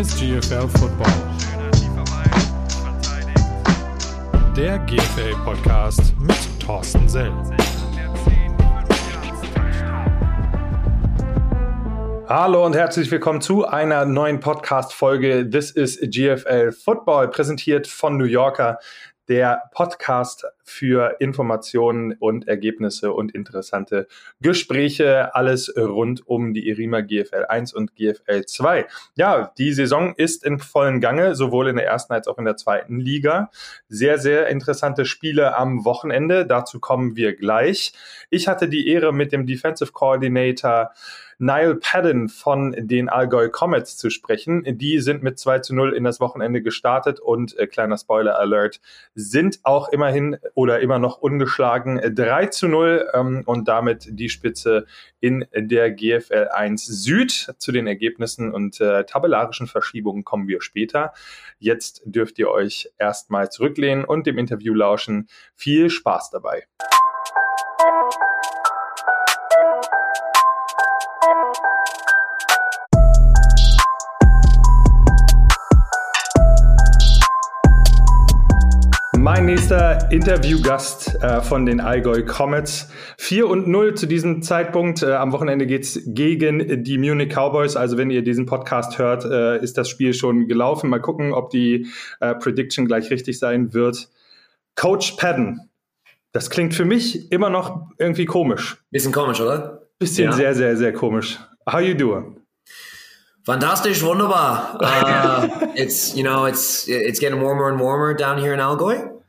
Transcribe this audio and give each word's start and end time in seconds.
ist 0.00 0.18
GFL 0.18 0.66
Football. 0.66 1.12
Der 4.56 4.78
GFL 4.78 5.34
Podcast 5.44 6.14
mit 6.18 6.38
Thorsten 6.58 7.06
Sell. 7.06 7.30
Hallo 12.26 12.64
und 12.64 12.74
herzlich 12.74 13.10
willkommen 13.10 13.42
zu 13.42 13.66
einer 13.66 14.06
neuen 14.06 14.40
Podcast-Folge. 14.40 15.50
This 15.50 15.70
is 15.72 15.98
GFL 16.00 16.72
Football, 16.72 17.28
präsentiert 17.28 17.86
von 17.86 18.16
New 18.16 18.24
Yorker 18.24 18.78
der 19.30 19.70
Podcast 19.72 20.44
für 20.64 21.16
Informationen 21.20 22.14
und 22.18 22.48
Ergebnisse 22.48 23.12
und 23.12 23.32
interessante 23.32 24.08
Gespräche. 24.40 25.36
Alles 25.36 25.72
rund 25.76 26.26
um 26.26 26.52
die 26.52 26.68
Irima 26.68 27.00
GFL 27.00 27.46
1 27.48 27.72
und 27.72 27.94
GFL 27.94 28.44
2. 28.44 28.88
Ja, 29.14 29.52
die 29.56 29.72
Saison 29.72 30.14
ist 30.16 30.44
in 30.44 30.58
vollen 30.58 31.00
Gange, 31.00 31.36
sowohl 31.36 31.68
in 31.68 31.76
der 31.76 31.86
ersten 31.86 32.12
als 32.12 32.26
auch 32.26 32.38
in 32.38 32.44
der 32.44 32.56
zweiten 32.56 32.98
Liga. 32.98 33.50
Sehr, 33.88 34.18
sehr 34.18 34.48
interessante 34.48 35.04
Spiele 35.04 35.56
am 35.56 35.84
Wochenende. 35.84 36.44
Dazu 36.44 36.80
kommen 36.80 37.14
wir 37.14 37.36
gleich. 37.36 37.92
Ich 38.30 38.48
hatte 38.48 38.68
die 38.68 38.88
Ehre, 38.88 39.12
mit 39.12 39.30
dem 39.30 39.46
Defensive 39.46 39.92
Coordinator 39.92 40.90
Niall 41.40 41.76
Padden 41.76 42.28
von 42.28 42.76
den 42.78 43.08
Allgäu 43.08 43.48
Comets 43.48 43.96
zu 43.96 44.10
sprechen. 44.10 44.62
Die 44.78 45.00
sind 45.00 45.22
mit 45.22 45.38
2 45.38 45.60
zu 45.60 45.74
0 45.74 45.94
in 45.94 46.04
das 46.04 46.20
Wochenende 46.20 46.60
gestartet 46.60 47.18
und 47.18 47.58
äh, 47.58 47.66
kleiner 47.66 47.96
Spoiler 47.96 48.38
Alert, 48.38 48.80
sind 49.14 49.60
auch 49.62 49.88
immerhin 49.88 50.36
oder 50.54 50.80
immer 50.80 50.98
noch 50.98 51.16
ungeschlagen 51.16 51.98
3 52.14 52.46
zu 52.46 52.68
0 52.68 53.08
ähm, 53.14 53.42
und 53.46 53.68
damit 53.68 54.06
die 54.10 54.28
Spitze 54.28 54.84
in 55.20 55.46
der 55.54 55.90
GFL 55.90 56.48
1 56.52 56.84
Süd. 56.84 57.54
Zu 57.56 57.72
den 57.72 57.86
Ergebnissen 57.86 58.52
und 58.52 58.78
äh, 58.80 59.04
tabellarischen 59.04 59.66
Verschiebungen 59.66 60.24
kommen 60.24 60.46
wir 60.46 60.60
später. 60.60 61.14
Jetzt 61.58 62.02
dürft 62.04 62.38
ihr 62.38 62.50
euch 62.50 62.90
erstmal 62.98 63.50
zurücklehnen 63.50 64.04
und 64.04 64.26
dem 64.26 64.36
Interview 64.36 64.74
lauschen. 64.74 65.28
Viel 65.54 65.88
Spaß 65.88 66.30
dabei. 66.30 66.66
Mein 79.40 79.46
nächster 79.46 80.12
Interviewgast 80.12 81.16
äh, 81.22 81.40
von 81.40 81.64
den 81.64 81.80
Allgäu 81.80 82.22
Comets. 82.26 82.90
4 83.16 83.48
und 83.48 83.68
0 83.68 83.94
zu 83.94 84.04
diesem 84.04 84.42
Zeitpunkt. 84.42 85.02
Äh, 85.02 85.14
am 85.14 85.32
Wochenende 85.32 85.64
geht's 85.64 85.98
gegen 86.04 86.84
die 86.84 86.98
Munich 86.98 87.30
Cowboys. 87.34 87.74
Also 87.74 87.96
wenn 87.96 88.10
ihr 88.10 88.20
diesen 88.20 88.44
Podcast 88.44 88.98
hört, 88.98 89.24
äh, 89.24 89.58
ist 89.62 89.78
das 89.78 89.88
Spiel 89.88 90.12
schon 90.12 90.46
gelaufen. 90.46 90.90
Mal 90.90 91.00
gucken, 91.00 91.32
ob 91.32 91.48
die 91.48 91.86
äh, 92.20 92.34
Prediction 92.34 92.84
gleich 92.84 93.10
richtig 93.10 93.38
sein 93.38 93.72
wird. 93.72 94.10
Coach 94.76 95.12
Padden. 95.12 95.70
Das 96.32 96.50
klingt 96.50 96.74
für 96.74 96.84
mich 96.84 97.32
immer 97.32 97.48
noch 97.48 97.86
irgendwie 97.96 98.26
komisch. 98.26 98.76
Bisschen 98.90 99.10
komisch, 99.10 99.40
oder? 99.40 99.86
Bisschen 99.98 100.26
ja. 100.26 100.32
sehr, 100.32 100.54
sehr, 100.54 100.76
sehr 100.76 100.92
komisch. 100.92 101.38
How 101.66 101.80
you 101.80 101.94
doing? 101.94 102.36
Fantastisch, 103.46 104.02
wunderbar. 104.02 104.78
Uh, 104.82 105.72
it's 105.74 106.14
you 106.14 106.22
know 106.22 106.44
it's 106.44 106.86
it's 106.86 107.18
getting 107.18 107.40
warmer 107.40 107.70
and 107.70 107.80
warmer 107.80 108.12
down 108.14 108.36
here 108.36 108.52
in 108.52 108.60
Allgäu. 108.60 109.19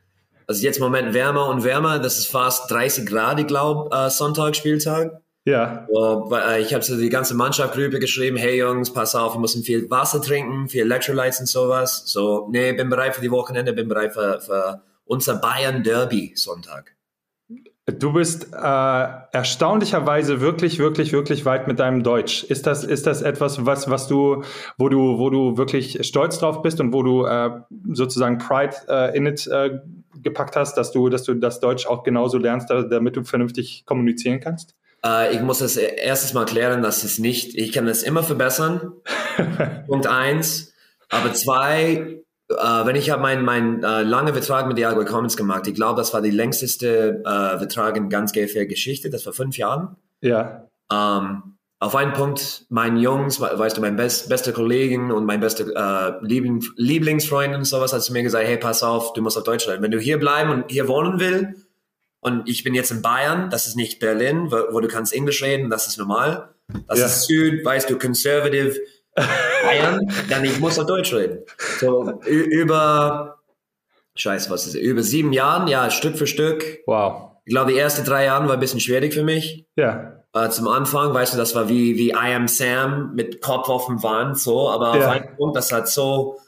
Also 0.51 0.63
jetzt 0.63 0.79
im 0.79 0.83
Moment 0.83 1.13
wärmer 1.13 1.47
und 1.47 1.63
wärmer. 1.63 1.97
Das 1.99 2.17
ist 2.17 2.27
fast 2.27 2.69
30 2.69 3.05
Grad, 3.05 3.39
ich 3.39 3.47
glaube, 3.47 3.89
uh, 3.95 4.09
Sonntag, 4.09 4.53
Spieltag. 4.53 5.21
Ja. 5.45 5.87
So, 5.89 6.29
ich 6.59 6.73
habe 6.73 6.83
so 6.83 6.97
die 6.97 7.07
ganze 7.07 7.35
Mannschaft 7.35 7.77
rüber 7.77 7.99
geschrieben, 7.99 8.35
hey 8.35 8.59
Jungs, 8.59 8.91
pass 8.91 9.15
auf, 9.15 9.33
wir 9.33 9.39
müssen 9.39 9.63
viel 9.63 9.89
Wasser 9.89 10.21
trinken, 10.21 10.67
viel 10.67 10.81
Electrolytes 10.81 11.39
und 11.39 11.45
sowas. 11.45 12.03
So, 12.05 12.49
nee, 12.51 12.73
bin 12.73 12.89
bereit 12.89 13.15
für 13.15 13.21
die 13.21 13.31
Wochenende, 13.31 13.71
bin 13.71 13.87
bereit 13.87 14.11
für, 14.11 14.41
für 14.41 14.81
unser 15.05 15.35
Bayern 15.35 15.83
Derby 15.83 16.33
Sonntag. 16.35 16.97
Du 17.85 18.11
bist 18.11 18.53
äh, 18.53 19.07
erstaunlicherweise 19.31 20.41
wirklich, 20.41 20.79
wirklich, 20.79 21.13
wirklich 21.13 21.45
weit 21.45 21.69
mit 21.69 21.79
deinem 21.79 22.03
Deutsch. 22.03 22.43
Ist 22.43 22.67
das, 22.67 22.83
ist 22.83 23.07
das 23.07 23.21
etwas, 23.21 23.65
was, 23.65 23.89
was 23.89 24.09
du, 24.09 24.43
wo 24.77 24.89
du, 24.89 25.17
wo 25.17 25.29
du 25.29 25.57
wirklich 25.57 26.05
stolz 26.05 26.39
drauf 26.39 26.61
bist 26.61 26.81
und 26.81 26.91
wo 26.91 27.03
du 27.03 27.25
äh, 27.25 27.51
sozusagen 27.93 28.37
Pride 28.37 28.75
äh, 28.89 29.17
in 29.17 29.25
it 29.27 29.47
äh, 29.47 29.79
gepackt 30.21 30.55
hast, 30.55 30.75
dass 30.75 30.91
du, 30.91 31.09
dass 31.09 31.23
du 31.23 31.33
das 31.33 31.59
Deutsch 31.59 31.85
auch 31.85 32.03
genauso 32.03 32.37
lernst, 32.37 32.69
damit 32.69 33.15
du 33.15 33.23
vernünftig 33.23 33.85
kommunizieren 33.85 34.39
kannst? 34.39 34.75
Äh, 35.05 35.35
ich 35.35 35.41
muss 35.41 35.59
das 35.59 35.77
erstes 35.77 36.33
mal 36.33 36.45
klären, 36.45 36.81
dass 36.81 37.03
es 37.03 37.19
nicht, 37.19 37.55
ich 37.55 37.71
kann 37.71 37.85
das 37.85 38.03
immer 38.03 38.23
verbessern. 38.23 38.93
Punkt 39.87 40.07
eins. 40.07 40.73
Aber 41.09 41.33
zwei, 41.33 42.21
Uh, 42.51 42.85
wenn 42.85 42.97
ich 42.97 43.09
habe 43.09 43.21
meinen 43.21 43.45
mein, 43.45 43.77
uh, 43.77 44.01
lange 44.01 44.33
Vertrag 44.33 44.67
mit 44.67 44.77
Diago 44.77 45.05
Commons 45.05 45.37
gemacht, 45.37 45.67
ich 45.67 45.73
glaube, 45.73 45.95
das 45.95 46.13
war 46.13 46.21
die 46.21 46.31
längste 46.31 47.21
uh, 47.25 47.57
Vertrag 47.57 47.95
in 47.95 48.09
ganz 48.09 48.33
GFL 48.33 48.65
Geschichte, 48.65 49.09
das 49.09 49.25
war 49.25 49.31
fünf 49.31 49.57
Jahren. 49.57 49.95
Ja. 50.19 50.67
Ähm, 50.91 51.50
auf 51.81 51.95
einen 51.95 52.13
Punkt, 52.13 52.67
mein 52.69 52.95
Jungs, 52.95 53.41
weißt 53.41 53.75
du, 53.75 53.81
mein 53.81 53.95
best, 53.95 54.29
bester 54.29 54.51
Kollegen 54.51 55.11
und 55.11 55.25
mein 55.25 55.39
bester 55.39 55.65
uh, 55.65 56.23
Liebling, 56.23 56.63
Lieblingsfreund 56.75 57.55
und 57.55 57.65
sowas 57.65 57.91
hat 57.91 58.03
zu 58.03 58.13
mir 58.13 58.21
gesagt, 58.21 58.45
hey, 58.45 58.57
pass 58.57 58.83
auf, 58.83 59.13
du 59.13 59.21
musst 59.23 59.35
auf 59.35 59.43
Deutsch 59.43 59.67
reden. 59.67 59.81
Wenn 59.81 59.89
du 59.89 59.97
hier 59.97 60.19
bleiben 60.19 60.51
und 60.51 60.69
hier 60.69 60.87
wohnen 60.87 61.19
will, 61.19 61.55
und 62.19 62.47
ich 62.47 62.63
bin 62.63 62.75
jetzt 62.75 62.91
in 62.91 63.01
Bayern, 63.01 63.49
das 63.49 63.65
ist 63.65 63.75
nicht 63.75 63.99
Berlin, 63.99 64.51
wo, 64.51 64.57
wo 64.73 64.79
du 64.79 64.87
kannst 64.87 65.11
Englisch 65.11 65.41
reden, 65.41 65.71
das 65.71 65.87
ist 65.87 65.97
normal. 65.97 66.53
Das 66.87 66.99
ja. 66.99 67.07
ist 67.07 67.23
Süd, 67.23 67.65
weißt 67.65 67.89
du, 67.89 67.97
conservative, 67.97 68.79
Bayern, 69.63 70.07
dann 70.29 70.45
ich 70.45 70.59
muss 70.59 70.77
auf 70.77 70.85
Deutsch 70.85 71.11
reden. 71.11 71.39
So 71.79 72.21
über, 72.27 73.39
scheiße, 74.13 74.51
was 74.51 74.67
ist 74.67 74.75
über 74.75 75.01
sieben 75.01 75.33
Jahren, 75.33 75.67
ja, 75.67 75.89
Stück 75.89 76.15
für 76.15 76.27
Stück. 76.27 76.81
Wow. 76.85 77.31
Ich 77.43 77.55
glaube, 77.55 77.71
die 77.71 77.79
ersten 77.79 78.05
drei 78.05 78.25
Jahre 78.25 78.45
war 78.45 78.53
ein 78.53 78.59
bisschen 78.59 78.79
schwierig 78.79 79.15
für 79.15 79.23
mich. 79.23 79.65
Ja. 79.75 80.20
Äh, 80.33 80.49
zum 80.49 80.67
Anfang, 80.67 81.13
weißt 81.13 81.33
du, 81.33 81.37
das 81.37 81.55
war 81.55 81.67
wie, 81.67 81.97
wie 81.97 82.11
I 82.11 82.33
am 82.35 82.47
Sam 82.47 83.13
mit 83.15 83.41
Kopf 83.41 83.67
auf 83.67 83.87
dem 83.87 84.01
Wand, 84.01 84.37
so, 84.37 84.69
aber 84.69 84.97
ja. 84.97 85.05
auf 85.05 85.11
einen 85.11 85.35
Punkt, 85.35 85.57
das 85.57 85.71
hat 85.71 85.89
so, 85.89 86.39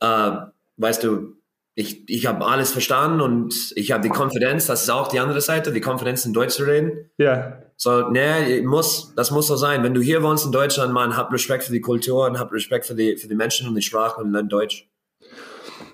äh, 0.00 0.32
weißt 0.76 1.02
du, 1.04 1.36
ich, 1.74 2.08
ich 2.10 2.26
habe 2.26 2.44
alles 2.44 2.70
verstanden 2.70 3.22
und 3.22 3.72
ich 3.76 3.92
habe 3.92 4.02
die 4.02 4.10
Konfidenz, 4.10 4.66
das 4.66 4.82
ist 4.82 4.90
auch 4.90 5.08
die 5.08 5.20
andere 5.20 5.40
Seite, 5.40 5.72
die 5.72 5.80
Konfidenz 5.80 6.26
in 6.26 6.34
Deutsch 6.34 6.54
zu 6.54 6.64
reden. 6.64 7.10
Ja. 7.16 7.62
So, 7.76 8.10
ne, 8.10 8.62
muss, 8.62 9.14
das 9.16 9.30
muss 9.30 9.46
so 9.46 9.56
sein. 9.56 9.82
Wenn 9.82 9.94
du 9.94 10.02
hier 10.02 10.22
wohnst 10.22 10.44
in 10.44 10.52
Deutschland, 10.52 10.92
man, 10.92 11.16
hab 11.16 11.32
Respekt 11.32 11.64
für 11.64 11.72
die 11.72 11.80
Kultur 11.80 12.26
und 12.26 12.38
hab 12.38 12.52
Respekt 12.52 12.84
für 12.84 12.94
die, 12.94 13.16
für 13.16 13.26
die 13.26 13.34
Menschen 13.34 13.66
und 13.66 13.74
die 13.74 13.82
Sprache 13.82 14.20
und 14.20 14.32
lern 14.32 14.50
Deutsch. 14.50 14.86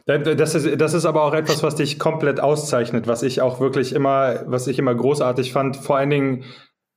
Das 0.04 0.54
ist, 0.54 0.80
das 0.80 0.94
ist 0.94 1.04
aber 1.04 1.22
auch 1.22 1.34
etwas, 1.34 1.62
was 1.62 1.76
dich 1.76 1.98
komplett 1.98 2.40
auszeichnet, 2.40 3.06
was 3.06 3.22
ich 3.22 3.42
auch 3.42 3.60
wirklich 3.60 3.92
immer, 3.92 4.42
was 4.46 4.66
ich 4.66 4.78
immer 4.78 4.94
großartig 4.94 5.52
fand. 5.52 5.76
Vor 5.76 5.98
allen 5.98 6.10
Dingen, 6.10 6.44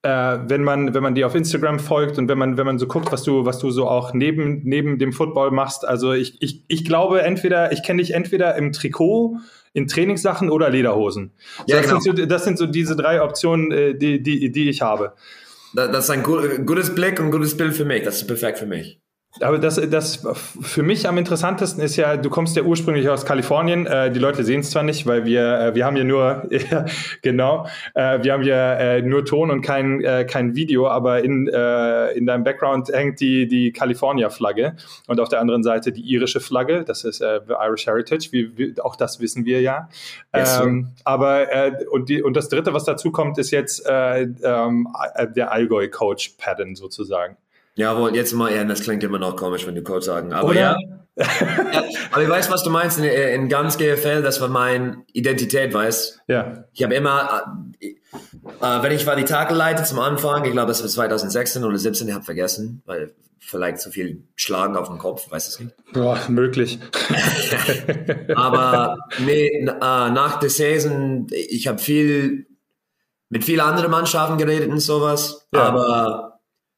äh, 0.04 0.40
wenn 0.48 0.64
man, 0.64 0.94
wenn 0.94 1.04
man 1.04 1.16
dir 1.16 1.28
auf 1.28 1.36
Instagram 1.36 1.80
folgt 1.80 2.18
und 2.18 2.28
wenn 2.28 2.38
man, 2.38 2.58
wenn 2.58 2.66
man 2.66 2.80
so 2.80 2.88
guckt, 2.88 3.12
was 3.12 3.24
du, 3.24 3.46
was 3.46 3.60
du 3.60 3.70
so 3.70 3.88
auch 3.88 4.14
neben, 4.14 4.62
neben 4.64 4.98
dem 4.98 5.14
Football 5.14 5.52
machst. 5.52 5.88
Also 5.88 6.14
ich, 6.14 6.42
ich, 6.42 6.64
ich 6.68 6.86
glaube 6.86 7.22
entweder, 7.22 7.72
ich 7.72 7.84
kenne 7.84 8.02
dich 8.02 8.14
entweder 8.14 8.56
im 8.56 8.72
Trikot, 8.72 9.38
in 9.74 9.88
Trainingssachen 9.88 10.50
oder 10.50 10.70
Lederhosen. 10.70 11.32
Ja, 11.68 11.78
das, 11.78 11.88
genau. 11.88 12.00
sind 12.00 12.18
so, 12.18 12.26
das 12.26 12.44
sind 12.44 12.58
so 12.58 12.66
diese 12.66 12.96
drei 12.96 13.22
Optionen, 13.22 13.72
äh, 13.72 13.96
die, 13.96 14.22
die, 14.22 14.52
die 14.52 14.70
ich 14.70 14.82
habe. 14.82 15.14
Das 15.74 16.06
ist 16.06 16.10
ein 16.10 16.24
gutes 16.24 16.94
Blick 16.94 17.20
und 17.20 17.32
gutes 17.32 17.56
Bild 17.56 17.74
für 17.74 17.86
mich. 17.86 18.04
Das 18.04 18.18
ist 18.18 18.28
perfekt 18.28 18.60
für 18.60 18.66
mich. 18.66 19.00
Aber 19.40 19.60
das, 19.60 19.76
das 19.90 20.28
für 20.62 20.84
mich 20.84 21.08
am 21.08 21.18
interessantesten 21.18 21.82
ist 21.82 21.96
ja, 21.96 22.18
du 22.18 22.30
kommst 22.30 22.58
ja 22.58 22.64
ursprünglich 22.64 23.08
aus 23.08 23.26
Kalifornien. 23.26 23.88
Äh, 23.88 24.12
die 24.12 24.20
Leute 24.20 24.44
sehen 24.44 24.60
es 24.60 24.72
zwar 24.72 24.84
nicht, 24.84 25.08
weil 25.08 25.24
wir, 25.24 25.60
äh, 25.60 25.76
wir 25.76 25.86
haben 25.86 25.96
ja 26.02 26.04
nur, 26.04 26.50
genau, 27.22 27.66
äh, 27.96 28.22
wir 28.22 28.34
haben 28.34 28.44
ja 28.44 28.74
äh, 28.74 29.02
nur 29.02 29.24
Ton 29.24 29.50
und 29.50 29.62
kein, 29.62 30.04
äh, 30.04 30.26
kein 30.26 30.56
Video, 30.56 30.88
aber 30.88 31.24
in, 31.24 31.48
äh, 31.48 32.12
in 32.12 32.26
deinem 32.26 32.44
Background 32.44 32.90
hängt 32.90 33.22
die, 33.22 33.48
die 33.48 33.72
California-Flagge 33.72 34.76
und 35.08 35.20
auf 35.22 35.30
der 35.30 35.40
anderen 35.40 35.64
Seite 35.64 35.94
die 35.94 36.02
irische 36.02 36.42
Flagge. 36.42 36.84
Das 36.84 37.06
ist 37.06 37.22
äh, 37.22 37.40
Irish 37.48 37.88
Heritage, 37.88 38.30
wie, 38.32 38.58
wie, 38.58 38.82
auch 38.82 38.98
das 38.98 39.22
wissen 39.22 39.46
wir 39.46 39.62
ja. 39.62 39.88
Yes, 40.36 40.60
ähm, 40.62 40.90
aber 41.06 41.52
äh, 41.54 41.86
und, 41.90 42.10
die, 42.10 42.22
und 42.22 42.36
das 42.36 42.50
Dritte, 42.50 42.74
was 42.74 42.84
dazu 42.84 43.12
kommt, 43.12 43.38
ist 43.38 43.52
jetzt 43.52 43.86
äh, 43.88 44.24
ähm, 44.44 44.90
der 45.36 45.54
Allgäu-Coach 45.54 46.36
Padden 46.38 46.76
sozusagen. 46.76 47.38
Jawohl, 47.76 48.16
jetzt 48.16 48.34
mal, 48.34 48.54
ja, 48.54 48.64
das 48.64 48.82
klingt 48.82 49.04
immer 49.04 49.20
noch 49.20 49.36
komisch, 49.36 49.66
wenn 49.66 49.76
du 49.76 49.84
Code 49.84 50.02
sagen. 50.02 50.34
Aber 50.34 50.50
Oder? 50.50 50.60
ja. 50.60 50.78
ja. 51.18 51.84
Aber 52.12 52.24
ich 52.24 52.30
weiß, 52.30 52.50
was 52.50 52.64
du 52.64 52.70
meinst 52.70 52.98
in, 52.98 53.04
in, 53.06 53.50
ganz 53.50 53.78
GFL, 53.78 54.22
das 54.22 54.40
war 54.42 54.48
meine 54.48 55.04
Identität, 55.14 55.74
weißt 55.74 56.22
Ja. 56.28 56.66
Ich 56.74 56.84
habe 56.84 56.96
immer, 56.96 57.64
äh, 57.80 57.88
äh, 57.90 58.84
wenn 58.84 58.92
ich 58.92 59.06
war 59.06 59.16
die 59.16 59.26
Tagelleiter 59.26 59.84
zum 59.84 60.00
Anfang, 60.00 60.46
ich 60.46 60.52
glaube, 60.52 60.70
das 60.70 60.82
war 60.82 60.90
2016 60.90 61.64
oder 61.64 61.78
17, 61.78 62.08
ich 62.08 62.14
habe 62.14 62.24
vergessen, 62.24 62.82
weil 62.86 63.14
vielleicht 63.40 63.80
zu 63.80 63.92
viel 63.92 64.24
Schlagen 64.36 64.78
auf 64.78 64.88
dem 64.88 64.98
Kopf, 64.98 65.30
weiß 65.30 65.48
es 65.48 65.60
nicht. 65.60 65.76
Boah, 65.94 66.18
möglich. 66.30 66.80
Aber 68.36 68.98
nee, 69.20 69.48
äh, 69.48 69.68
nach 69.70 70.40
der 70.40 70.50
Saison, 70.50 71.28
ich 71.32 71.68
habe 71.68 71.80
viel 71.80 72.48
mit 73.30 73.44
vielen 73.44 73.62
anderen 73.62 73.92
Mannschaften 73.92 74.38
geredet 74.38 74.70
und 74.70 74.80
sowas, 74.80 75.48
ja. 75.54 75.64
aber 75.64 76.31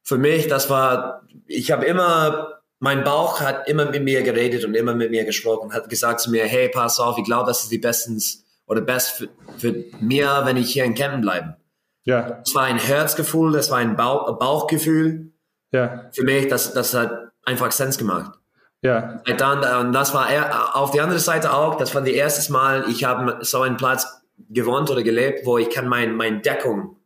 für 0.04 0.18
mich, 0.18 0.48
das 0.48 0.70
war, 0.70 1.24
ich 1.48 1.72
habe 1.72 1.86
immer 1.86 2.64
mein 2.84 3.06
Bauch 3.06 3.40
hat 3.40 3.70
immer 3.70 3.86
mit 3.86 4.04
mir 4.04 4.24
geredet 4.24 4.66
und 4.66 4.76
immer 4.76 4.94
mit 4.94 5.10
mir 5.10 5.24
gesprochen, 5.24 5.72
hat 5.74 5.90
gesagt 5.90 6.20
zu 6.20 6.30
mir, 6.30 6.44
hey, 6.44 6.68
pass 6.68 7.00
auf, 7.00 7.18
ich 7.18 7.24
glaube, 7.24 7.48
das 7.48 7.64
ist 7.64 7.72
die 7.72 7.78
bestens 7.78 8.44
oder 8.66 8.82
best 8.82 9.12
für, 9.12 9.30
für 9.58 9.86
mir, 10.02 10.42
wenn 10.44 10.58
ich 10.58 10.74
hier 10.74 10.84
in 10.84 10.94
Kempten 10.94 11.22
bleibe. 11.22 11.56
Ja. 12.04 12.42
Das 12.44 12.54
war 12.54 12.64
ein 12.64 12.78
Herzgefühl, 12.78 13.54
das 13.54 13.72
war 13.72 13.78
ein 13.78 13.96
Bauch, 13.96 14.38
Bauchgefühl. 14.38 15.32
Ja. 15.72 16.10
Für 16.12 16.24
mich, 16.24 16.50
das, 16.50 16.74
das 16.74 16.94
hat 16.94 17.32
einfach 17.46 17.72
Sens 17.72 17.98
gemacht. 17.98 18.38
Ja. 18.82 19.22
Und 19.30 19.40
dann, 19.40 19.86
und 19.86 19.94
das 19.94 20.14
war 20.14 20.30
er, 20.30 20.76
auf 20.76 20.92
die 20.92 21.00
andere 21.00 21.20
Seite 21.20 21.54
auch, 21.54 21.78
das 21.78 21.96
war 21.96 22.02
das 22.02 22.12
erste 22.12 22.52
Mal, 22.52 22.84
ich 22.90 23.06
habe 23.06 23.38
so 23.46 23.62
einen 23.62 23.78
Platz 23.78 24.26
gewohnt 24.50 24.92
oder 24.92 25.04
gelebt, 25.04 25.46
wo 25.46 25.58
ich 25.58 25.70
kann 25.70 25.88
mein, 25.88 26.18
mein 26.18 26.42
Deckung 26.42 26.98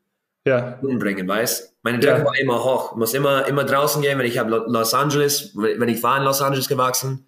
ja. 0.48 0.80
umbringen, 0.82 1.28
weißt? 1.28 1.76
Meine 1.84 2.00
Deckung 2.00 2.20
ja. 2.20 2.26
war 2.26 2.40
immer 2.40 2.64
hoch. 2.64 2.92
Ich 2.94 2.98
muss 2.98 3.14
immer, 3.14 3.48
immer 3.48 3.64
draußen 3.64 4.02
gehen, 4.02 4.18
wenn 4.18 4.26
ich 4.26 4.38
habe 4.38 4.66
Los 4.68 4.94
Angeles, 4.94 5.52
wenn 5.56 5.90
ich 5.90 6.02
war 6.04 6.18
in 6.18 6.24
Los 6.24 6.42
Angeles 6.42 6.68
gewachsen. 6.68 7.28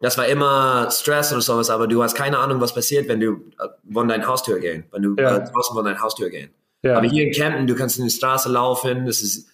Das 0.00 0.18
war 0.18 0.26
immer 0.26 0.90
Stress 0.90 1.32
oder 1.32 1.40
sowas, 1.40 1.70
aber 1.70 1.86
du 1.86 2.02
hast 2.02 2.14
keine 2.14 2.38
Ahnung, 2.38 2.60
was 2.60 2.74
passiert, 2.74 3.08
wenn 3.08 3.20
du 3.20 3.32
äh, 3.58 3.68
von 3.92 4.06
deiner 4.06 4.26
Haustür 4.26 4.58
gehen, 4.58 4.84
wenn 4.92 5.02
du 5.02 5.16
ja. 5.16 5.36
äh, 5.36 5.50
draußen 5.50 5.74
von 5.74 5.84
deiner 5.84 6.00
Haustür 6.00 6.28
gehen. 6.28 6.50
Ja. 6.82 6.98
Aber 6.98 7.06
hier 7.06 7.24
in 7.24 7.32
Kempten, 7.32 7.66
du 7.66 7.74
kannst 7.74 7.98
in 7.98 8.04
die 8.04 8.10
Straße 8.10 8.50
laufen, 8.50 9.06
das 9.06 9.22
ist 9.22 9.48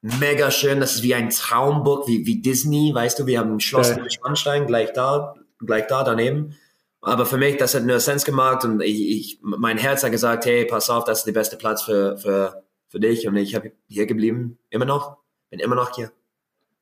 mega 0.00 0.50
schön, 0.50 0.80
das 0.80 0.94
ist 0.94 1.02
wie 1.02 1.14
ein 1.14 1.30
Traumburg, 1.30 2.08
wie, 2.08 2.26
wie 2.26 2.40
Disney, 2.40 2.92
weißt 2.94 3.18
du, 3.18 3.26
wir 3.26 3.38
haben 3.38 3.56
ein 3.56 3.60
Schloss 3.60 3.90
ja. 3.90 3.98
Schwanstein 4.10 4.66
gleich 4.66 4.92
da, 4.92 5.34
gleich 5.58 5.86
da 5.86 6.02
daneben. 6.04 6.56
Aber 7.04 7.26
für 7.26 7.36
mich, 7.36 7.56
das 7.56 7.74
hat 7.74 7.82
nur 7.82 7.98
Sens 7.98 8.24
gemacht 8.24 8.64
und 8.64 8.80
ich, 8.80 9.00
ich, 9.00 9.38
mein 9.42 9.76
Herz 9.76 10.04
hat 10.04 10.12
gesagt, 10.12 10.46
hey, 10.46 10.64
pass 10.64 10.88
auf, 10.88 11.02
das 11.04 11.18
ist 11.18 11.24
der 11.24 11.32
beste 11.32 11.56
Platz 11.56 11.82
für, 11.82 12.16
für, 12.16 12.64
für 12.88 13.00
dich 13.00 13.26
und 13.26 13.36
ich 13.36 13.56
habe 13.56 13.72
hier 13.88 14.06
geblieben, 14.06 14.58
immer 14.70 14.84
noch, 14.84 15.18
bin 15.50 15.58
immer 15.58 15.74
noch 15.74 15.94
hier. 15.96 16.12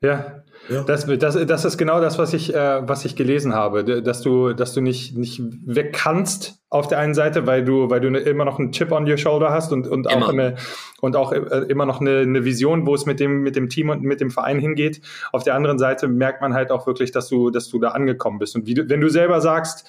Ja, 0.02 0.44
ja. 0.70 0.82
Das, 0.84 1.04
das, 1.06 1.46
das 1.46 1.64
ist 1.66 1.76
genau 1.76 2.00
das, 2.00 2.18
was 2.18 2.32
ich, 2.32 2.54
äh, 2.54 2.88
was 2.88 3.04
ich 3.04 3.16
gelesen 3.16 3.54
habe, 3.54 4.02
dass 4.02 4.22
du, 4.22 4.54
dass 4.54 4.72
du 4.72 4.80
nicht, 4.80 5.16
nicht 5.16 5.42
weg 5.66 5.92
kannst 5.92 6.62
auf 6.70 6.88
der 6.88 6.98
einen 6.98 7.12
Seite, 7.12 7.46
weil 7.46 7.64
du, 7.64 7.90
weil 7.90 8.00
du 8.00 8.10
ne, 8.10 8.20
immer 8.20 8.46
noch 8.46 8.58
einen 8.58 8.72
Chip 8.72 8.92
on 8.92 9.08
your 9.08 9.18
shoulder 9.18 9.50
hast 9.50 9.72
und, 9.72 9.86
und 9.86 10.08
auch 10.08 10.28
eine, 10.28 10.56
und 11.02 11.16
auch 11.16 11.32
äh, 11.32 11.66
immer 11.68 11.84
noch 11.84 12.00
eine, 12.00 12.20
eine 12.20 12.44
Vision, 12.46 12.86
wo 12.86 12.94
es 12.94 13.04
mit 13.04 13.20
dem, 13.20 13.42
mit 13.42 13.56
dem 13.56 13.68
Team 13.68 13.90
und 13.90 14.02
mit 14.02 14.22
dem 14.22 14.30
Verein 14.30 14.58
hingeht. 14.58 15.02
Auf 15.32 15.44
der 15.44 15.54
anderen 15.54 15.78
Seite 15.78 16.08
merkt 16.08 16.40
man 16.40 16.54
halt 16.54 16.70
auch 16.70 16.86
wirklich, 16.86 17.12
dass 17.12 17.28
du, 17.28 17.50
dass 17.50 17.68
du 17.68 17.78
da 17.78 17.88
angekommen 17.88 18.38
bist. 18.38 18.56
Und 18.56 18.66
wie 18.66 18.74
du, 18.74 18.88
wenn 18.88 19.02
du 19.02 19.10
selber 19.10 19.42
sagst, 19.42 19.86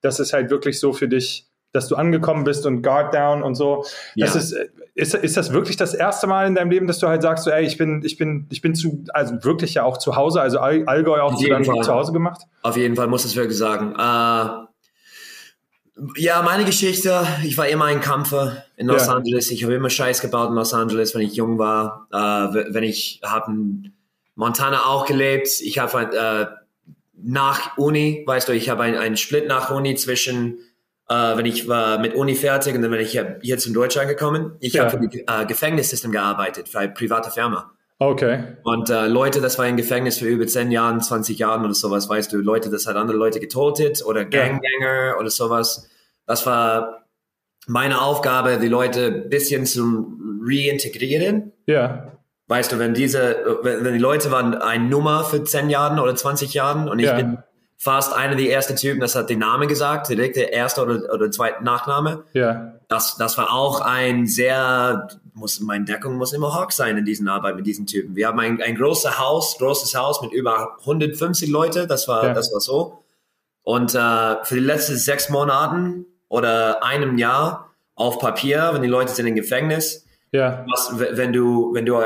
das 0.00 0.20
ist 0.20 0.32
halt 0.32 0.50
wirklich 0.50 0.80
so 0.80 0.94
für 0.94 1.08
dich, 1.08 1.49
dass 1.72 1.88
du 1.88 1.96
angekommen 1.96 2.44
bist 2.44 2.66
und 2.66 2.82
Guard 2.82 3.14
down 3.14 3.42
und 3.42 3.54
so. 3.54 3.84
Ja. 4.14 4.26
Das 4.26 4.36
ist, 4.36 4.54
ist, 4.94 5.14
ist 5.14 5.36
das 5.36 5.52
wirklich 5.52 5.76
das 5.76 5.94
erste 5.94 6.26
Mal 6.26 6.46
in 6.46 6.54
deinem 6.54 6.70
Leben, 6.70 6.86
dass 6.86 6.98
du 6.98 7.08
halt 7.08 7.22
sagst, 7.22 7.44
so, 7.44 7.50
ey, 7.50 7.64
ich 7.64 7.78
bin, 7.78 8.02
ich 8.04 8.16
bin, 8.16 8.46
ich 8.50 8.60
bin 8.60 8.74
zu, 8.74 9.04
also 9.12 9.42
wirklich 9.42 9.74
ja 9.74 9.84
auch 9.84 9.98
zu 9.98 10.16
Hause, 10.16 10.40
also 10.40 10.58
Allgäu 10.58 11.20
auch 11.20 11.36
zu, 11.36 11.46
zu 11.46 11.94
Hause 11.94 12.12
gemacht? 12.12 12.42
Auf 12.62 12.76
jeden 12.76 12.96
Fall 12.96 13.06
muss 13.06 13.24
ich 13.24 13.36
wirklich 13.36 13.56
sagen. 13.56 13.94
Äh, 13.96 14.70
ja, 16.16 16.42
meine 16.42 16.64
Geschichte, 16.64 17.26
ich 17.44 17.58
war 17.58 17.68
immer 17.68 17.84
ein 17.86 18.00
Kampfer 18.00 18.64
in 18.76 18.86
Los 18.86 19.06
ja. 19.06 19.14
Angeles. 19.14 19.50
Ich 19.50 19.62
habe 19.64 19.74
immer 19.74 19.90
Scheiß 19.90 20.20
gebaut 20.20 20.48
in 20.48 20.54
Los 20.54 20.72
Angeles, 20.72 21.14
wenn 21.14 21.22
ich 21.22 21.34
jung 21.34 21.58
war. 21.58 22.06
Äh, 22.10 22.72
wenn 22.72 22.84
ich 22.84 23.20
habe 23.22 23.52
in 23.52 23.92
Montana 24.34 24.86
auch 24.86 25.06
gelebt. 25.06 25.48
Ich 25.60 25.78
habe 25.78 26.16
äh, 26.16 26.46
nach 27.22 27.76
Uni, 27.76 28.24
weißt 28.26 28.48
du, 28.48 28.52
ich 28.52 28.70
habe 28.70 28.82
einen 28.84 29.16
Split 29.16 29.46
nach 29.46 29.70
Uni 29.70 29.94
zwischen 29.94 30.58
äh, 31.10 31.36
wenn 31.36 31.44
ich 31.44 31.66
war 31.68 31.98
mit 31.98 32.14
Uni 32.14 32.36
fertig 32.36 32.74
und 32.76 32.82
dann 32.82 32.90
bin 32.92 33.00
ich 33.00 33.20
hier 33.42 33.58
zum 33.58 33.74
Deutschland 33.74 34.08
gekommen. 34.08 34.52
Ich 34.60 34.74
ja. 34.74 34.84
habe 34.84 34.92
für 34.92 35.08
die 35.08 35.24
äh, 35.26 35.44
Gefängnissystem 35.44 36.12
gearbeitet, 36.12 36.68
für 36.68 36.78
eine 36.78 36.92
private 36.92 37.30
Firma. 37.30 37.72
Okay. 37.98 38.44
Und 38.62 38.88
äh, 38.88 39.08
Leute, 39.08 39.40
das 39.40 39.58
war 39.58 39.66
ein 39.66 39.76
Gefängnis 39.76 40.18
für 40.18 40.26
über 40.26 40.46
10 40.46 40.70
Jahren, 40.70 41.00
20 41.00 41.36
Jahren 41.38 41.64
oder 41.64 41.74
sowas, 41.74 42.08
weißt 42.08 42.32
du, 42.32 42.38
Leute, 42.38 42.70
das 42.70 42.86
hat 42.86 42.96
andere 42.96 43.18
Leute 43.18 43.40
getötet 43.40 44.02
oder 44.06 44.24
Gangbanger 44.24 45.06
ja. 45.08 45.18
oder 45.18 45.30
sowas. 45.30 45.90
Das 46.26 46.46
war 46.46 47.06
meine 47.66 48.00
Aufgabe, 48.00 48.58
die 48.58 48.68
Leute 48.68 49.06
ein 49.06 49.28
bisschen 49.28 49.66
zu 49.66 50.16
reintegrieren. 50.42 51.52
Ja. 51.66 52.12
Weißt 52.46 52.72
du, 52.72 52.78
wenn 52.78 52.94
diese, 52.94 53.58
wenn, 53.62 53.84
wenn 53.84 53.92
die 53.92 53.98
Leute 53.98 54.30
waren 54.30 54.54
eine 54.54 54.84
Nummer 54.84 55.24
für 55.24 55.42
10 55.42 55.70
Jahren 55.70 55.98
oder 55.98 56.14
20 56.14 56.54
Jahren 56.54 56.88
und 56.88 57.00
ich 57.00 57.06
ja. 57.06 57.16
bin 57.16 57.38
fast 57.80 58.12
einer 58.12 58.36
der 58.36 58.50
ersten 58.50 58.76
Typen, 58.76 59.00
das 59.00 59.14
hat 59.14 59.30
den 59.30 59.38
Namen 59.38 59.66
gesagt, 59.66 60.10
direkt 60.10 60.36
der 60.36 60.52
erste 60.52 60.82
oder, 60.82 61.14
oder 61.14 61.30
zweite 61.30 61.64
Nachname. 61.64 62.24
Ja. 62.34 62.74
Das, 62.88 63.16
das 63.16 63.38
war 63.38 63.54
auch 63.54 63.80
ein 63.80 64.26
sehr, 64.26 65.08
muss, 65.32 65.60
meine 65.60 65.86
Deckung 65.86 66.16
muss 66.16 66.34
immer 66.34 66.60
hoch 66.60 66.70
sein 66.72 66.98
in 66.98 67.06
diesen 67.06 67.26
Arbeit 67.26 67.56
mit 67.56 67.66
diesen 67.66 67.86
Typen. 67.86 68.14
Wir 68.14 68.28
haben 68.28 68.38
ein, 68.38 68.60
ein 68.60 68.74
großes 68.76 69.18
Haus, 69.18 69.56
großes 69.56 69.94
Haus 69.94 70.20
mit 70.20 70.30
über 70.32 70.76
150 70.80 71.48
Leute, 71.48 71.86
das 71.86 72.06
war, 72.06 72.26
ja. 72.26 72.34
das 72.34 72.52
war 72.52 72.60
so. 72.60 73.02
Und 73.62 73.94
äh, 73.94 74.44
für 74.44 74.56
die 74.56 74.60
letzten 74.60 74.96
sechs 74.96 75.30
Monaten 75.30 76.04
oder 76.28 76.84
einem 76.84 77.16
Jahr 77.16 77.70
auf 77.94 78.18
Papier, 78.18 78.70
wenn 78.74 78.82
die 78.82 78.88
Leute 78.88 79.12
sind 79.12 79.26
im 79.26 79.34
Gefängnis, 79.34 80.06
ja. 80.32 80.66
was, 80.70 80.98
wenn 80.98 81.32
du, 81.32 81.72
wenn 81.72 81.86
du 81.86 81.98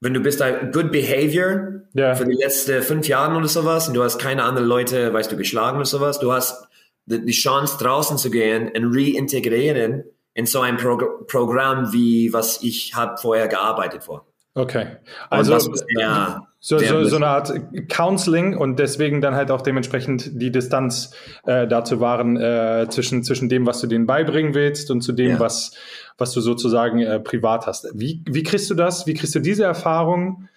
wenn 0.00 0.14
du 0.14 0.20
bist 0.20 0.42
ein 0.42 0.72
Good 0.72 0.92
Behavior 0.92 1.82
ja. 1.94 2.14
für 2.14 2.24
die 2.24 2.36
letzten 2.36 2.82
fünf 2.82 3.08
Jahre 3.08 3.36
oder 3.36 3.48
sowas 3.48 3.88
und 3.88 3.94
du 3.94 4.02
hast 4.02 4.18
keine 4.18 4.44
anderen 4.44 4.68
Leute, 4.68 5.12
weißt 5.12 5.32
du, 5.32 5.36
geschlagen 5.36 5.76
oder 5.76 5.86
sowas, 5.86 6.18
du 6.18 6.32
hast 6.32 6.68
die 7.06 7.32
Chance 7.32 7.78
draußen 7.78 8.18
zu 8.18 8.30
gehen 8.30 8.70
und 8.76 8.94
reintegrieren 8.94 10.04
in 10.34 10.46
so 10.46 10.60
ein 10.60 10.76
Pro 10.76 10.96
Programm 11.26 11.92
wie 11.92 12.32
was 12.32 12.62
ich 12.62 12.94
habe 12.94 13.16
vorher 13.16 13.48
gearbeitet 13.48 14.04
vor. 14.04 14.26
Okay, 14.54 14.96
also 15.30 15.58
ja, 15.98 16.46
so, 16.66 16.80
so, 16.80 17.04
so, 17.04 17.14
eine 17.14 17.28
Art 17.28 17.52
Counseling 17.88 18.56
und 18.56 18.80
deswegen 18.80 19.20
dann 19.20 19.36
halt 19.36 19.52
auch 19.52 19.62
dementsprechend 19.62 20.42
die 20.42 20.50
Distanz 20.50 21.12
äh, 21.44 21.68
dazu 21.68 22.00
wahren 22.00 22.36
äh, 22.36 22.88
zwischen, 22.90 23.22
zwischen 23.22 23.48
dem, 23.48 23.66
was 23.66 23.80
du 23.80 23.86
denen 23.86 24.04
beibringen 24.04 24.52
willst 24.52 24.90
und 24.90 25.00
zu 25.00 25.12
dem, 25.12 25.30
ja. 25.30 25.38
was, 25.38 25.70
was 26.18 26.32
du 26.32 26.40
sozusagen 26.40 26.98
äh, 26.98 27.20
privat 27.20 27.68
hast. 27.68 27.86
Wie, 27.94 28.20
wie 28.26 28.42
kriegst 28.42 28.68
du 28.68 28.74
das? 28.74 29.06
Wie 29.06 29.14
kriegst 29.14 29.32
du 29.36 29.38
diese 29.38 29.62
Erfahrung 29.62 30.48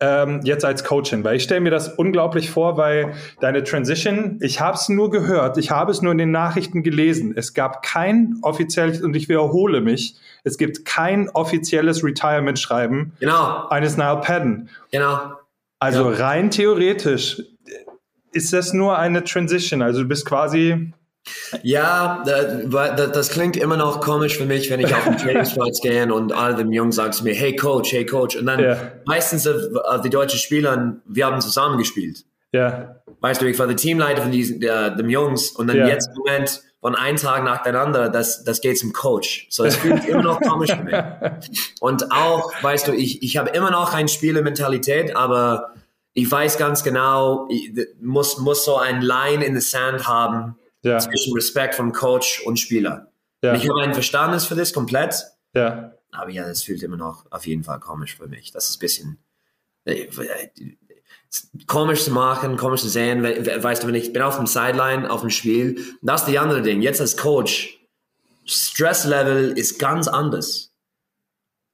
ähm, 0.00 0.40
jetzt 0.42 0.64
als 0.64 0.84
Coachin? 0.84 1.22
Weil 1.22 1.36
ich 1.36 1.42
stelle 1.42 1.60
mir 1.60 1.70
das 1.70 1.98
unglaublich 1.98 2.48
vor, 2.48 2.78
weil 2.78 3.12
deine 3.42 3.62
Transition, 3.62 4.38
ich 4.40 4.58
habe 4.62 4.76
es 4.76 4.88
nur 4.88 5.10
gehört, 5.10 5.58
ich 5.58 5.70
habe 5.70 5.90
es 5.90 6.00
nur 6.00 6.12
in 6.12 6.18
den 6.18 6.30
Nachrichten 6.30 6.82
gelesen. 6.82 7.34
Es 7.36 7.52
gab 7.52 7.82
kein 7.82 8.38
offizielles, 8.40 9.02
und 9.02 9.14
ich 9.14 9.28
wiederhole 9.28 9.82
mich, 9.82 10.16
es 10.44 10.56
gibt 10.56 10.86
kein 10.86 11.28
offizielles 11.28 12.02
Retirement-Schreiben 12.02 13.12
genau. 13.20 13.68
eines 13.68 13.98
Niall 13.98 14.22
Padden. 14.22 14.70
Genau. 14.90 15.32
Also 15.82 16.12
ja. 16.12 16.16
rein 16.16 16.50
theoretisch 16.50 17.42
ist 18.32 18.52
das 18.52 18.72
nur 18.72 18.98
eine 18.98 19.24
Transition. 19.24 19.82
Also 19.82 20.02
du 20.02 20.08
bist 20.08 20.24
quasi 20.24 20.92
ja, 21.62 22.24
das 22.24 23.30
klingt 23.30 23.56
immer 23.56 23.76
noch 23.76 24.00
komisch 24.00 24.38
für 24.38 24.44
mich, 24.44 24.70
wenn 24.70 24.80
ich 24.80 24.92
auf 24.92 25.04
den 25.04 25.16
Trainingsplatz 25.18 25.80
gehe 25.82 26.12
und 26.12 26.32
alle 26.32 26.56
dem 26.56 26.72
Jungen 26.72 26.90
sagen 26.90 27.12
zu 27.12 27.22
mir, 27.22 27.34
hey 27.34 27.54
Coach, 27.54 27.92
hey 27.92 28.04
Coach. 28.04 28.36
Und 28.36 28.46
dann 28.46 28.58
yeah. 28.58 28.92
meistens 29.06 29.46
äh, 29.46 29.54
die 30.04 30.10
deutschen 30.10 30.40
Spieler, 30.40 30.96
wir 31.06 31.26
haben 31.26 31.40
zusammen 31.40 31.78
gespielt. 31.78 32.24
Ja. 32.52 32.60
Yeah. 32.60 33.02
Weißt 33.20 33.40
du, 33.40 33.46
ich 33.46 33.58
war 33.58 33.68
der 33.68 33.76
Teamleiter 33.76 34.22
von 34.22 34.32
diesen, 34.32 34.60
der, 34.60 34.90
dem 34.90 35.08
Jungs 35.08 35.50
und 35.50 35.68
dann 35.68 35.76
yeah. 35.76 35.88
jetzt 35.88 36.08
im 36.08 36.14
Moment 36.24 36.62
von 36.82 36.96
einem 36.96 37.16
Tag 37.16 37.44
nacheinander, 37.44 38.08
das, 38.08 38.42
das 38.42 38.60
geht 38.60 38.76
zum 38.76 38.92
Coach. 38.92 39.46
So, 39.50 39.64
es 39.64 39.76
fühlt 39.76 40.02
sich 40.02 40.10
immer 40.10 40.24
noch 40.24 40.40
komisch 40.40 40.72
für 40.72 40.82
mich. 40.82 40.96
Und 41.80 42.10
auch, 42.10 42.52
weißt 42.60 42.88
du, 42.88 42.92
ich, 42.92 43.22
ich 43.22 43.36
habe 43.36 43.50
immer 43.50 43.70
noch 43.70 43.94
eine 43.94 44.08
Spielermentalität, 44.08 45.14
aber 45.14 45.74
ich 46.12 46.28
weiß 46.28 46.58
ganz 46.58 46.82
genau, 46.82 47.46
ich 47.48 47.72
muss, 48.00 48.38
muss 48.38 48.64
so 48.64 48.78
ein 48.78 49.00
Line 49.00 49.44
in 49.44 49.58
the 49.58 49.60
Sand 49.60 50.08
haben, 50.08 50.58
ja. 50.82 50.98
zwischen 50.98 51.32
Respekt 51.34 51.76
von 51.76 51.92
Coach 51.92 52.42
und 52.44 52.58
Spieler. 52.58 53.12
Ja. 53.44 53.54
ich 53.54 53.68
habe 53.68 53.80
ein 53.80 53.94
Verständnis 53.94 54.46
für 54.46 54.56
das 54.56 54.72
komplett. 54.72 55.24
Ja. 55.54 55.92
Aber 56.10 56.30
ja, 56.30 56.46
das 56.48 56.64
fühlt 56.64 56.82
immer 56.82 56.96
noch 56.96 57.26
auf 57.30 57.46
jeden 57.46 57.62
Fall 57.62 57.78
komisch 57.78 58.16
für 58.16 58.26
mich. 58.26 58.50
Das 58.50 58.68
ist 58.68 58.76
ein 58.76 58.80
bisschen 58.80 59.18
äh, 59.84 60.08
komisch 61.66 62.04
zu 62.04 62.10
machen, 62.10 62.56
komisch 62.56 62.82
zu 62.82 62.88
sehen. 62.88 63.22
Weißt 63.22 63.82
du, 63.82 63.86
wenn 63.86 63.94
ich 63.94 64.12
bin 64.12 64.22
auf 64.22 64.36
dem 64.36 64.46
Sideline, 64.46 65.10
auf 65.10 65.20
dem 65.20 65.30
Spiel, 65.30 65.82
das 66.02 66.22
ist 66.22 66.28
die 66.28 66.38
andere 66.38 66.62
Ding. 66.62 66.82
Jetzt 66.82 67.00
als 67.00 67.16
Coach, 67.16 67.78
Stresslevel 68.44 69.52
ist 69.52 69.78
ganz 69.78 70.08
anders. 70.08 70.72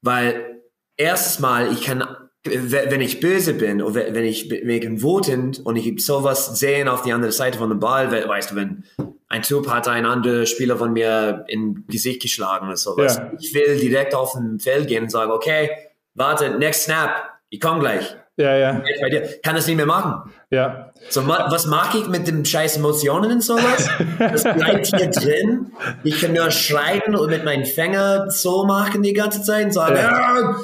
Weil 0.03 0.63
erstes 0.97 1.39
Mal, 1.39 1.73
ich 1.73 1.83
kann 1.83 2.05
wenn 2.45 3.01
ich 3.01 3.21
böse 3.21 3.55
bin 3.55 3.83
oder 3.83 4.15
wenn 4.15 4.25
ich 4.25 4.51
wegen 4.51 5.03
wütend 5.03 5.65
und 5.65 5.77
ich 5.77 6.05
sowas 6.05 6.59
sehen 6.59 6.89
auf 6.89 7.03
die 7.03 7.13
andere 7.13 7.33
Seite 7.33 7.59
von 7.59 7.69
dem 7.69 7.81
Ball, 7.81 8.11
weißt 8.11 8.53
du, 8.53 8.57
wenn 8.57 8.85
ein 9.29 9.43
Typ 9.43 9.69
hat 9.69 9.89
einen 9.89 10.07
anderen 10.07 10.47
Spieler 10.47 10.77
von 10.77 10.93
mir 10.93 11.45
in 11.49 11.85
Gesicht 11.89 12.23
geschlagen 12.23 12.67
oder 12.67 12.77
sowas. 12.77 13.17
Ja. 13.17 13.33
Ich 13.39 13.53
will 13.53 13.79
direkt 13.79 14.15
auf 14.15 14.33
den 14.33 14.61
Feld 14.61 14.89
gehen 14.89 15.05
und 15.05 15.11
sagen, 15.11 15.31
okay, 15.33 15.71
warte, 16.15 16.59
next 16.59 16.85
snap, 16.85 17.39
ich 17.51 17.61
komme 17.61 17.81
gleich. 17.81 18.17
Ja, 18.39 18.57
ja. 18.57 18.83
Bei 19.01 19.11
dir. 19.11 19.29
Kann 19.43 19.57
das 19.57 19.67
nicht 19.67 19.77
mehr 19.77 19.85
machen. 19.85 20.33
Ja. 20.51 20.93
So, 21.11 21.27
was 21.27 21.67
mag 21.67 21.95
ich 21.97 22.07
mit 22.07 22.29
den 22.29 22.45
scheiß 22.45 22.77
Emotionen 22.77 23.33
und 23.33 23.43
sowas? 23.43 23.89
Das 24.19 24.45
bleibt 24.45 24.87
hier 24.87 25.11
drin. 25.11 25.73
Ich 26.05 26.21
kann 26.21 26.33
nur 26.33 26.51
schreien 26.53 27.17
und 27.17 27.31
mit 27.31 27.45
meinen 27.45 27.65
Fänger 27.65 28.31
so 28.31 28.65
machen 28.65 29.03
die 29.03 29.13
ganze 29.13 29.43
Zeit 29.43 29.67
und 29.67 29.73
sagen, 29.73 29.97
ja. 29.97 30.57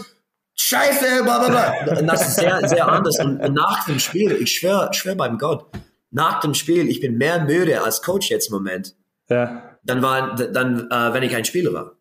Scheiße, 0.57 1.25
bla 1.25 1.39
bla 1.41 1.49
bla. 1.49 1.99
Und 1.99 2.07
das 2.07 2.29
ist 2.29 2.37
sehr, 2.37 2.67
sehr 2.69 2.87
anders. 2.87 3.19
Und, 3.19 3.41
und 3.41 3.55
nach 3.55 3.85
dem 3.87 3.99
Spiel, 3.99 4.33
ich 4.41 4.53
schwöre, 4.53 4.95
schwör 4.95 5.17
beim 5.17 5.37
Gott, 5.39 5.67
nach 6.13 6.39
dem 6.41 6.55
Spiel, 6.55 6.89
ich 6.89 7.01
bin 7.01 7.19
mehr 7.19 7.45
müde 7.45 7.83
als 7.83 8.03
Coach 8.03 8.31
jetzt 8.31 8.51
im 8.51 8.55
Moment. 8.55 8.95
Ja. 9.29 9.77
Dann 9.83 10.01
war, 10.01 10.37
dann, 10.37 10.89
äh, 10.93 11.13
wenn 11.13 11.25
ich 11.25 11.35
ein 11.35 11.45
Spieler 11.45 11.73
war. 11.73 11.93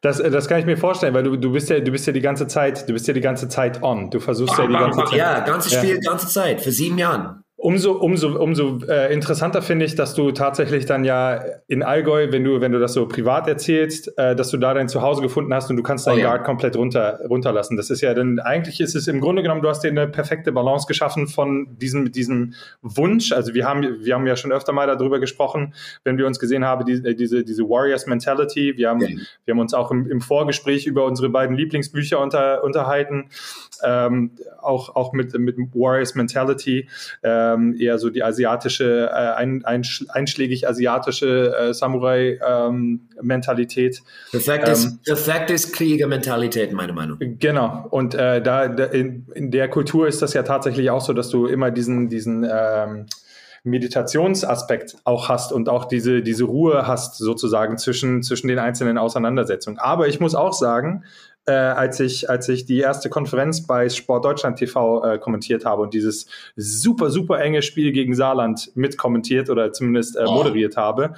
Das, 0.00 0.18
das 0.18 0.48
kann 0.48 0.58
ich 0.60 0.66
mir 0.66 0.76
vorstellen, 0.76 1.14
weil 1.14 1.22
du, 1.22 1.36
du 1.36 1.52
bist 1.52 1.70
ja, 1.70 1.80
du 1.80 1.90
bist 1.90 2.06
ja 2.06 2.12
die 2.12 2.20
ganze 2.20 2.46
Zeit, 2.46 2.88
du 2.88 2.92
bist 2.92 3.06
ja 3.06 3.14
die 3.14 3.20
ganze 3.20 3.48
Zeit 3.48 3.82
on. 3.82 4.10
Du 4.10 4.20
versuchst 4.20 4.58
ja 4.58 4.66
die 4.66 4.72
ganze 4.72 5.04
Zeit. 5.04 5.18
Ja, 5.18 5.40
ganzes 5.40 5.74
Spiel, 5.74 5.94
ja. 5.94 6.00
ganze 6.10 6.28
Zeit, 6.28 6.60
für 6.60 6.72
sieben 6.72 6.98
Jahren. 6.98 7.42
Umso, 7.58 7.92
umso, 7.92 8.38
umso 8.38 8.80
äh, 8.86 9.10
interessanter 9.14 9.62
finde 9.62 9.86
ich, 9.86 9.94
dass 9.94 10.12
du 10.12 10.30
tatsächlich 10.32 10.84
dann 10.84 11.04
ja 11.04 11.42
in 11.68 11.82
Allgäu, 11.82 12.30
wenn 12.30 12.44
du, 12.44 12.60
wenn 12.60 12.70
du 12.70 12.78
das 12.78 12.92
so 12.92 13.08
privat 13.08 13.48
erzählst, 13.48 14.12
äh, 14.18 14.36
dass 14.36 14.50
du 14.50 14.58
da 14.58 14.74
dein 14.74 14.90
Zuhause 14.90 15.22
gefunden 15.22 15.54
hast 15.54 15.70
und 15.70 15.78
du 15.78 15.82
kannst 15.82 16.06
deinen 16.06 16.18
oh, 16.18 16.20
ja. 16.20 16.28
Guard 16.28 16.44
komplett 16.44 16.76
runter, 16.76 17.18
runterlassen. 17.26 17.78
Das 17.78 17.88
ist 17.88 18.02
ja 18.02 18.12
dann, 18.12 18.40
eigentlich 18.40 18.78
ist 18.80 18.94
es 18.94 19.08
im 19.08 19.22
Grunde 19.22 19.40
genommen, 19.40 19.62
du 19.62 19.70
hast 19.70 19.82
dir 19.82 19.88
eine 19.88 20.06
perfekte 20.06 20.52
Balance 20.52 20.86
geschaffen 20.86 21.28
von 21.28 21.78
diesem, 21.78 22.12
diesem 22.12 22.52
Wunsch. 22.82 23.32
Also 23.32 23.54
wir 23.54 23.66
haben, 23.66 24.04
wir 24.04 24.14
haben 24.14 24.26
ja 24.26 24.36
schon 24.36 24.52
öfter 24.52 24.74
mal 24.74 24.86
darüber 24.86 25.18
gesprochen, 25.18 25.72
wenn 26.04 26.18
wir 26.18 26.26
uns 26.26 26.38
gesehen 26.38 26.66
haben, 26.66 26.84
die, 26.84 27.08
äh, 27.08 27.14
diese, 27.14 27.42
diese 27.42 27.62
Warriors 27.62 28.06
Mentality. 28.06 28.74
Wir 28.76 28.90
haben, 28.90 29.00
ja. 29.00 29.08
wir 29.46 29.52
haben 29.54 29.60
uns 29.60 29.72
auch 29.72 29.90
im, 29.90 30.06
im 30.10 30.20
Vorgespräch 30.20 30.86
über 30.86 31.06
unsere 31.06 31.30
beiden 31.30 31.56
Lieblingsbücher 31.56 32.20
unter, 32.20 32.62
unterhalten, 32.62 33.30
ähm, 33.82 34.32
auch, 34.60 34.94
auch 34.94 35.14
mit, 35.14 35.32
mit 35.38 35.56
Warriors 35.72 36.14
Mentality. 36.14 36.86
Äh, 37.22 37.45
ähm, 37.54 37.74
eher 37.78 37.98
so 37.98 38.10
die 38.10 38.22
asiatische, 38.22 39.10
äh, 39.10 39.34
ein, 39.34 39.64
ein, 39.64 39.82
einschlägig 40.08 40.68
asiatische 40.68 41.56
äh, 41.56 41.74
Samurai-Mentalität. 41.74 43.98
Ähm, 43.98 44.04
perfektes, 44.30 44.84
ähm, 44.84 45.00
perfektes 45.04 45.72
Kriegermentalität, 45.72 46.72
meine 46.72 46.92
Meinung. 46.92 47.18
Genau. 47.20 47.86
Und 47.90 48.14
äh, 48.14 48.40
da, 48.42 48.68
da 48.68 48.84
in, 48.84 49.26
in, 49.34 49.50
der 49.50 49.68
Kultur 49.68 50.06
ist 50.08 50.22
das 50.22 50.34
ja 50.34 50.42
tatsächlich 50.42 50.90
auch 50.90 51.00
so, 51.00 51.12
dass 51.12 51.28
du 51.28 51.46
immer 51.46 51.70
diesen, 51.70 52.08
diesen 52.08 52.44
ähm, 52.50 53.06
Meditationsaspekt 53.66 54.96
auch 55.04 55.28
hast 55.28 55.52
und 55.52 55.68
auch 55.68 55.86
diese, 55.86 56.22
diese 56.22 56.44
Ruhe 56.44 56.86
hast 56.86 57.18
sozusagen 57.18 57.78
zwischen, 57.78 58.22
zwischen 58.22 58.48
den 58.48 58.60
einzelnen 58.60 58.96
Auseinandersetzungen. 58.96 59.78
Aber 59.78 60.08
ich 60.08 60.20
muss 60.20 60.34
auch 60.34 60.52
sagen, 60.52 61.04
äh, 61.46 61.52
als, 61.52 62.00
ich, 62.00 62.28
als 62.28 62.48
ich 62.48 62.66
die 62.66 62.80
erste 62.80 63.08
Konferenz 63.08 63.66
bei 63.66 63.88
Sport 63.88 64.24
Deutschland 64.24 64.58
TV 64.58 65.04
äh, 65.04 65.18
kommentiert 65.18 65.64
habe 65.64 65.82
und 65.82 65.94
dieses 65.94 66.26
super, 66.56 67.10
super 67.10 67.40
enge 67.40 67.62
Spiel 67.62 67.92
gegen 67.92 68.14
Saarland 68.14 68.72
mitkommentiert 68.74 69.48
oder 69.48 69.72
zumindest 69.72 70.16
äh, 70.16 70.24
moderiert 70.24 70.76
habe. 70.76 71.14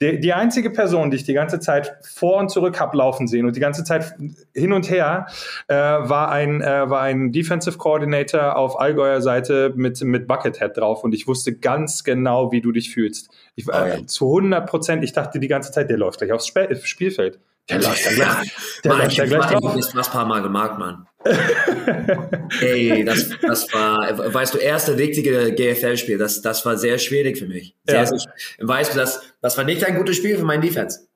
Die, 0.00 0.20
die 0.20 0.32
einzige 0.32 0.70
Person, 0.70 1.10
die 1.10 1.16
ich 1.16 1.24
die 1.24 1.32
ganze 1.32 1.58
Zeit 1.58 1.96
vor 2.02 2.36
und 2.36 2.50
zurück 2.50 2.78
habe 2.78 2.96
laufen 2.96 3.26
sehen 3.26 3.46
und 3.46 3.56
die 3.56 3.60
ganze 3.60 3.82
Zeit 3.82 4.14
hin 4.54 4.72
und 4.72 4.88
her, 4.88 5.26
äh, 5.66 5.74
war, 5.74 6.30
ein, 6.30 6.60
äh, 6.60 6.88
war 6.88 7.00
ein 7.00 7.32
Defensive 7.32 7.78
Coordinator 7.78 8.54
auf 8.56 8.78
Allgäuer 8.78 9.20
Seite 9.20 9.72
mit, 9.74 10.00
mit 10.02 10.28
Buckethead 10.28 10.76
drauf 10.76 11.02
und 11.02 11.14
ich 11.14 11.26
wusste 11.26 11.52
ganz 11.52 12.04
genau, 12.04 12.52
wie 12.52 12.60
du 12.60 12.70
dich 12.70 12.92
fühlst. 12.92 13.30
Ich, 13.56 13.66
äh, 13.66 13.70
oh 13.72 13.86
ja. 13.86 14.06
Zu 14.06 14.26
100 14.26 14.68
Prozent, 14.68 15.02
ich 15.02 15.12
dachte 15.12 15.40
die 15.40 15.48
ganze 15.48 15.72
Zeit, 15.72 15.90
der 15.90 15.98
läuft 15.98 16.18
gleich 16.18 16.30
aufs 16.30 16.46
Spielfeld. 16.46 17.40
Der 17.68 17.82
läuft 17.82 18.06
da 18.06 18.14
gleich. 18.14 18.56
Der 18.84 18.92
Mann, 18.92 19.02
läuft 19.02 19.18
da 19.18 19.24
gleich 19.26 19.46
drauf. 19.46 19.76
Ich 19.76 19.92
das 19.92 20.10
paar 20.10 20.24
Mal 20.26 20.42
gemacht, 20.42 20.78
Mann. 20.78 21.06
Ey, 22.60 23.04
das, 23.04 23.28
das 23.42 23.72
war, 23.72 24.32
weißt 24.32 24.54
du, 24.54 24.58
erste 24.58 24.96
richtige 24.96 25.52
GFL-Spiel, 25.52 26.16
das, 26.16 26.40
das 26.42 26.64
war 26.64 26.78
sehr 26.78 26.98
schwierig 26.98 27.38
für 27.38 27.46
mich. 27.46 27.74
Sehr, 27.86 27.96
ja. 27.96 28.06
sehr, 28.06 28.18
weißt 28.60 28.94
du, 28.94 28.98
das, 28.98 29.22
das 29.42 29.56
war 29.58 29.64
nicht 29.64 29.84
ein 29.84 29.96
gutes 29.96 30.16
Spiel 30.16 30.38
für 30.38 30.44
meinen 30.44 30.62
Defense. 30.62 31.08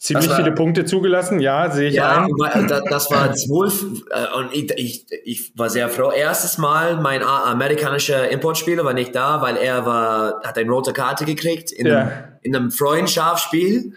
Ziemlich 0.00 0.30
war, 0.30 0.36
viele 0.36 0.52
Punkte 0.52 0.84
zugelassen, 0.84 1.40
ja, 1.40 1.70
sehe 1.70 1.88
ich 1.88 1.96
ja, 1.96 2.24
ein. 2.24 2.68
Das, 2.68 2.82
das 2.88 3.10
war 3.10 3.34
zwölf 3.34 3.84
äh, 4.10 4.38
und 4.38 4.54
ich, 4.54 4.70
ich, 4.76 5.06
ich 5.24 5.52
war 5.56 5.68
sehr 5.70 5.88
froh. 5.88 6.10
Erstes 6.10 6.56
Mal 6.56 6.96
mein 7.00 7.22
amerikanischer 7.22 8.28
Importspieler 8.30 8.84
war 8.84 8.94
nicht 8.94 9.14
da, 9.14 9.42
weil 9.42 9.56
er 9.56 9.84
war, 9.84 10.40
hat 10.44 10.56
eine 10.56 10.70
rote 10.70 10.92
Karte 10.92 11.24
gekriegt 11.24 11.72
in, 11.72 11.86
ja. 11.86 11.98
einem, 11.98 12.12
in 12.42 12.56
einem 12.56 12.70
Freundschaftsspiel 12.70 13.92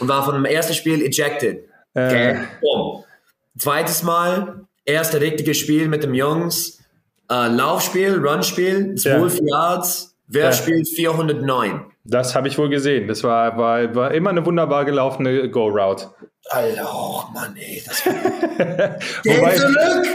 und 0.00 0.08
war 0.08 0.24
von 0.24 0.34
dem 0.34 0.44
ersten 0.44 0.74
Spiel 0.74 1.02
ejected. 1.02 1.68
Okay. 1.94 2.32
Äh. 2.32 2.38
Boom. 2.60 3.04
Zweites 3.58 4.02
Mal, 4.02 4.66
erste 4.84 5.20
richtige 5.20 5.54
Spiel 5.54 5.88
mit 5.88 6.04
dem 6.04 6.14
Jungs, 6.14 6.78
äh, 7.30 7.48
Laufspiel, 7.48 8.24
Runspiel, 8.24 8.94
12 8.94 9.34
ja. 9.34 9.40
Yards, 9.46 10.16
wer 10.28 10.46
ja. 10.46 10.52
spielt 10.52 10.88
409? 10.88 11.86
Das 12.04 12.34
habe 12.34 12.48
ich 12.48 12.56
wohl 12.56 12.70
gesehen. 12.70 13.08
Das 13.08 13.22
war, 13.22 13.58
war, 13.58 13.94
war 13.94 14.14
immer 14.14 14.30
eine 14.30 14.46
wunderbar 14.46 14.84
gelaufene 14.84 15.50
Go-Route. 15.50 16.06
Alter, 16.50 16.88
oh 16.90 17.24
Mann, 17.34 17.54
ey. 17.56 17.82
Das 17.84 18.02
Geh 19.22 19.54
zurück! 19.56 20.06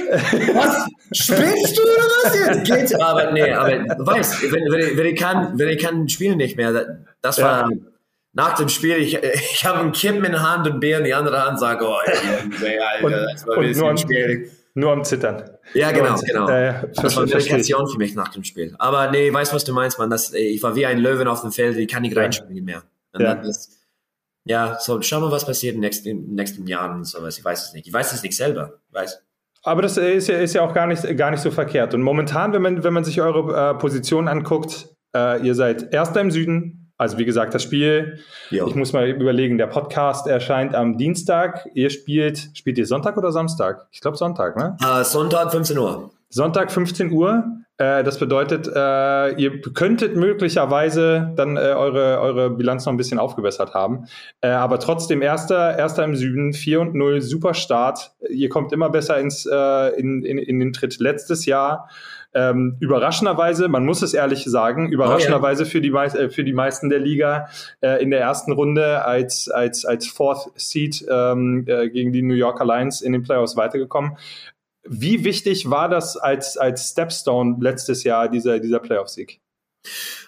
Was? 0.56 0.88
Spielst 1.12 1.78
du 1.78 1.82
oder 1.84 2.08
was 2.24 2.36
jetzt? 2.36 2.66
Geht, 2.92 3.02
aber 3.02 3.32
nee, 3.32 3.52
aber 3.52 3.72
weißt, 4.00 4.42
wenn, 4.52 4.64
wenn, 4.72 4.80
ich, 4.80 4.98
wenn 4.98 5.06
ich 5.06 5.20
kann, 5.20 5.60
wenn 5.60 5.70
ich 5.70 5.84
kann 5.84 6.10
spielen 6.10 6.38
nicht 6.38 6.58
mehr, 6.58 6.98
das 7.22 7.40
war, 7.40 7.70
ja 7.70 7.78
nach 8.34 8.56
dem 8.56 8.70
Spiel, 8.70 8.98
ich, 8.98 9.16
ich 9.24 9.66
habe 9.66 9.80
einen 9.80 9.92
Kippen 9.92 10.26
in 10.26 10.32
der 10.32 10.42
Hand 10.42 10.68
und 10.68 10.80
Bier 10.80 10.98
in 10.98 11.04
die 11.04 11.14
andere 11.14 11.46
Hand, 11.46 11.60
sage, 11.60 11.86
oh, 11.88 11.98
ey, 12.06 12.80
Alter, 12.80 13.06
und, 13.06 13.12
das 13.12 13.48
war 13.48 13.58
ein 13.58 13.62
bisschen 13.62 13.86
nur 13.86 13.98
schwierig. 13.98 14.52
Nur 14.76 14.92
am 14.92 15.04
Zittern. 15.04 15.52
Ja, 15.76 15.92
genau, 15.92 16.16
und, 16.16 16.26
genau. 16.26 16.50
Äh, 16.50 16.90
das 16.96 17.16
war 17.16 17.24
eine 17.24 17.36
Meditation 17.36 17.88
für 17.88 17.98
mich 18.00 18.16
nach 18.16 18.30
dem 18.30 18.44
Spiel. 18.44 18.74
Aber 18.80 19.12
nee, 19.12 19.28
ich 19.28 19.34
weiß, 19.34 19.54
was 19.54 19.64
du 19.66 19.72
meinst, 19.72 20.00
man. 20.00 20.10
Das, 20.10 20.34
ich 20.34 20.64
war 20.64 20.76
wie 20.76 20.88
ein 20.88 20.98
Löwen 20.98 21.28
auf 21.28 21.42
dem 21.42 21.52
Feld, 21.52 21.78
ich 21.78 21.88
kann 21.88 22.02
nicht 22.02 22.18
reinspringen 22.18 22.66
mehr. 22.66 22.82
ja. 23.18 23.36
Das, 23.36 23.70
ja, 24.46 24.78
so, 24.80 25.02
schau 25.02 25.22
mal, 25.22 25.32
was 25.32 25.46
passiert 25.46 25.76
in 25.76 25.82
den 25.82 25.88
nächsten, 25.88 26.10
in 26.10 26.26
den 26.26 26.36
nächsten 26.36 26.68
Jahren 26.68 26.98
und 26.98 27.06
sowas. 27.06 27.38
Ich 27.38 27.46
weiß 27.46 27.68
es 27.68 27.74
nicht. 27.74 27.88
Ich 27.88 27.94
weiß 27.94 28.12
es 28.14 28.24
nicht 28.24 28.36
selber. 28.36 28.80
weiß. 28.92 29.22
Aber 29.62 29.82
das 29.82 29.96
ist 29.96 30.28
ja, 30.28 30.40
ist 30.40 30.54
ja 30.54 30.62
auch 30.64 30.74
gar 30.74 30.88
nicht, 30.88 31.04
gar 31.16 31.32
nicht 31.32 31.40
so 31.40 31.50
verkehrt. 31.50 31.94
Und 31.94 32.02
momentan, 32.02 32.52
wenn 32.52 32.62
man, 32.62 32.84
wenn 32.84 32.94
man 32.94 33.06
sich 33.06 33.22
eure 33.22 33.72
äh, 33.72 33.74
Position 33.76 34.28
anguckt, 34.28 34.90
äh, 35.16 35.46
ihr 35.46 35.56
seid 35.56 35.94
Erster 35.94 36.20
im 36.20 36.32
Süden, 36.32 36.83
also 36.98 37.18
wie 37.18 37.26
gesagt, 37.26 37.54
das 37.54 37.64
Spiel, 37.64 38.20
jo. 38.50 38.68
ich 38.68 38.76
muss 38.76 38.94
mal 38.94 39.08
überlegen, 39.08 39.58
der 39.58 39.68
Podcast 39.68 40.28
erscheint 40.28 40.76
am 40.76 40.98
Dienstag. 40.98 41.68
Ihr 41.74 41.90
spielt, 41.90 42.52
spielt 42.54 42.78
ihr 42.78 42.86
Sonntag 42.86 43.18
oder 43.18 43.32
Samstag? 43.32 43.88
Ich 43.92 44.02
glaube 44.02 44.18
Sonntag, 44.18 44.56
ne? 44.58 44.78
Uh, 44.82 45.04
Sonntag 45.04 45.52
15 45.52 45.78
Uhr. 45.78 46.12
Sonntag 46.30 46.72
15 46.72 47.12
Uhr. 47.12 47.44
Äh, 47.78 48.04
das 48.04 48.20
bedeutet, 48.20 48.68
äh, 48.68 49.34
ihr 49.36 49.62
könntet 49.74 50.16
möglicherweise 50.16 51.32
dann 51.36 51.58
äh, 51.58 51.74
eure, 51.76 52.20
eure 52.22 52.50
Bilanz 52.52 52.86
noch 52.86 52.94
ein 52.94 52.98
bisschen 52.98 53.18
aufgebessert 53.18 53.74
haben. 53.74 54.06
Äh, 54.42 54.50
aber 54.50 54.80
trotzdem 54.80 55.22
erster, 55.22 55.78
erster 55.78 56.04
im 56.04 56.16
Süden, 56.16 56.54
4 56.54 56.82
und 56.82 56.94
0, 56.94 57.22
super 57.22 57.56
Start. 57.56 58.12
Ihr 58.30 58.50
kommt 58.50 58.72
immer 58.72 58.90
besser 58.90 59.18
ins, 59.18 59.48
äh, 59.52 60.00
in, 60.00 60.24
in, 60.24 60.38
in 60.38 60.60
den 60.60 60.74
Tritt. 60.74 61.00
Letztes 61.00 61.46
Jahr 61.46 61.90
ähm, 62.34 62.78
überraschenderweise, 62.80 63.68
man 63.68 63.86
muss 63.86 64.02
es 64.02 64.14
ehrlich 64.14 64.44
sagen, 64.46 64.92
überraschenderweise 64.92 65.66
für, 65.66 65.82
die, 65.82 65.90
äh, 65.90 66.30
für 66.30 66.44
die 66.44 66.54
meisten 66.54 66.90
der 66.90 67.00
Liga 67.00 67.50
äh, 67.82 68.02
in 68.02 68.10
der 68.10 68.22
ersten 68.22 68.52
Runde 68.52 69.06
als, 69.06 69.50
als, 69.50 69.86
als 69.86 70.08
Fourth 70.08 70.52
Seed 70.56 71.06
ähm, 71.10 71.66
äh, 71.68 71.90
gegen 71.90 72.12
die 72.12 72.22
New 72.22 72.34
Yorker 72.34 72.66
Lions 72.66 73.02
in 73.02 73.14
den 73.14 73.24
Playoffs 73.24 73.56
weitergekommen. 73.56 74.18
Wie 74.84 75.24
wichtig 75.24 75.70
war 75.70 75.88
das 75.90 76.18
als, 76.18 76.58
als 76.58 76.90
Stepstone 76.90 77.58
letztes 77.62 78.04
Jahr, 78.04 78.28
dieser, 78.28 78.60
dieser 78.60 78.80
Playoff-Sieg? 78.80 79.40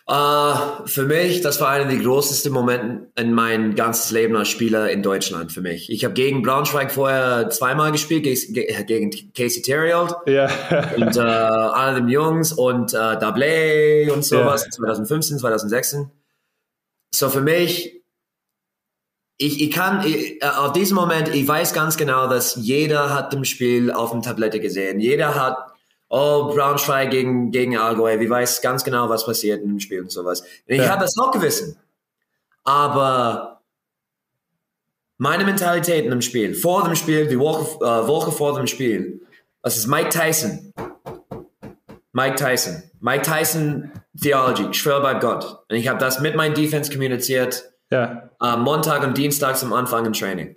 Uh, 0.08 0.86
für 0.86 1.06
mich, 1.06 1.42
das 1.42 1.60
war 1.60 1.70
einer 1.70 1.86
der 1.86 1.98
größten 1.98 2.54
Momente 2.54 3.10
in 3.16 3.34
mein 3.34 3.74
ganzes 3.74 4.12
Leben 4.12 4.36
als 4.36 4.50
Spieler 4.50 4.92
in 4.92 5.02
Deutschland 5.02 5.52
für 5.52 5.62
mich. 5.62 5.90
Ich 5.90 6.06
habe 6.06 6.14
gegen 6.14 6.44
Braunschweig 6.44 6.92
vorher 6.92 7.50
zweimal 7.50 7.92
gespielt, 7.92 8.24
gegen 8.24 9.10
Casey 9.34 9.64
Terriold 9.64 10.14
yeah. 10.28 10.48
und 10.98 11.18
uh, 11.18 11.22
alle 11.22 12.02
den 12.02 12.10
Jungs 12.10 12.54
und 12.54 12.94
uh, 12.94 13.18
Dablé 13.18 14.12
und 14.12 14.24
sowas, 14.24 14.62
yeah. 14.66 14.72
2015, 14.74 15.40
2016. 15.40 16.12
So 17.12 17.30
für 17.30 17.42
mich, 17.42 18.04
ich, 19.38 19.60
ich 19.60 19.72
kann, 19.72 20.06
ich, 20.06 20.40
auf 20.44 20.74
diesem 20.74 20.98
Moment, 20.98 21.34
ich 21.34 21.48
weiß 21.48 21.74
ganz 21.74 21.98
genau, 21.98 22.28
dass 22.28 22.56
jeder 22.58 23.12
hat 23.12 23.34
dem 23.34 23.44
Spiel 23.44 23.90
auf 23.92 24.12
dem 24.12 24.22
Tablette 24.22 24.60
gesehen. 24.60 25.00
Jeder 25.00 25.34
hat 25.34 25.75
oh, 26.16 26.54
Braunschweig 26.54 27.12
gegen, 27.12 27.52
gegen 27.52 27.78
Allgäu, 27.78 28.20
wie 28.20 28.30
weiß 28.30 28.62
ganz 28.62 28.84
genau, 28.84 29.10
was 29.10 29.26
passiert 29.26 29.62
in 29.62 29.70
dem 29.70 29.80
Spiel 29.80 30.02
und 30.02 30.12
sowas. 30.12 30.44
Ich 30.66 30.80
ja. 30.80 30.90
habe 30.90 31.02
das 31.02 31.18
auch 31.18 31.32
gewissen. 31.32 31.78
Aber 32.64 33.62
meine 35.18 35.44
Mentalität 35.44 36.06
in 36.06 36.12
dem 36.12 36.22
Spiel, 36.22 36.56
vor 36.56 36.86
dem 36.86 36.96
Spiel, 36.96 37.28
die 37.28 37.38
Woche, 37.38 37.84
äh, 37.84 38.08
Woche 38.08 38.32
vor 38.32 38.56
dem 38.56 38.68
Spiel, 38.68 39.22
das 39.62 39.76
ist 39.76 39.88
Mike 39.88 40.10
Tyson. 40.10 40.74
Mike 42.14 42.36
Tyson. 42.36 42.84
Mike 43.02 43.24
Tyson 43.24 43.92
Theology. 44.22 44.68
Ich 44.72 44.78
schwöre 44.78 45.02
bei 45.02 45.16
Gott. 45.16 45.64
Und 45.70 45.76
ich 45.76 45.90
habe 45.90 46.00
das 46.00 46.22
mit 46.22 46.36
meinem 46.36 46.54
Defense 46.54 46.90
kommuniziert. 46.92 47.72
Ja. 47.92 48.30
Äh, 48.42 48.56
Montag 48.56 49.04
und 49.04 49.18
Dienstag 49.18 49.58
zum 49.58 49.74
Anfang 49.74 50.06
im 50.06 50.14
Training. 50.14 50.56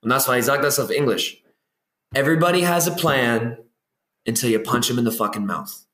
Und 0.00 0.10
das 0.10 0.26
war, 0.26 0.38
ich 0.38 0.44
sage 0.44 0.62
das 0.62 0.80
auf 0.80 0.90
Englisch. 0.90 1.42
Everybody 2.14 2.62
has 2.62 2.88
a 2.88 2.92
plan 2.92 3.58
until 4.26 4.50
you 4.50 4.58
punch 4.58 4.88
him 4.90 4.98
in 4.98 5.04
the 5.04 5.16
fucking 5.16 5.46
mouth. 5.46 5.86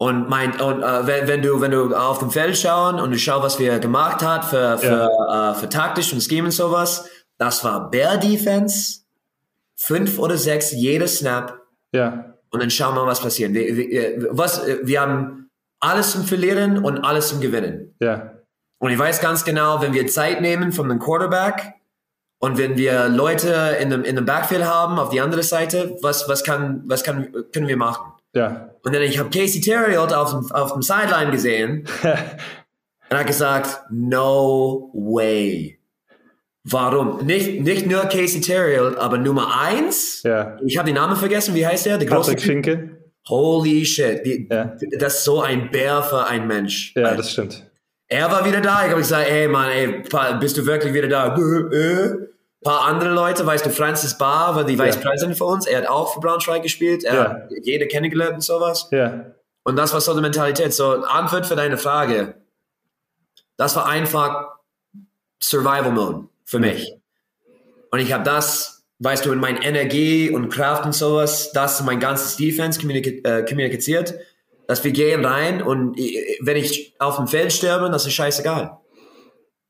Und 0.00 0.28
mein, 0.28 0.60
und 0.60 0.82
äh, 0.82 1.06
wenn, 1.06 1.26
wenn 1.26 1.42
du, 1.42 1.60
wenn 1.60 1.72
du 1.72 1.94
auf 1.94 2.20
dem 2.20 2.30
Feld 2.30 2.56
schauen 2.56 3.00
und 3.00 3.10
du 3.10 3.18
schaust, 3.18 3.42
was 3.42 3.58
wir 3.58 3.80
gemacht 3.80 4.22
hat 4.22 4.44
für, 4.44 4.78
für, 4.78 5.10
ja. 5.10 5.50
äh, 5.50 5.54
für 5.54 5.68
taktisch 5.68 6.12
und 6.12 6.22
Scheme 6.22 6.46
und 6.46 6.52
sowas, 6.52 7.08
das 7.36 7.64
war 7.64 7.90
Bear 7.90 8.16
Defense, 8.16 9.00
fünf 9.74 10.18
oder 10.20 10.36
sechs 10.36 10.70
jeder 10.70 11.08
Snap. 11.08 11.60
Ja. 11.92 12.34
Und 12.50 12.62
dann 12.62 12.70
schauen 12.70 12.94
wir, 12.94 13.06
was 13.06 13.20
passiert. 13.20 13.52
Wir, 13.52 13.76
wir, 13.76 14.28
was, 14.30 14.64
wir 14.82 15.00
haben 15.00 15.50
alles 15.80 16.12
zum 16.12 16.24
Verlieren 16.24 16.84
und 16.84 16.98
alles 16.98 17.28
zum 17.28 17.40
Gewinnen. 17.40 17.96
Ja. 18.00 18.34
Und 18.78 18.92
ich 18.92 18.98
weiß 18.98 19.20
ganz 19.20 19.44
genau, 19.44 19.82
wenn 19.82 19.92
wir 19.92 20.06
Zeit 20.06 20.40
nehmen 20.40 20.70
von 20.70 20.88
dem 20.88 21.00
Quarterback 21.00 21.74
und 22.40 22.56
wenn 22.56 22.76
wir 22.76 23.08
Leute 23.08 23.76
in 23.80 23.90
dem, 23.90 24.04
in 24.04 24.16
dem 24.16 24.24
Backfield 24.24 24.64
haben 24.64 24.98
auf 24.98 25.10
die 25.10 25.20
andere 25.20 25.42
Seite, 25.42 25.96
was, 26.02 26.28
was, 26.28 26.44
kann, 26.44 26.82
was 26.86 27.02
kann, 27.02 27.32
können 27.52 27.66
wir 27.66 27.76
machen? 27.76 28.12
Ja. 28.34 28.70
Und 28.84 28.94
dann 28.94 29.02
ich 29.02 29.18
habe 29.18 29.30
Casey 29.30 29.60
Terriot 29.60 30.12
auf 30.12 30.30
dem, 30.30 30.52
auf 30.52 30.72
dem 30.72 30.82
Sideline 30.82 31.32
gesehen 31.32 31.88
und 33.10 33.16
hat 33.16 33.26
gesagt, 33.26 33.80
no 33.90 34.90
way. 34.94 35.78
Warum? 36.62 37.24
Nicht, 37.24 37.60
nicht 37.62 37.86
nur 37.86 38.02
Casey 38.02 38.40
Terriot, 38.40 38.96
aber 38.98 39.18
Nummer 39.18 39.60
eins. 39.60 40.22
Ja. 40.22 40.58
Ich 40.64 40.76
habe 40.76 40.86
den 40.86 40.96
Namen 40.96 41.16
vergessen. 41.16 41.54
Wie 41.54 41.66
heißt 41.66 41.86
der? 41.86 41.98
Der 41.98 42.06
große 42.06 42.32
Patrick 42.32 42.46
Finke. 42.46 42.98
Holy 43.28 43.84
shit. 43.84 44.24
Die, 44.24 44.48
Ja. 44.50 44.76
Das 44.98 45.18
ist 45.18 45.24
so 45.24 45.40
ein 45.40 45.70
Bär 45.70 46.02
für 46.02 46.26
ein 46.26 46.46
Mensch. 46.46 46.92
Ja, 46.94 47.14
das 47.14 47.32
stimmt. 47.32 47.68
Er 48.08 48.30
war 48.30 48.44
wieder 48.44 48.60
da. 48.60 48.84
Ich 48.84 48.90
habe 48.90 49.00
gesagt, 49.00 49.28
ey 49.28 49.48
Mann, 49.48 49.70
ey, 49.70 50.02
bist 50.40 50.56
du 50.56 50.64
wirklich 50.66 50.92
wieder 50.94 51.08
da? 51.08 51.36
Äh, 51.72 51.76
äh. 51.76 52.28
Ein 52.60 52.64
paar 52.64 52.86
andere 52.86 53.10
Leute, 53.10 53.46
weißt 53.46 53.66
du, 53.66 53.70
Francis 53.70 54.18
Barr 54.18 54.56
war 54.56 54.64
die 54.64 54.76
Vice 54.76 54.96
President 54.96 55.38
für 55.38 55.44
uns. 55.44 55.66
Er 55.66 55.78
hat 55.78 55.86
auch 55.88 56.14
für 56.14 56.20
Braunschweig 56.20 56.60
gespielt. 56.64 57.04
Er 57.04 57.14
Ja. 57.14 57.24
hat 57.30 57.50
jeder 57.62 57.86
kennengelernt 57.86 58.34
und 58.34 58.40
sowas. 58.40 58.88
Ja. 58.90 59.26
Und 59.62 59.76
das 59.76 59.92
war 59.92 60.00
so 60.00 60.12
die 60.14 60.20
Mentalität. 60.20 60.74
So, 60.74 61.04
Antwort 61.04 61.46
für 61.46 61.54
deine 61.54 61.78
Frage. 61.78 62.34
Das 63.56 63.76
war 63.76 63.86
einfach 63.86 64.56
Survival 65.40 65.92
Mode 65.92 66.24
für 66.44 66.58
mich. 66.58 66.94
Und 67.92 68.00
ich 68.00 68.12
habe 68.12 68.24
das, 68.24 68.82
weißt 68.98 69.24
du, 69.26 69.32
in 69.32 69.38
mein 69.38 69.58
Energie 69.62 70.30
und 70.30 70.48
Kraft 70.48 70.84
und 70.84 70.94
sowas, 70.94 71.52
das 71.52 71.80
mein 71.84 72.00
ganzes 72.00 72.36
Defense 72.36 72.80
kommunik 72.80 73.24
äh, 73.24 73.44
kommuniziert, 73.44 74.14
dass 74.68 74.84
wir 74.84 74.92
gehen 74.92 75.24
rein 75.24 75.62
und 75.62 75.98
äh, 75.98 76.36
wenn 76.40 76.56
ich 76.56 76.94
auf 77.00 77.16
dem 77.16 77.26
Feld 77.26 77.52
sterbe, 77.52 77.90
das 77.90 78.06
ist 78.06 78.12
scheißegal. 78.12 78.78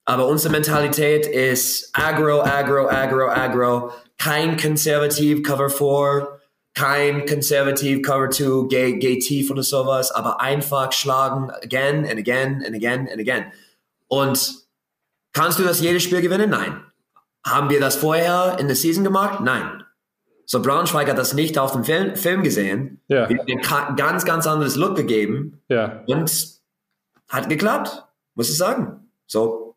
Aber 0.05 0.27
unsere 0.27 0.53
Mentalität 0.53 1.27
ist 1.27 1.91
aggro, 1.93 2.41
aggro, 2.43 2.89
aggro, 2.89 3.29
aggro. 3.29 3.93
Kein 4.19 4.57
konservativ 4.57 5.43
Cover 5.43 5.71
4, 5.71 6.41
kein 6.75 7.27
konservativ 7.27 8.03
Cover 8.03 8.29
2, 8.29 8.69
geh, 8.69 8.99
geh 8.99 9.19
tief 9.21 9.51
oder 9.51 9.63
sowas, 9.63 10.11
aber 10.11 10.41
einfach 10.41 10.93
schlagen 10.93 11.51
again 11.63 12.05
and 12.05 12.19
again 12.19 12.65
and 12.67 12.75
again 12.75 13.09
and 13.09 13.21
again. 13.21 13.53
Und 14.09 14.67
kannst 15.33 15.61
du 15.61 15.63
das 15.63 15.81
jedes 15.81 16.03
Spiel 16.03 16.23
gewinnen? 16.23 16.51
Nein. 16.51 16.83
Haben 17.47 17.71
wir 17.71 17.79
das 17.79 17.95
vorher 17.95 18.57
in 18.59 18.67
der 18.67 18.77
Season 18.77 19.05
gemacht? 19.05 19.41
Nein. 19.43 19.85
So 20.51 20.63
Braunschweig 20.63 21.07
hat 21.11 21.19
das 21.19 21.35
nicht 21.35 21.59
auf 21.59 21.73
dem 21.73 21.85
Film, 21.85 22.17
Film 22.17 22.43
gesehen. 22.43 23.03
Ja. 23.09 23.29
Wir 23.29 23.39
haben 23.39 23.89
ein 23.91 23.97
ganz, 23.97 24.25
ganz 24.25 24.47
anderes 24.47 24.77
Look 24.77 24.97
gegeben 24.97 25.61
Ja. 25.69 26.03
und 26.07 26.33
hat 27.29 27.51
geklappt, 27.51 28.07
muss 28.35 28.49
ich 28.49 28.57
sagen. 28.57 29.11
So, 29.27 29.77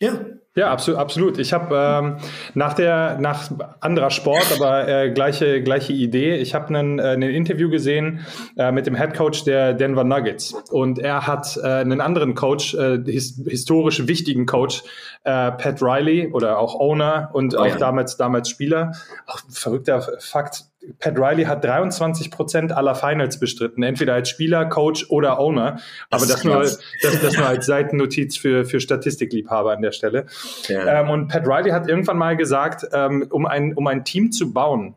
ja. 0.00 0.12
Ja, 0.56 0.70
absolut, 0.70 1.00
absolut. 1.00 1.38
Ich 1.38 1.52
habe 1.52 1.74
ähm, 1.76 2.16
nach 2.54 2.74
der 2.74 3.18
nach 3.18 3.50
anderer 3.80 4.10
Sport, 4.10 4.46
aber 4.54 4.86
äh, 4.86 5.10
gleiche 5.10 5.60
gleiche 5.62 5.92
Idee. 5.92 6.36
Ich 6.36 6.54
habe 6.54 6.68
einen, 6.68 7.00
äh, 7.00 7.14
ein 7.14 7.22
Interview 7.22 7.68
gesehen 7.68 8.20
äh, 8.56 8.70
mit 8.70 8.86
dem 8.86 8.94
Head 8.94 9.14
Coach 9.14 9.42
der 9.42 9.74
Denver 9.74 10.04
Nuggets 10.04 10.54
und 10.70 11.00
er 11.00 11.26
hat 11.26 11.56
äh, 11.56 11.66
einen 11.66 12.00
anderen 12.00 12.36
Coach, 12.36 12.74
äh, 12.74 13.02
his, 13.04 13.42
historisch 13.48 14.06
wichtigen 14.06 14.46
Coach, 14.46 14.84
äh, 15.24 15.50
Pat 15.50 15.82
Riley 15.82 16.30
oder 16.32 16.58
auch 16.60 16.78
Owner 16.78 17.30
und 17.32 17.56
Oh 17.56 17.64
auch 17.64 17.74
damals 17.76 18.16
damals 18.16 18.48
Spieler. 18.48 18.92
Auch 19.26 19.40
ein 19.42 19.50
verrückter 19.50 20.02
Fakt. 20.20 20.66
Pat 20.98 21.18
Riley 21.18 21.44
hat 21.44 21.64
23 21.64 22.30
Prozent 22.30 22.72
aller 22.72 22.94
Finals 22.94 23.38
bestritten, 23.38 23.82
entweder 23.82 24.14
als 24.14 24.28
Spieler, 24.28 24.66
Coach 24.66 25.06
oder 25.10 25.38
Owner. 25.38 25.80
Aber 26.10 26.22
ist 26.22 26.32
das, 26.32 26.44
nur, 26.44 26.60
das, 26.60 26.80
das 27.02 27.36
nur 27.36 27.46
als 27.48 27.66
Seitennotiz 27.66 28.36
für, 28.36 28.64
für 28.64 28.80
Statistikliebhaber 28.80 29.72
an 29.72 29.82
der 29.82 29.92
Stelle. 29.92 30.26
Ja. 30.68 31.00
Ähm, 31.00 31.10
und 31.10 31.28
Pat 31.28 31.46
Riley 31.46 31.70
hat 31.70 31.88
irgendwann 31.88 32.18
mal 32.18 32.36
gesagt, 32.36 32.86
ähm, 32.92 33.26
um, 33.30 33.46
ein, 33.46 33.74
um 33.74 33.86
ein 33.86 34.04
Team 34.04 34.32
zu 34.32 34.52
bauen, 34.52 34.94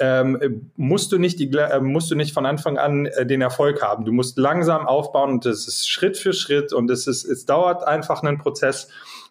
ähm, 0.00 0.70
musst, 0.76 1.12
du 1.12 1.18
nicht 1.18 1.38
die, 1.38 1.50
äh, 1.52 1.78
musst 1.80 2.10
du 2.10 2.16
nicht 2.16 2.32
von 2.32 2.46
Anfang 2.46 2.78
an 2.78 3.06
äh, 3.06 3.26
den 3.26 3.42
Erfolg 3.42 3.82
haben. 3.82 4.04
Du 4.04 4.12
musst 4.12 4.38
langsam 4.38 4.86
aufbauen 4.86 5.30
und 5.30 5.44
das 5.44 5.68
ist 5.68 5.88
Schritt 5.88 6.16
für 6.16 6.32
Schritt 6.32 6.72
und 6.72 6.90
es, 6.90 7.06
ist, 7.06 7.24
es 7.24 7.44
dauert 7.44 7.86
einfach 7.86 8.22
einen 8.22 8.38
Prozess. 8.38 8.88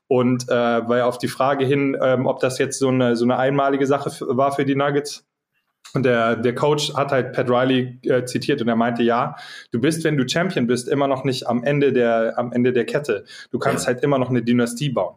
Und 0.08 0.50
äh, 0.50 0.88
weil 0.88 1.02
auf 1.02 1.18
die 1.18 1.28
Frage 1.28 1.66
hin, 1.66 1.98
ähm, 2.02 2.26
ob 2.26 2.40
das 2.40 2.58
jetzt 2.58 2.80
so 2.80 2.88
eine, 2.88 3.16
so 3.16 3.26
eine 3.26 3.38
einmalige 3.38 3.86
Sache 3.86 4.12
war 4.36 4.52
für 4.52 4.66
die 4.66 4.76
Nuggets, 4.76 5.29
und 5.94 6.04
der, 6.04 6.36
der 6.36 6.54
Coach 6.56 6.94
hat 6.94 7.12
halt 7.12 7.34
Pat 7.34 7.50
Riley 7.50 8.00
äh, 8.04 8.26
zitiert 8.26 8.62
und 8.62 8.68
er 8.68 8.76
meinte, 8.76 9.04
ja, 9.04 9.36
du 9.72 9.80
bist, 9.80 10.04
wenn 10.04 10.18
du 10.18 10.28
Champion 10.28 10.68
bist, 10.68 10.88
immer 10.88 11.08
noch 11.08 11.24
nicht 11.24 11.48
am 11.48 11.64
Ende 11.64 11.92
der, 11.94 12.34
am 12.38 12.52
Ende 12.52 12.74
der 12.74 12.86
Kette. 12.86 13.26
Du 13.52 13.60
kannst 13.60 13.88
halt 13.88 14.04
immer 14.04 14.20
noch 14.20 14.30
eine 14.30 14.44
Dynastie 14.44 14.90
bauen. 14.90 15.16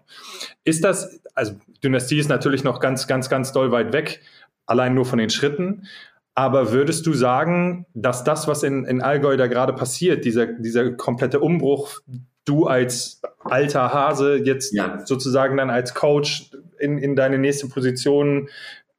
Ist 0.64 0.84
das, 0.84 1.20
also 1.34 1.54
Dynastie 1.84 2.18
ist 2.18 2.28
natürlich 2.28 2.64
noch 2.64 2.80
ganz, 2.80 3.06
ganz, 3.06 3.28
ganz 3.28 3.52
doll 3.52 3.70
weit 3.70 3.92
weg, 3.92 4.20
allein 4.66 4.94
nur 4.94 5.04
von 5.04 5.18
den 5.18 5.30
Schritten. 5.30 5.86
Aber 6.34 6.72
würdest 6.72 7.06
du 7.06 7.12
sagen, 7.12 7.84
dass 7.92 8.24
das, 8.24 8.48
was 8.48 8.62
in, 8.62 8.86
in 8.86 9.02
Allgäu 9.02 9.36
da 9.36 9.48
gerade 9.48 9.74
passiert, 9.74 10.24
dieser, 10.24 10.46
dieser 10.46 10.92
komplette 10.92 11.40
Umbruch, 11.40 12.00
du 12.44 12.66
als 12.66 13.20
alter 13.44 13.92
Hase 13.92 14.36
jetzt 14.36 14.72
Ja. 14.74 15.04
sozusagen 15.04 15.56
dann 15.56 15.70
als 15.70 15.94
Coach 15.94 16.50
in, 16.78 16.98
in 16.98 17.16
deine 17.16 17.38
nächste 17.38 17.68
Position 17.68 18.48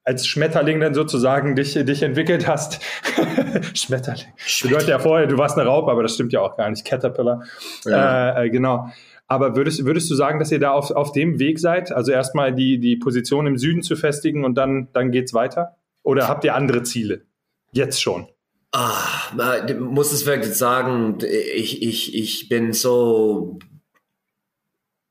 als 0.03 0.27
Schmetterling 0.27 0.79
dann 0.79 0.93
sozusagen 0.93 1.55
dich, 1.55 1.73
dich 1.73 2.03
entwickelt 2.03 2.47
hast. 2.47 2.81
Schmetterling. 3.73 4.27
Bedeutet 4.61 4.89
ja 4.89 4.99
vorher, 4.99 5.27
du 5.27 5.37
warst 5.37 5.57
eine 5.57 5.67
Raupe, 5.67 5.91
aber 5.91 6.03
das 6.03 6.15
stimmt 6.15 6.33
ja 6.33 6.41
auch 6.41 6.57
gar 6.57 6.69
nicht. 6.69 6.85
Caterpillar. 6.85 7.43
Ja. 7.85 8.37
Äh, 8.37 8.45
äh, 8.45 8.49
genau. 8.49 8.89
Aber 9.27 9.55
würdest, 9.55 9.85
würdest 9.85 10.11
du 10.11 10.15
sagen, 10.15 10.39
dass 10.39 10.51
ihr 10.51 10.59
da 10.59 10.71
auf, 10.71 10.91
auf 10.91 11.13
dem 11.13 11.39
Weg 11.39 11.59
seid? 11.59 11.91
Also 11.91 12.11
erstmal 12.11 12.53
die, 12.53 12.79
die 12.79 12.97
Position 12.97 13.47
im 13.47 13.57
Süden 13.57 13.81
zu 13.81 13.95
festigen 13.95 14.43
und 14.43 14.55
dann, 14.55 14.89
dann 14.93 15.11
geht's 15.11 15.33
weiter? 15.33 15.77
Oder 16.03 16.27
habt 16.27 16.43
ihr 16.43 16.53
andere 16.53 16.83
Ziele? 16.83 17.21
Jetzt 17.71 18.01
schon. 18.01 18.27
Ah, 18.73 19.31
muss 19.79 20.11
es 20.11 20.25
wirklich 20.25 20.55
sagen, 20.55 21.19
ich, 21.21 21.81
ich, 21.81 22.15
ich 22.15 22.49
bin 22.49 22.73
so 22.73 23.59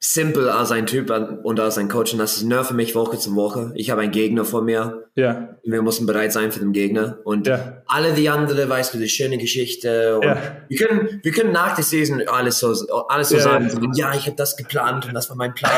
simpel 0.04 0.48
als 0.50 0.72
ein 0.72 0.86
Typ 0.86 1.10
und 1.44 1.60
als 1.60 1.78
ein 1.78 1.88
Coach 1.88 2.12
und 2.12 2.18
das 2.18 2.36
ist 2.36 2.42
nur 2.42 2.64
für 2.64 2.74
mich 2.74 2.96
Woche 2.96 3.18
zu 3.18 3.36
Woche. 3.36 3.70
Ich 3.76 3.88
habe 3.90 4.00
einen 4.00 4.10
Gegner 4.10 4.44
vor 4.44 4.60
mir. 4.62 5.04
Ja. 5.14 5.50
Wir 5.62 5.80
müssen 5.80 6.06
bereit 6.06 6.32
sein 6.32 6.50
für 6.50 6.58
den 6.58 6.72
Gegner 6.72 7.18
und 7.24 7.46
Ja. 7.46 7.82
alle 7.86 8.12
die 8.12 8.28
anderen, 8.28 8.68
weißt 8.68 8.92
du, 8.94 8.98
die 8.98 9.08
schöne 9.08 9.38
Geschichte 9.38 10.16
und 10.18 10.24
Ja. 10.24 10.38
wir 10.68 10.76
können, 10.76 11.20
wir 11.22 11.30
können 11.30 11.52
nach 11.52 11.76
der 11.76 11.84
Season 11.84 12.20
alles 12.26 12.58
so, 12.58 12.74
alles 13.08 13.28
so 13.28 13.36
Ja, 13.36 13.42
sagen. 13.42 13.64
ja. 13.66 13.70
So, 13.70 13.80
Ja, 13.94 14.14
ich 14.14 14.26
habe 14.26 14.36
das 14.36 14.56
geplant 14.56 15.06
und 15.06 15.14
das 15.14 15.28
war 15.30 15.36
mein 15.36 15.54
Plan. 15.54 15.70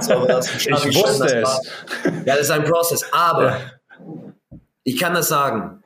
so, 0.00 0.26
das, 0.26 0.52
Ich 0.56 0.62
schön 0.62 0.74
wusste 0.74 1.26
es. 1.26 1.44
war. 1.44 1.60
Ja, 2.26 2.34
das 2.34 2.40
ist 2.40 2.50
ein 2.50 2.64
Prozess, 2.64 3.04
aber 3.12 3.44
Ja. 3.44 3.60
ich 4.82 4.98
kann 4.98 5.14
das 5.14 5.28
sagen. 5.28 5.84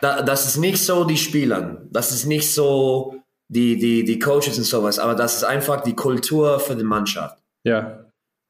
Da, 0.00 0.22
das 0.22 0.44
ist 0.44 0.56
nicht 0.56 0.82
so 0.82 1.04
die 1.04 1.16
Spieler, 1.16 1.82
das 1.90 2.10
ist 2.10 2.26
nicht 2.26 2.52
so 2.52 3.14
die, 3.48 3.78
die, 3.78 4.04
die 4.04 4.18
Coaches 4.18 4.56
und 4.58 4.64
sowas, 4.64 4.98
aber 4.98 5.14
das 5.14 5.36
ist 5.36 5.44
einfach 5.44 5.82
die 5.82 5.94
Kultur 5.94 6.58
für 6.60 6.74
die 6.76 6.84
Mannschaft. 6.84 7.38
Ja. 7.64 8.04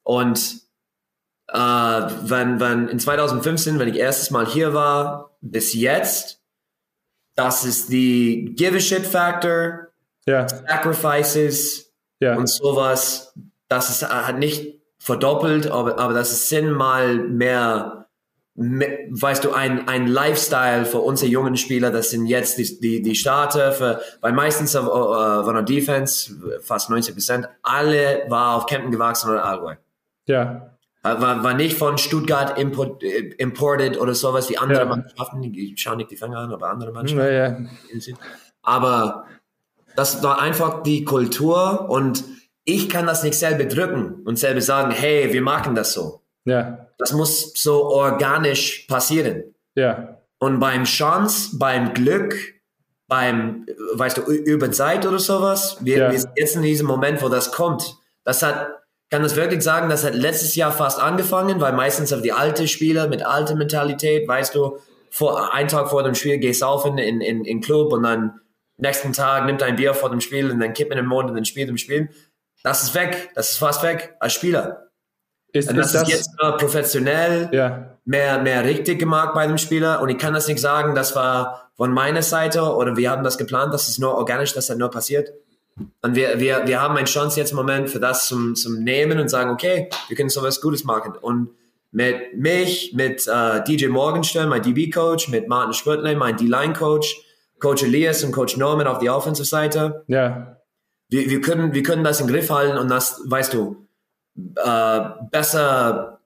Und 0.05 0.61
äh, 1.49 1.57
wenn, 1.59 2.61
wenn 2.61 2.89
in 2.89 2.99
2015, 2.99 3.79
wenn 3.79 3.89
ich 3.89 3.97
erstes 3.97 4.31
Mal 4.31 4.47
hier 4.47 4.73
war, 4.75 5.37
bis 5.41 5.75
jetzt, 5.75 6.41
das 7.37 7.65
ist 7.65 7.91
die 7.91 8.55
Give 8.57 8.77
a 8.77 8.81
Shit 8.81 9.07
Factor, 9.07 9.89
Ja. 10.27 10.49
Sacrifices 10.49 11.93
Ja. 12.21 12.37
und 12.37 12.47
sowas. 12.49 13.35
Das 13.69 13.91
ist, 13.91 14.03
äh, 14.03 14.07
hat 14.07 14.39
nicht 14.39 14.81
verdoppelt, 14.99 15.67
aber, 15.67 15.99
aber 15.99 16.15
das 16.15 16.33
ist 16.33 16.49
zehnmal 16.49 17.17
mehr, 17.19 18.01
me- 18.03 18.04
weißt 18.57 19.45
du, 19.45 19.53
ein, 19.53 19.89
ein 19.89 20.07
Lifestyle 20.07 20.85
für 20.85 21.01
unsere 21.01 21.31
jungen 21.31 21.57
Spieler. 21.57 21.91
Das 21.91 22.11
sind 22.11 22.27
jetzt 22.27 22.59
die, 22.59 22.81
die, 22.81 23.03
die 23.03 23.15
Starter 23.17 23.73
für, 23.73 24.01
weil 24.21 24.33
meistens 24.33 24.75
äh, 24.75 24.81
von 24.81 25.55
der 25.55 25.65
Defense, 25.65 26.61
fast 26.63 26.89
90 26.89 27.15
Prozent, 27.15 27.49
alle 27.63 28.25
war 28.29 28.57
auf 28.57 28.67
Kempten 28.67 28.93
gewachsen 28.93 29.31
oder 29.31 29.45
Allgäu. 29.45 29.75
Ja. 30.27 30.71
War, 31.03 31.43
war 31.43 31.55
nicht 31.55 31.77
von 31.77 31.99
Stuttgart 31.99 32.57
import, 32.59 33.03
äh, 33.03 33.35
imported 33.39 34.01
oder 34.01 34.15
sowas 34.15 34.49
wie 34.49 34.57
andere 34.57 34.81
Ja. 34.81 34.87
Mannschaften. 34.87 35.43
Ich 35.43 35.81
schaue 35.81 35.97
nicht 35.97 36.11
die 36.11 36.17
Finger 36.17 36.39
an, 36.39 36.53
aber 36.53 36.71
andere 36.71 36.93
Mannschaften. 36.93 37.69
Ja. 37.93 38.15
Aber 38.63 39.27
das 39.97 40.23
war 40.23 40.41
einfach 40.41 40.83
die 40.83 41.05
Kultur 41.05 41.91
und 41.91 42.25
ich 42.65 42.89
kann 42.89 43.07
das 43.07 43.23
nicht 43.23 43.39
selber 43.39 43.65
drücken 43.65 44.23
und 44.25 44.39
selber 44.39 44.61
sagen, 44.61 44.93
hey, 44.93 45.33
wir 45.33 45.43
machen 45.43 45.75
das 45.75 45.93
so. 45.93 46.24
Ja. 46.45 46.87
Das 46.99 47.13
muss 47.13 47.53
so 47.55 47.87
organisch 47.87 48.87
passieren. 48.89 49.55
Ja. 49.75 50.19
Und 50.39 50.61
beim 50.61 50.85
Chance, 50.85 51.57
beim 51.59 51.95
Glück, 51.95 52.37
beim, 53.09 53.67
weißt 53.95 54.19
du, 54.19 54.23
über 54.23 54.71
Zeit 54.73 55.07
oder 55.07 55.19
sowas, 55.19 55.79
wir, 55.81 55.99
Ja. 55.99 56.11
wir 56.13 56.19
sind 56.19 56.33
jetzt 56.37 56.57
in 56.57 56.63
diesem 56.63 56.87
Moment, 56.87 57.23
wo 57.23 57.29
das 57.29 57.53
kommt. 57.53 57.97
Das 58.25 58.43
hat, 58.43 58.69
kann 59.11 59.23
das 59.23 59.37
wirklich 59.37 59.63
sagen, 59.63 59.89
das 59.89 60.05
hat 60.05 60.15
letztes 60.15 60.55
Jahr 60.55 60.73
fast 60.73 61.01
angefangen, 61.01 61.61
weil 61.61 61.73
meistens 61.73 62.13
auf 62.13 62.23
die 62.23 62.33
alte 62.33 62.69
Spieler 62.69 63.09
mit 63.09 63.25
alter 63.25 63.55
Mentalität, 63.55 64.27
weißt 64.29 64.55
du, 64.55 64.79
vor, 65.11 65.55
einen 65.55 65.69
Tag 65.69 65.91
vor 65.91 66.03
dem 66.03 66.15
Spiel 66.15 66.39
gehst 66.39 66.63
du 66.63 66.67
auf 66.67 66.85
in, 66.87 66.99
in, 66.99 67.21
in, 67.21 67.45
in 67.45 67.61
Club 67.61 67.93
und 67.93 68.03
dann 68.03 68.41
nächsten 68.79 69.13
Tag 69.13 69.47
nimmt 69.47 69.63
ein 69.63 69.77
Bier 69.77 69.95
vor 69.95 70.11
dem 70.11 70.21
Spiel 70.21 70.51
und 70.51 70.59
dann 70.59 70.73
kippt 70.73 70.91
man 70.91 70.97
den 70.97 71.07
Mond 71.07 71.29
und 71.31 71.37
dann 71.37 71.45
spielt 71.45 71.69
im 71.69 71.79
Spiel. 71.79 72.11
Das 72.65 72.83
ist 72.83 72.95
weg. 72.95 73.31
Das 73.35 73.53
ist 73.53 73.59
fast 73.59 73.83
weg 73.85 74.17
als 74.19 74.33
Spieler. 74.33 74.84
Ist, 75.55 75.71
das 75.71 75.87
ist, 75.87 75.95
das 75.95 76.03
ist 76.03 76.09
jetzt 76.09 76.37
professionell, 76.59 77.49
ja. 77.53 77.97
mehr, 78.05 78.43
mehr 78.43 78.65
richtig 78.65 78.99
gemacht 78.99 79.35
bei 79.35 79.47
dem 79.47 79.57
Spieler. 79.57 80.03
Und 80.03 80.09
ich 80.09 80.19
kann 80.19 80.35
das 80.35 80.49
nicht 80.49 80.59
sagen, 80.59 80.97
das 80.97 81.15
war 81.15 81.71
von 81.77 81.93
meiner 81.93 82.23
Seite 82.23 82.61
oder 82.63 82.97
wir 82.97 83.09
haben 83.09 83.23
das 83.23 83.39
geplant, 83.39 83.73
das 83.73 83.89
ist 83.89 84.01
nur 84.01 84.17
organisch, 84.17 84.53
dass 84.53 84.67
das 84.67 84.77
nur 84.77 84.91
passiert. 84.91 85.33
Und 86.03 86.17
wir, 86.17 86.41
wir, 86.41 86.67
wir 86.67 86.83
haben 86.83 86.97
eine 86.97 87.07
Chance 87.07 87.39
jetzt 87.39 87.53
im 87.53 87.57
Moment 87.57 87.89
für 87.89 88.01
das 88.01 88.27
zum, 88.27 88.57
zum 88.57 88.83
Nehmen 88.83 89.21
und 89.21 89.29
sagen, 89.29 89.51
okay, 89.51 89.89
wir 90.09 90.17
können 90.17 90.29
sowas 90.29 90.61
Gutes 90.61 90.83
machen. 90.83 91.15
Und 91.21 91.51
mit 91.93 92.37
mich, 92.37 92.93
mit 92.93 93.29
uh, 93.29 93.61
DJ 93.65 93.87
Morgenstern, 93.87 94.49
mein 94.49 94.63
DB-Coach, 94.63 95.29
mit 95.29 95.47
Martin 95.47 95.73
Spürtle, 95.73 96.17
mein 96.17 96.37
D-Line-Coach, 96.37 97.23
Coach 97.61 97.85
Elias 97.85 98.25
und 98.25 98.33
Coach 98.33 98.57
Norman 98.57 98.89
auf 98.89 98.99
die 98.99 99.09
Offensive-Seite. 99.09 100.03
Ja. 100.09 100.57
Wir, 101.09 101.31
wir, 101.31 101.41
können, 101.41 101.75
wir 101.75 101.85
können 101.85 102.03
das 102.03 102.21
im 102.21 102.27
Griff 102.27 102.51
halten 102.51 102.77
und 102.77 102.91
das, 102.91 103.23
weißt 103.27 103.55
du, 103.55 103.84
äh, 104.37 105.01
besser 105.31 106.21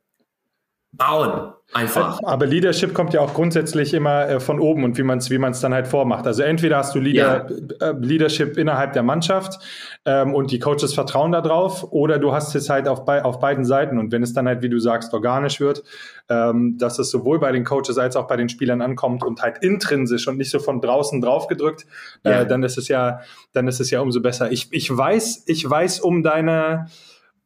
bauen. 0.93 1.53
Einfach. 1.75 2.19
Aber 2.23 2.47
Leadership 2.47 2.95
kommt 2.95 3.13
ja 3.13 3.21
auch 3.21 3.35
grundsätzlich 3.35 3.93
immer 3.93 4.27
äh, 4.27 4.41
von 4.41 4.59
oben 4.59 4.85
und 4.85 4.97
wie 4.97 5.03
man 5.03 5.19
es 5.19 5.29
wie 5.29 5.37
man's 5.37 5.61
dann 5.61 5.75
halt 5.75 5.87
vormacht. 5.87 6.27
Also 6.27 6.43
entweder 6.43 6.79
hast 6.79 6.95
du 6.95 6.99
Leader, 6.99 7.47
ja. 7.51 7.89
äh, 7.89 7.95
Leadership 7.99 8.57
innerhalb 8.57 8.95
der 8.95 9.03
Mannschaft 9.03 9.63
ähm, 10.07 10.35
und 10.35 10.51
die 10.51 10.61
Coaches 10.61 10.95
vertrauen 10.95 11.31
darauf 11.31 11.93
oder 11.93 12.19
du 12.19 12.33
hast 12.33 12.55
es 12.55 12.71
halt 12.71 12.89
auf, 12.89 13.05
bei, 13.05 13.23
auf 13.23 13.39
beiden 13.39 13.67
Seiten 13.67 13.99
und 13.99 14.13
wenn 14.13 14.23
es 14.23 14.33
dann 14.33 14.49
halt, 14.49 14.63
wie 14.63 14.71
du 14.71 14.79
sagst, 14.79 15.13
organisch 15.13 15.61
wird, 15.61 15.83
ähm, 16.31 16.79
dass 16.79 16.99
es 16.99 17.11
sowohl 17.11 17.39
bei 17.39 17.53
den 17.53 17.65
Coaches 17.65 17.99
als 17.99 18.17
auch 18.17 18.27
bei 18.27 18.39
den 18.39 18.49
Spielern 18.49 18.81
ankommt 18.81 19.23
und 19.23 19.43
halt 19.43 19.59
intrinsisch 19.59 20.27
und 20.27 20.39
nicht 20.39 20.51
so 20.51 20.61
von 20.61 20.81
draußen 20.81 21.21
draufgedrückt, 21.21 21.85
äh, 22.25 22.31
ja. 22.31 22.45
dann 22.47 22.63
ist 22.63 22.79
es 22.79 22.89
ja, 22.89 23.21
dann 23.53 23.69
ist 23.69 23.79
es 23.79 23.91
ja 23.91 24.01
umso 24.01 24.23
besser. 24.23 24.51
Ich, 24.51 24.69
ich 24.73 24.97
weiß, 24.97 25.45
ich 25.47 25.69
weiß 25.69 26.01
um 26.01 26.23
deine 26.23 26.87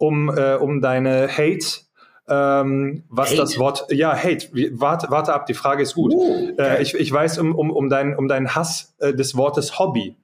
um, 0.03 0.29
äh, 0.37 0.55
um 0.55 0.81
deine 0.81 1.29
Hate 1.29 1.85
ähm, 2.29 3.05
was 3.09 3.31
Hate. 3.31 3.39
das 3.39 3.59
Wort, 3.59 3.87
ja, 3.91 4.15
Hate, 4.17 4.49
warte, 4.73 5.09
warte 5.11 5.33
ab, 5.33 5.47
die 5.47 5.55
Frage 5.55 5.83
ist 5.83 5.95
gut. 5.95 6.13
Uh, 6.13 6.51
okay. 6.53 6.77
äh, 6.77 6.83
ich, 6.83 6.95
ich 6.95 7.13
weiß 7.13 7.39
um, 7.39 7.55
um, 7.55 7.71
um, 7.71 7.89
deinen 7.89 8.17
um 8.17 8.29
deinen 8.29 8.55
Hass 8.55 8.95
äh, 8.99 9.13
des 9.13 9.37
Wortes 9.37 9.79
Hobby, 9.79 10.17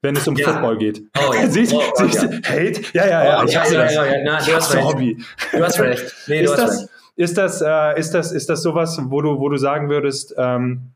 wenn 0.00 0.16
es 0.16 0.26
um 0.26 0.36
ja. 0.36 0.48
Football 0.48 0.78
geht. 0.78 1.02
Oh, 1.16 1.32
ja. 1.34 1.46
siehst, 1.48 1.74
oh, 1.74 1.80
oh, 1.80 2.04
siehst 2.04 2.22
ja. 2.22 2.28
Hate? 2.28 2.80
Ja, 2.92 3.06
ja, 3.06 3.24
ja, 3.24 3.42
oh, 3.42 3.46
ich 3.46 3.56
hasse 3.56 3.76
das. 3.76 3.94
Ja, 3.94 4.06
ja, 4.06 4.24
Na, 4.24 4.38
du 4.40 4.54
hast 4.54 4.74
recht. 4.74 4.84
Hobby. 4.84 5.24
Du 5.52 5.62
hast 5.62 5.80
recht. 5.80 6.14
Nee, 6.26 6.38
du 6.38 6.44
ist, 6.44 6.50
hast 6.52 6.58
das, 6.60 6.80
recht. 6.80 6.90
Ist, 7.16 7.38
das, 7.38 7.62
äh, 7.62 8.00
ist, 8.00 8.14
das, 8.14 8.32
ist 8.32 8.48
das 8.48 8.62
sowas, 8.62 8.98
wo 9.04 9.20
du, 9.20 9.38
wo 9.38 9.48
du 9.48 9.56
sagen 9.56 9.88
würdest, 9.90 10.34
ähm, 10.36 10.92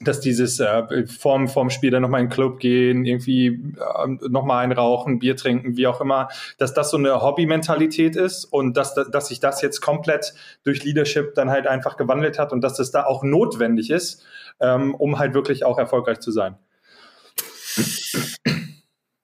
dass 0.00 0.20
dieses 0.20 0.58
äh, 0.60 1.06
vorm, 1.06 1.46
vorm 1.46 1.68
Spiel 1.68 1.90
dann 1.90 2.02
nochmal 2.02 2.20
in 2.20 2.26
den 2.26 2.32
Club 2.32 2.58
gehen, 2.58 3.04
irgendwie 3.04 3.48
äh, 3.48 4.28
nochmal 4.28 4.64
ein 4.64 4.72
Rauchen, 4.72 5.18
Bier 5.18 5.36
trinken, 5.36 5.76
wie 5.76 5.86
auch 5.86 6.00
immer, 6.00 6.28
dass 6.56 6.72
das 6.72 6.90
so 6.90 6.96
eine 6.96 7.20
Hobby-Mentalität 7.20 8.16
ist 8.16 8.44
und 8.46 8.76
dass, 8.76 8.94
dass 8.94 9.28
sich 9.28 9.40
das 9.40 9.60
jetzt 9.60 9.82
komplett 9.82 10.32
durch 10.64 10.84
Leadership 10.84 11.34
dann 11.34 11.50
halt 11.50 11.66
einfach 11.66 11.98
gewandelt 11.98 12.38
hat 12.38 12.52
und 12.52 12.62
dass 12.62 12.74
das 12.74 12.90
da 12.90 13.04
auch 13.04 13.22
notwendig 13.22 13.90
ist, 13.90 14.24
ähm, 14.58 14.94
um 14.94 15.18
halt 15.18 15.34
wirklich 15.34 15.64
auch 15.66 15.78
erfolgreich 15.78 16.20
zu 16.20 16.32
sein. 16.32 16.56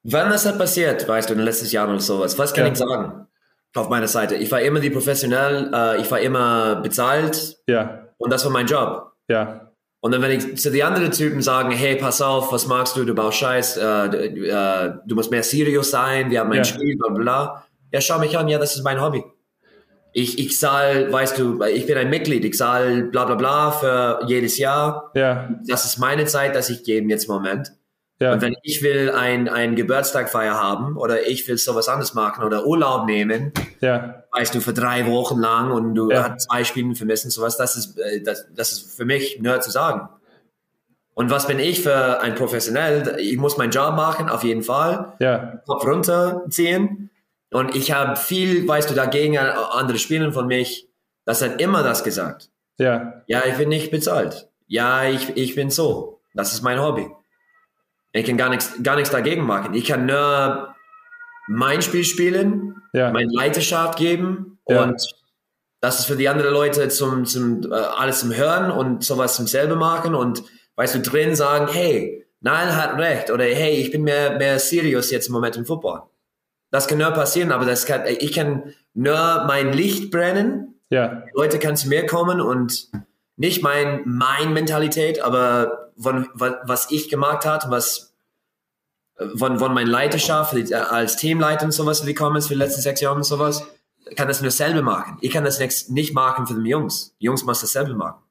Wann 0.03 0.29
das 0.29 0.45
hat 0.45 0.59
passiert, 0.59 1.07
weißt 1.07 1.29
du, 1.29 1.33
in 1.33 1.39
den 1.39 1.45
letzten 1.45 1.67
Jahren 1.67 1.89
oder 1.89 1.99
sowas, 1.99 2.37
was 2.37 2.53
kann 2.53 2.65
ja. 2.65 2.71
ich 2.71 2.77
sagen? 2.77 3.27
Auf 3.75 3.89
meiner 3.89 4.07
Seite. 4.07 4.35
Ich 4.35 4.51
war 4.51 4.61
immer 4.61 4.79
die 4.79 4.89
professionell, 4.89 5.71
äh, 5.73 6.01
ich 6.01 6.09
war 6.09 6.19
immer 6.19 6.77
bezahlt. 6.77 7.57
Ja. 7.67 8.07
Und 8.17 8.31
das 8.31 8.45
war 8.45 8.51
mein 8.51 8.65
Job. 8.65 9.11
Ja. 9.27 9.66
Und 10.07 10.13
dann, 10.13 10.21
wenn 10.21 10.31
ich 10.31 10.55
zu 10.55 10.71
den 10.71 10.83
anderen 10.83 11.11
Typen 11.11 11.41
sagen, 11.41 11.69
hey, 11.71 11.97
pass 11.97 12.21
auf, 12.21 12.53
was 12.53 12.65
magst 12.65 12.95
du, 12.95 13.03
du 13.03 13.13
baust 13.13 13.39
Scheiß, 13.39 13.75
äh, 13.75 14.05
äh, 14.05 14.93
du 15.05 15.15
musst 15.15 15.31
mehr 15.31 15.43
serious 15.43 15.91
sein, 15.91 16.31
wir 16.31 16.39
haben 16.39 16.49
ein 16.53 16.59
ja. 16.59 16.63
Spiel, 16.63 16.95
bla, 16.97 17.09
bla, 17.09 17.65
Ja, 17.91 17.99
schau 17.99 18.17
mich 18.17 18.37
an, 18.37 18.47
ja, 18.47 18.57
das 18.57 18.77
ist 18.77 18.83
mein 18.83 19.01
Hobby. 19.01 19.21
Ich, 20.13 20.39
ich 20.39 20.57
zahle, 20.57 21.11
weißt 21.11 21.37
du, 21.37 21.61
ich 21.61 21.87
bin 21.87 21.97
ein 21.97 22.09
Mitglied, 22.09 22.45
ich 22.45 22.53
zahle 22.53 23.03
bla 23.03 23.25
bla 23.25 23.35
bla 23.35 23.71
für 23.71 24.21
jedes 24.27 24.57
Jahr. 24.57 25.11
Ja. 25.13 25.49
Das 25.67 25.83
ist 25.83 25.97
meine 25.97 26.23
Zeit, 26.23 26.55
dass 26.55 26.69
ich 26.69 26.85
gebe 26.85 27.09
jetzt 27.09 27.25
im 27.25 27.33
Moment. 27.33 27.73
Ja. 28.21 28.31
Und 28.31 28.41
wenn 28.41 28.55
ich 28.63 28.81
will 28.81 29.11
ein, 29.11 29.49
ein 29.49 29.75
Geburtstagfeier 29.75 30.53
haben 30.53 30.95
oder 30.95 31.27
ich 31.27 31.45
will 31.49 31.57
sowas 31.57 31.89
anderes 31.89 32.13
machen 32.13 32.45
oder 32.45 32.65
Urlaub 32.65 33.07
nehmen, 33.07 33.51
ja. 33.81 34.23
Weißt 34.37 34.55
du, 34.55 34.61
für 34.61 34.73
drei 34.73 35.07
Wochen 35.07 35.39
lang 35.39 35.71
und 35.71 35.95
du 35.95 36.11
ja. 36.11 36.29
hast 36.29 36.47
zwei 36.47 36.63
Spiele 36.63 36.95
vermissen, 36.95 37.31
sowas, 37.31 37.57
das 37.57 37.75
ist, 37.75 37.97
äh, 37.97 38.21
das, 38.21 38.47
das 38.53 38.71
ist 38.71 38.95
für 38.95 39.05
mich 39.05 39.39
nur 39.41 39.59
zu 39.61 39.71
sagen. 39.71 40.09
Und 41.13 41.31
was 41.31 41.47
bin 41.47 41.57
ich 41.57 41.81
für 41.81 42.21
ein 42.21 42.35
Professionell? 42.35 43.17
Ich 43.19 43.37
muss 43.37 43.57
meinen 43.57 43.71
Job 43.71 43.95
machen, 43.95 44.29
auf 44.29 44.43
jeden 44.43 44.61
Fall. 44.61 45.13
Ja. 45.19 45.61
Kopf 45.65 45.83
runterziehen. 45.83 47.09
Und 47.49 47.75
ich 47.75 47.91
habe 47.91 48.15
viel, 48.17 48.67
weißt 48.67 48.89
du, 48.89 48.93
dagegen 48.93 49.37
andere 49.37 49.97
Spielen 49.97 50.31
von 50.31 50.45
mich, 50.45 50.87
das 51.25 51.41
hat 51.41 51.59
immer 51.59 51.81
das 51.81 52.03
gesagt. 52.03 52.49
Ja. 52.77 53.23
Ja, 53.25 53.43
ich 53.47 53.55
bin 53.55 53.69
nicht 53.69 53.89
bezahlt. 53.89 54.47
Ja, 54.67 55.05
ich, 55.05 55.35
ich 55.35 55.55
bin 55.55 55.71
so. 55.71 56.21
Das 56.35 56.53
ist 56.53 56.61
mein 56.61 56.79
Hobby. 56.79 57.07
Ich 58.11 58.25
kann 58.25 58.37
gar 58.37 58.49
nichts, 58.49 58.73
gar 58.83 58.95
nichts 58.95 59.09
dagegen 59.09 59.43
machen. 59.43 59.73
Ich 59.73 59.85
kann 59.85 60.05
nur 60.05 60.75
mein 61.47 61.81
Spiel 61.81 62.03
spielen, 62.03 62.81
ja. 62.93 63.11
meine 63.11 63.31
Leidenschaft 63.31 63.97
geben 63.97 64.59
ja. 64.67 64.83
und 64.83 65.01
das 65.79 65.99
ist 65.99 66.05
für 66.05 66.15
die 66.15 66.27
anderen 66.27 66.53
Leute 66.53 66.89
zum, 66.89 67.25
zum 67.25 67.71
äh, 67.71 67.75
alles 67.75 68.19
zum 68.19 68.35
Hören 68.35 68.71
und 68.71 69.03
sowas 69.03 69.35
zum 69.35 69.47
selber 69.47 69.75
machen 69.75 70.15
und 70.15 70.43
weißt 70.75 70.95
du 70.95 70.99
drin 70.99 71.35
sagen, 71.35 71.67
hey, 71.71 72.27
Nein 72.39 72.75
hat 72.75 72.97
recht 72.97 73.31
oder 73.31 73.45
hey, 73.45 73.77
ich 73.77 73.91
bin 73.91 74.03
mehr, 74.03 74.37
mehr 74.37 74.59
serious 74.59 75.09
jetzt 75.09 75.27
im 75.27 75.33
Moment 75.33 75.57
im 75.57 75.65
Football. 75.65 76.03
Das 76.69 76.87
kann 76.87 76.97
nur 76.97 77.11
passieren, 77.11 77.51
aber 77.51 77.65
das 77.65 77.85
kann, 77.85 78.03
ich 78.05 78.33
kann 78.33 78.73
nur 78.93 79.45
mein 79.47 79.73
Licht 79.73 80.11
brennen. 80.11 80.79
Ja. 80.89 81.23
Leute 81.33 81.59
kann 81.59 81.75
zu 81.75 81.89
mir 81.89 82.05
kommen 82.05 82.41
und 82.41 82.89
nicht 83.37 83.63
mein, 83.63 84.01
mein 84.05 84.53
Mentalität, 84.53 85.21
aber 85.21 85.91
von, 85.97 86.27
was 86.35 86.91
ich 86.91 87.09
gemacht 87.09 87.45
hat, 87.45 87.69
was 87.69 88.15
von, 89.35 89.59
von 89.59 89.73
meiner 89.73 89.89
Leiterschaft 89.89 90.55
als 90.73 91.15
Teamleiter 91.15 91.65
und 91.65 91.71
sowas 91.71 92.05
gekommen 92.05 92.37
ist 92.37 92.47
für 92.47 92.53
die 92.53 92.59
letzten 92.59 92.81
sechs 92.81 93.01
Jahre 93.01 93.15
und 93.15 93.23
sowas, 93.23 93.63
kann 94.15 94.27
das 94.27 94.41
nur 94.41 94.51
selber 94.51 94.81
machen. 94.81 95.17
Ich 95.21 95.31
kann 95.31 95.43
das 95.43 95.59
nicht 95.89 96.13
machen 96.13 96.47
für 96.47 96.61
die 96.61 96.69
Jungs. 96.69 97.15
Die 97.19 97.25
Jungs 97.25 97.43
müssen 97.45 97.61
das 97.61 97.71
selber 97.71 97.95
machen. 97.95 98.21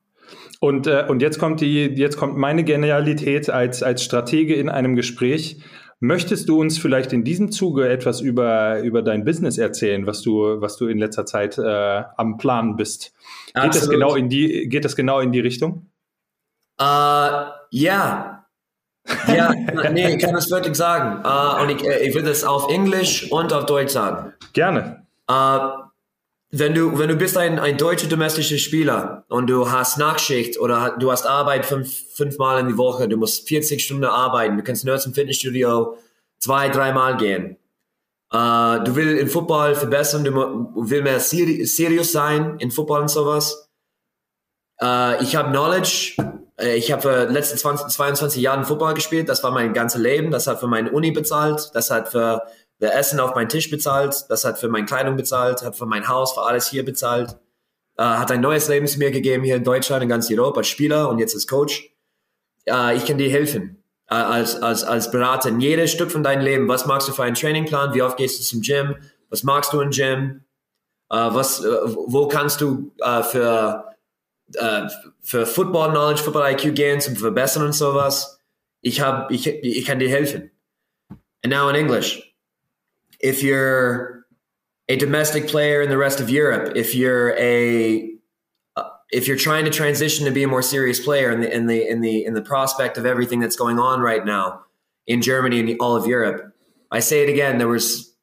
Und, 0.61 0.87
äh, 0.87 1.05
und 1.09 1.21
jetzt 1.21 1.39
kommt 1.39 1.61
die, 1.61 1.85
jetzt 1.85 2.17
kommt 2.17 2.37
meine 2.37 2.65
Genialität 2.65 3.51
als, 3.51 3.83
als 3.83 4.03
Stratege 4.03 4.55
in 4.55 4.69
einem 4.69 4.97
Gespräch. 4.97 5.63
Möchtest 5.99 6.49
du 6.49 6.61
uns 6.61 6.79
vielleicht 6.79 7.13
in 7.13 7.25
diesem 7.25 7.51
Zuge 7.53 7.89
etwas 7.89 8.21
über, 8.21 8.81
über 8.81 9.03
dein 9.03 9.25
Business 9.25 9.59
erzählen, 9.59 10.07
was 10.07 10.23
du, 10.23 10.61
was 10.61 10.77
du 10.77 10.87
in 10.87 10.99
letzter 10.99 11.27
Zeit 11.27 11.59
äh, 11.59 12.03
am 12.17 12.37
Planen 12.39 12.77
bist? 12.77 13.13
Geht 13.55 13.75
das, 13.75 13.89
genau 13.89 14.15
in 14.15 14.29
die, 14.29 14.69
geht 14.69 14.85
das 14.85 14.97
genau 14.97 15.21
in 15.21 15.33
die 15.33 15.41
Richtung? 15.41 15.91
Uh, 16.81 17.49
ja. 17.71 18.36
Ja, 19.29 19.53
nee, 19.91 20.15
ich 20.15 20.23
kann 20.23 20.35
das 20.35 20.51
wirklich 20.51 20.77
sagen. 20.77 21.23
Uh, 21.25 21.63
und 21.63 21.71
ich, 21.71 21.85
äh, 21.85 22.09
ich 22.09 22.15
will 22.15 22.23
das 22.23 22.45
auf 22.45 22.71
Englisch 22.71 23.31
und 23.31 23.53
auf 23.53 23.67
Deutsch 23.67 23.93
sagen. 23.93 24.33
Gerne. 24.53 25.07
Uh, 25.31 25.87
wenn 26.51 26.75
du, 26.75 26.99
wenn 26.99 27.09
du 27.09 27.17
bist 27.17 27.37
ein, 27.37 27.59
ein 27.59 27.77
deutscher 27.77 28.09
domestischer 28.09 28.59
Spieler 28.59 29.25
und 29.29 29.49
du 29.49 29.71
hast 29.71 29.99
Nachschicht 29.99 30.59
oder 30.59 30.97
du 30.99 31.11
hast 31.11 31.27
Arbeit 31.27 31.67
fünf, 31.67 32.15
fünfmal 32.15 32.61
in 32.61 32.69
die 32.69 32.77
Woche, 32.79 33.09
du 33.09 33.17
musst 33.17 33.49
40 33.49 33.85
Stunden 33.85 34.05
arbeiten, 34.05 34.57
du 34.57 34.63
kannst 34.63 34.85
nur 34.85 34.99
zum 34.99 35.13
Fitnessstudio 35.13 35.97
zwei, 36.39 36.69
dreimal 36.69 37.17
gehen. 37.17 37.57
Uh, 38.33 38.83
du 38.83 38.97
willst 38.97 39.23
im 39.23 39.29
Football 39.29 39.75
verbessern, 39.75 40.25
du 40.25 40.33
willst 40.75 41.05
mehr 41.05 41.21
serious 41.21 42.13
sein 42.13 42.57
in 42.59 42.71
Football 42.71 43.03
und 43.03 43.11
sowas. 43.11 43.71
Uh, 44.83 45.15
ich 45.21 45.37
habe 45.37 45.51
Knowledge, 45.51 46.17
ich 46.59 46.91
habe 46.91 47.03
für 47.03 47.27
die 47.27 47.35
letzten 47.35 47.59
20, 47.59 47.89
22 47.89 48.41
Jahre 48.41 48.65
Football 48.65 48.95
gespielt, 48.95 49.29
das 49.29 49.43
war 49.43 49.51
mein 49.51 49.75
ganzes 49.75 50.01
Leben, 50.01 50.31
das 50.31 50.47
hat 50.47 50.61
für 50.61 50.67
meine 50.67 50.91
Uni 50.91 51.11
bezahlt, 51.11 51.71
das 51.75 51.91
hat 51.91 52.09
für 52.09 52.43
der 52.81 52.97
Essen 52.97 53.21
auf 53.21 53.35
meinen 53.35 53.49
Tisch 53.49 53.71
bezahlt, 53.71 54.25
das 54.29 54.45
hat 54.45 54.59
für 54.59 54.69
meine 54.69 54.87
Kleidung 54.87 55.17
bezahlt, 55.17 55.63
hat 55.63 55.77
für 55.77 55.87
mein 55.87 56.09
Haus, 56.09 56.33
für 56.33 56.43
alles 56.43 56.69
hier 56.69 56.85
bezahlt, 56.85 57.37
äh, 57.97 58.03
hat 58.03 58.31
ein 58.31 58.41
neues 58.41 58.69
Leben 58.69 58.87
zu 58.87 58.99
mir 58.99 59.11
gegeben 59.11 59.45
hier 59.45 59.57
in 59.57 59.65
Deutschland, 59.65 60.03
in 60.03 60.09
ganz 60.09 60.31
Europa, 60.31 60.59
als 60.59 60.69
Spieler 60.69 61.09
und 61.09 61.19
jetzt 61.19 61.35
als 61.35 61.47
Coach. 61.47 61.91
Äh, 62.67 62.97
ich 62.97 63.07
kann 63.07 63.19
dir 63.19 63.31
helfen, 63.31 63.83
äh, 64.11 64.15
als, 64.15 64.61
als, 64.63 64.85
als 64.85 65.11
Berater 65.11 65.49
in 65.49 65.61
jedes 65.61 65.91
Stück 65.91 66.11
von 66.11 66.23
deinem 66.23 66.43
Leben. 66.43 66.69
Was 66.69 66.87
magst 66.87 67.09
du 67.09 67.13
für 67.13 67.23
einen 67.23 67.35
Trainingplan? 67.35 67.95
Wie 67.95 68.03
oft 68.03 68.17
gehst 68.17 68.39
du 68.39 68.45
zum 68.45 68.61
Gym? 68.61 68.97
Was 69.31 69.43
magst 69.43 69.73
du 69.73 69.81
im 69.81 69.91
Gym? 69.91 70.45
Äh, 71.11 71.17
was, 71.17 71.65
äh, 71.65 71.71
wo 71.85 72.29
kannst 72.29 72.61
du 72.61 72.93
äh, 74.55 74.89
für, 75.23 75.47
Football 75.47 75.91
Knowledge, 75.91 76.23
Football 76.23 76.53
IQ 76.53 76.75
gehen 76.75 77.01
zum 77.01 77.17
Verbessern 77.17 77.65
und 77.65 77.73
sowas? 77.73 78.41
Ich, 78.81 79.01
hab, 79.01 79.31
ich, 79.31 79.47
ich 79.47 79.85
kann 79.85 79.99
dir 79.99 80.09
helfen. 80.09 80.51
And 81.43 81.53
now 81.53 81.69
in 81.69 81.77
English 81.77 82.27
if 83.21 83.43
you're 83.43 84.27
a 84.89 84.97
domestic 84.97 85.49
player 85.49 85.83
in 85.83 85.91
the 85.91 85.99
rest 85.99 86.21
of 86.21 86.31
Europe, 86.31 86.77
if 86.77 86.95
you're 86.95 87.37
a 87.37 88.11
if 89.13 89.29
you're 89.29 89.37
trying 89.37 89.65
to 89.65 89.71
transition 89.71 90.27
to 90.27 90.33
be 90.33 90.43
a 90.43 90.49
more 90.49 90.63
serious 90.63 90.99
player 90.99 91.31
in 91.31 91.41
the 91.41 91.55
in 91.55 91.67
the 91.67 91.89
in 91.89 92.01
the 92.01 92.25
in 92.25 92.35
the 92.35 92.43
prospect 92.43 92.99
of 92.99 93.07
everything 93.07 93.41
that's 93.41 93.57
going 93.57 93.79
on 93.79 94.01
right 94.01 94.25
now 94.25 94.63
in 95.07 95.23
Germany 95.23 95.61
and 95.61 95.81
all 95.81 95.97
of 95.97 96.07
Europe, 96.07 96.53
I 96.91 97.01
say 97.01 97.23
it 97.23 97.29
again. 97.29 97.59
There 97.59 97.69
was 97.69 98.15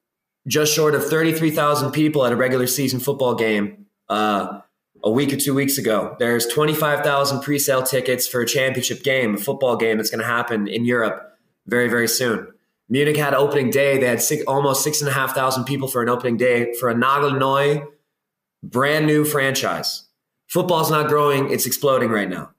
just 0.47 0.73
short 0.73 0.93
of 0.95 1.05
thirty 1.05 1.33
three 1.33 1.51
thousand 1.51 1.91
people 1.91 2.25
at 2.25 2.31
a 2.31 2.35
regular 2.35 2.67
season 2.67 2.99
football 2.99 3.35
game 3.35 3.85
uh, 4.09 4.59
a 5.03 5.11
week 5.11 5.33
or 5.33 5.37
two 5.37 5.53
weeks 5.53 5.77
ago. 5.77 6.15
There's 6.19 6.47
twenty 6.47 6.73
five 6.73 7.03
thousand 7.03 7.41
pre 7.41 7.59
sale 7.59 7.83
tickets 7.83 8.27
for 8.27 8.41
a 8.41 8.45
championship 8.45 9.03
game, 9.03 9.35
a 9.35 9.37
football 9.37 9.75
game 9.75 9.97
that's 9.97 10.09
going 10.09 10.21
to 10.21 10.25
happen 10.25 10.67
in 10.67 10.85
Europe 10.85 11.37
very 11.67 11.87
very 11.87 12.07
soon. 12.07 12.47
Munich 12.89 13.17
had 13.17 13.33
opening 13.33 13.69
day. 13.69 13.97
They 13.97 14.07
had 14.07 14.21
six, 14.21 14.43
almost 14.45 14.83
six 14.83 15.01
and 15.01 15.09
a 15.09 15.13
half 15.13 15.33
thousand 15.33 15.65
people 15.65 15.87
for 15.87 16.01
an 16.01 16.09
opening 16.09 16.37
day 16.37 16.73
for 16.79 16.89
a 16.89 16.95
Nagelneu 16.95 17.87
brand 18.63 19.05
new 19.05 19.25
franchise. 19.25 20.05
Football's 20.47 20.89
not 20.89 21.09
growing, 21.09 21.51
it's 21.51 21.65
exploding 21.65 22.09
right 22.09 22.29
now. 22.29 22.51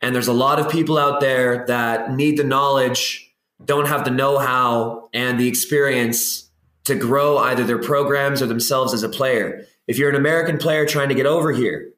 And 0.00 0.14
there's 0.14 0.28
a 0.28 0.32
lot 0.32 0.58
of 0.58 0.70
people 0.70 0.98
out 0.98 1.20
there 1.20 1.64
that 1.66 2.12
need 2.12 2.36
the 2.36 2.44
knowledge, 2.44 3.32
don't 3.64 3.86
have 3.86 4.04
the 4.04 4.10
know 4.10 4.38
how 4.38 5.08
and 5.12 5.38
the 5.38 5.48
experience 5.48 6.50
to 6.84 6.94
grow 6.94 7.38
either 7.38 7.64
their 7.64 7.78
programs 7.78 8.42
or 8.42 8.46
themselves 8.46 8.92
as 8.92 9.02
a 9.02 9.08
player. 9.08 9.66
If 9.86 9.98
you're 9.98 10.10
an 10.10 10.16
American 10.16 10.58
player 10.58 10.86
trying 10.86 11.08
to 11.08 11.14
get 11.14 11.26
over 11.26 11.52
here, 11.52 11.90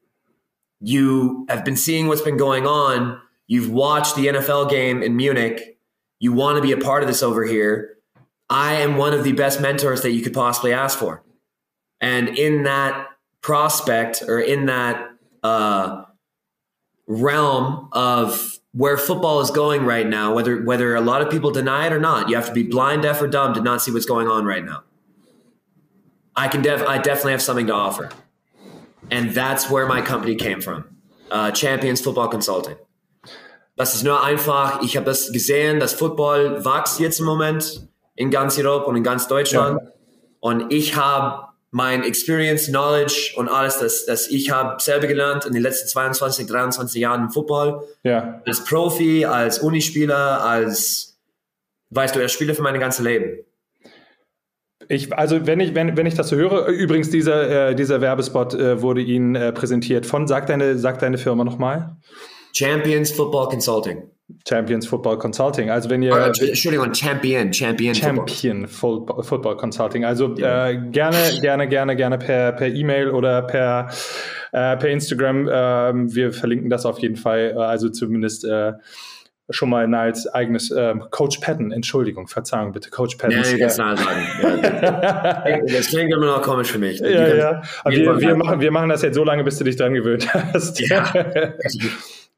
you 0.81 1.47
have 1.49 1.64
been 1.64 1.77
seeing 1.77 2.09
what's 2.09 2.23
been 2.23 2.37
going 2.37 2.66
on. 2.66 3.20
You've 3.47 3.70
watched 3.70 4.16
the 4.16 4.27
NFL 4.27 4.70
game 4.70 5.03
in 5.03 5.16
Munich 5.16 5.75
you 6.25 6.33
want 6.33 6.57
to 6.57 6.62
be 6.62 6.73
a 6.73 6.79
part 6.79 7.03
of 7.03 7.07
this 7.07 7.23
over 7.23 7.44
here. 7.44 7.99
I 8.49 8.77
am 8.77 8.97
one 8.97 9.12
of 9.12 9.25
the 9.25 9.33
best 9.33 9.61
mentors 9.61 10.01
that 10.01 10.12
you 10.12 10.23
could 10.23 10.33
possibly 10.33 10.73
ask 10.73 10.99
for. 10.99 11.23
And 12.01 12.31
in 12.31 12.62
that 12.62 13.09
prospect 13.42 14.23
or 14.27 14.40
in 14.40 14.64
that 14.66 15.11
uh, 15.42 16.05
realm 17.07 17.90
of 17.92 18.59
where 18.73 18.97
football 18.97 19.42
is 19.42 19.51
going 19.51 19.85
right 19.85 20.07
now, 20.07 20.35
whether 20.35 20.62
whether 20.62 20.94
a 20.94 21.03
lot 21.03 21.20
of 21.20 21.31
people 21.31 21.51
deny 21.51 21.87
it 21.87 21.92
or 21.92 22.01
not, 22.01 22.31
you 22.31 22.37
have 22.37 22.47
to 22.47 22.53
be 22.53 22.62
blind, 22.62 23.03
deaf, 23.03 23.20
or 23.20 23.29
dumb 23.29 23.53
to 23.53 23.61
not 23.61 23.83
see 23.83 23.90
what's 23.90 24.07
going 24.07 24.27
on 24.27 24.47
right 24.47 24.64
now. 24.64 24.83
I 26.37 26.49
can 26.49 26.62
def 26.62 26.83
I 26.83 26.99
definitely 26.99 27.33
have 27.33 27.42
something 27.42 27.66
to 27.68 27.75
offer, 27.75 28.11
and 29.11 29.35
that's 29.35 29.70
where 29.70 29.87
my 29.87 30.01
company 30.01 30.37
came 30.37 30.61
from, 30.61 30.85
uh, 31.31 31.51
Champions 31.53 32.01
Football 32.01 32.29
Consulting. 32.29 32.77
Das 33.77 33.94
ist 33.94 34.05
nur 34.05 34.23
einfach, 34.23 34.83
ich 34.83 34.97
habe 34.97 35.07
das 35.07 35.33
gesehen, 35.33 35.81
dass 35.81 35.94
Football 35.94 36.64
wächst 36.64 37.01
jetzt 37.01 37.18
im 37.18 37.27
Moment 37.27 37.88
in 38.14 38.31
ganz 38.31 38.57
Europa 38.57 38.87
und 38.87 38.97
in 38.97 39.03
ganz 39.03 39.27
Deutschland. 39.27 39.81
Ja. 39.83 39.90
Und 40.38 40.73
ich 40.73 40.94
habe 40.94 41.49
mein 41.73 42.05
Experience, 42.05 42.66
Knowledge 42.66 43.33
und 43.35 43.49
alles, 43.49 43.79
das, 43.79 44.07
das 44.07 44.29
ich 44.29 44.51
habe 44.51 44.81
selber 44.81 45.09
gelernt 45.09 45.44
in 45.44 45.53
den 45.53 45.62
letzten 45.62 45.88
22, 45.88 46.47
23 46.47 47.01
Jahren 47.01 47.23
im 47.23 47.31
Football. 47.31 47.83
Ja. 48.05 48.40
Als 48.47 48.62
Profi, 48.62 49.25
als 49.25 49.59
Unispieler, 49.59 50.44
als, 50.44 51.18
weißt 51.90 52.14
du, 52.14 52.20
als 52.20 52.33
Spieler 52.33 52.55
für 52.55 52.62
mein 52.62 52.79
ganzes 52.79 53.05
Leben. 53.05 53.44
Ich, 54.88 55.12
also 55.12 55.47
wenn 55.47 55.61
ich, 55.61 55.75
wenn, 55.75 55.97
wenn 55.97 56.07
ich 56.07 56.14
das 56.14 56.29
so 56.29 56.37
höre, 56.37 56.66
übrigens 56.66 57.11
dieser, 57.11 57.70
äh, 57.70 57.75
dieser 57.75 58.01
Werbespot 58.01 58.55
äh, 58.55 58.83
wurde 58.83 59.01
Ihnen 59.01 59.35
äh, 59.35 59.53
präsentiert 59.53 60.07
von, 60.07 60.27
sag 60.27 60.47
deine, 60.47 60.79
sag 60.79 60.99
deine 60.99 61.18
Firma 61.18 61.44
nochmal. 61.44 61.97
Champions 62.53 63.11
Football 63.11 63.49
Consulting. 63.49 64.03
Champions 64.49 64.87
Football 64.87 65.18
Consulting. 65.18 65.70
Also 65.70 65.90
wenn 65.90 66.03
ihr 66.03 66.12
oh, 66.12 66.44
Entschuldigung, 66.47 66.94
Champion, 66.94 67.53
Champion, 67.53 67.94
Champion 67.94 68.66
Football, 68.66 69.23
Football 69.23 69.57
Consulting. 69.57 70.05
Also 70.05 70.35
ja. 70.37 70.68
äh, 70.68 70.77
gerne, 70.90 71.18
gerne, 71.42 71.68
gerne, 71.68 71.97
gerne 71.97 72.18
per 72.18 72.53
per 72.53 72.68
E-Mail 72.68 73.11
oder 73.11 73.42
per 73.42 73.90
äh, 74.53 74.77
per 74.77 74.88
Instagram. 74.88 75.49
Äh, 75.49 76.14
wir 76.14 76.33
verlinken 76.33 76.70
das 76.70 76.87
auf 76.87 77.01
jeden 77.01 77.16
Fall. 77.16 77.53
Äh, 77.55 77.59
also 77.59 77.90
zumindest 77.90 78.44
äh, 78.44 78.73
schon 79.50 79.68
mal 79.68 79.92
als 79.94 80.26
eigenes 80.26 80.70
äh, 80.70 80.94
Coach 81.11 81.38
Patton, 81.38 81.70
Entschuldigung, 81.70 82.28
Verzeihung 82.28 82.72
bitte, 82.72 82.90
Coach 82.90 83.16
Patton. 83.16 83.42
Ja, 83.42 83.57
ganz 83.59 83.76
nah 83.76 83.96
sagen. 83.96 84.26
Ja. 84.42 85.61
das 85.66 85.88
klingt 85.88 86.12
immer 86.12 86.26
noch 86.26 86.42
komisch 86.42 86.70
für 86.70 86.78
mich. 86.78 87.00
Ja, 87.00 87.35
ja. 87.35 87.62
Wir, 87.87 88.20
wir, 88.20 88.37
machen, 88.37 88.61
wir 88.61 88.70
machen 88.70 88.88
das 88.88 89.02
jetzt 89.02 89.14
so 89.14 89.24
lange, 89.24 89.44
bis 89.44 89.59
du 89.59 89.64
dich 89.64 89.76
dran 89.76 89.92
gewöhnt 89.94 90.33
hast. 90.33 90.80
Ja. 90.80 91.12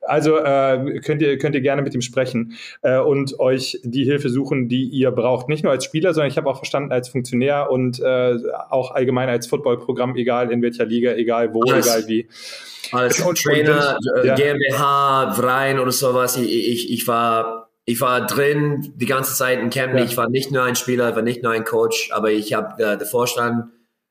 Also 0.07 0.38
äh, 0.38 1.01
könnt, 1.01 1.23
ihr, 1.23 1.38
könnt 1.38 1.55
ihr 1.55 1.61
gerne 1.61 1.83
mit 1.83 1.95
ihm 1.95 2.01
sprechen 2.01 2.57
äh, 2.83 2.99
und 2.99 3.38
euch 3.38 3.81
die 3.83 4.05
Hilfe 4.05 4.29
suchen, 4.29 4.69
die 4.69 4.85
ihr 4.85 5.11
braucht. 5.11 5.49
Nicht 5.49 5.64
nur 5.64 5.73
als 5.73 5.85
Spieler, 5.85 6.14
sondern 6.14 6.31
ich 6.31 6.37
habe 6.37 6.49
auch 6.49 6.57
verstanden 6.57 6.92
als 6.92 7.09
Funktionär 7.09 7.71
und 7.71 8.01
äh, 8.01 8.37
auch 8.71 8.92
allgemein 8.92 9.29
als 9.29 9.47
Footballprogramm, 9.47 10.16
egal 10.16 10.51
in 10.51 10.62
welcher 10.62 10.85
Liga, 10.85 11.12
egal 11.14 11.53
wo, 11.55 11.62
Alles. 11.62 11.87
egal 11.87 12.09
wie. 12.09 12.29
Als 12.92 13.21
und, 13.21 13.42
Trainer, 13.42 13.99
und, 14.16 14.25
ja. 14.25 14.35
GmbH, 14.35 15.33
Verein 15.33 15.79
oder 15.79 15.92
sowas. 15.92 16.37
Ich, 16.37 16.51
ich, 16.51 16.92
ich, 16.92 17.09
war, 17.09 17.71
ich 17.85 18.01
war 18.01 18.27
drin 18.27 18.92
die 18.97 19.07
ganze 19.07 19.35
Zeit 19.35 19.59
in 19.61 19.71
Camden. 19.71 19.99
Ja. 19.99 20.05
Ich 20.05 20.16
war 20.16 20.29
nicht 20.29 20.53
nur 20.53 20.62
ein 20.62 20.77
Spieler, 20.77 21.11
ich 21.11 21.16
war 21.16 21.23
nicht 21.23 21.42
nur 21.42 21.53
ein 21.53 21.64
Coach, 21.64 22.11
aber 22.12 22.31
ich 22.31 22.53
habe 22.53 22.83
äh, 22.83 22.97
der 22.97 23.07
Vorstand 23.07 23.66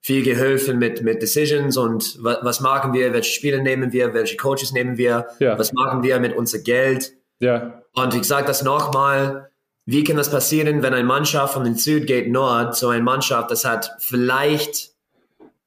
viel 0.05 0.21
geholfen 0.21 0.77
mit, 0.77 1.01
mit 1.01 1.23
Decisions 1.23 1.77
und 1.77 2.19
was, 2.21 2.37
was 2.43 2.59
machen 2.59 2.93
wir, 2.93 3.11
welche 3.11 3.31
Spiele 3.31 3.63
nehmen 3.63 3.91
wir, 3.91 4.13
welche 4.13 4.37
Coaches 4.37 4.71
nehmen 4.71 4.99
wir, 4.99 5.25
ja. 5.39 5.57
was 5.57 5.73
machen 5.73 6.03
wir 6.03 6.19
mit 6.19 6.37
unser 6.37 6.59
Geld. 6.59 7.13
Ja. 7.39 7.81
Und 7.95 8.13
ich 8.13 8.25
sage 8.25 8.45
das 8.45 8.61
nochmal, 8.61 9.49
wie 9.87 10.03
kann 10.03 10.15
das 10.15 10.29
passieren, 10.29 10.83
wenn 10.83 10.93
eine 10.93 11.03
Mannschaft 11.03 11.55
von 11.55 11.63
den 11.63 11.75
Süd 11.75 12.05
geht 12.05 12.29
Nord, 12.29 12.75
so 12.75 12.89
eine 12.89 13.01
Mannschaft, 13.01 13.49
das 13.49 13.65
hat 13.65 13.95
vielleicht 13.97 14.91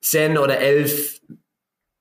zehn 0.02 0.38
oder 0.38 0.58
elf 0.58 1.20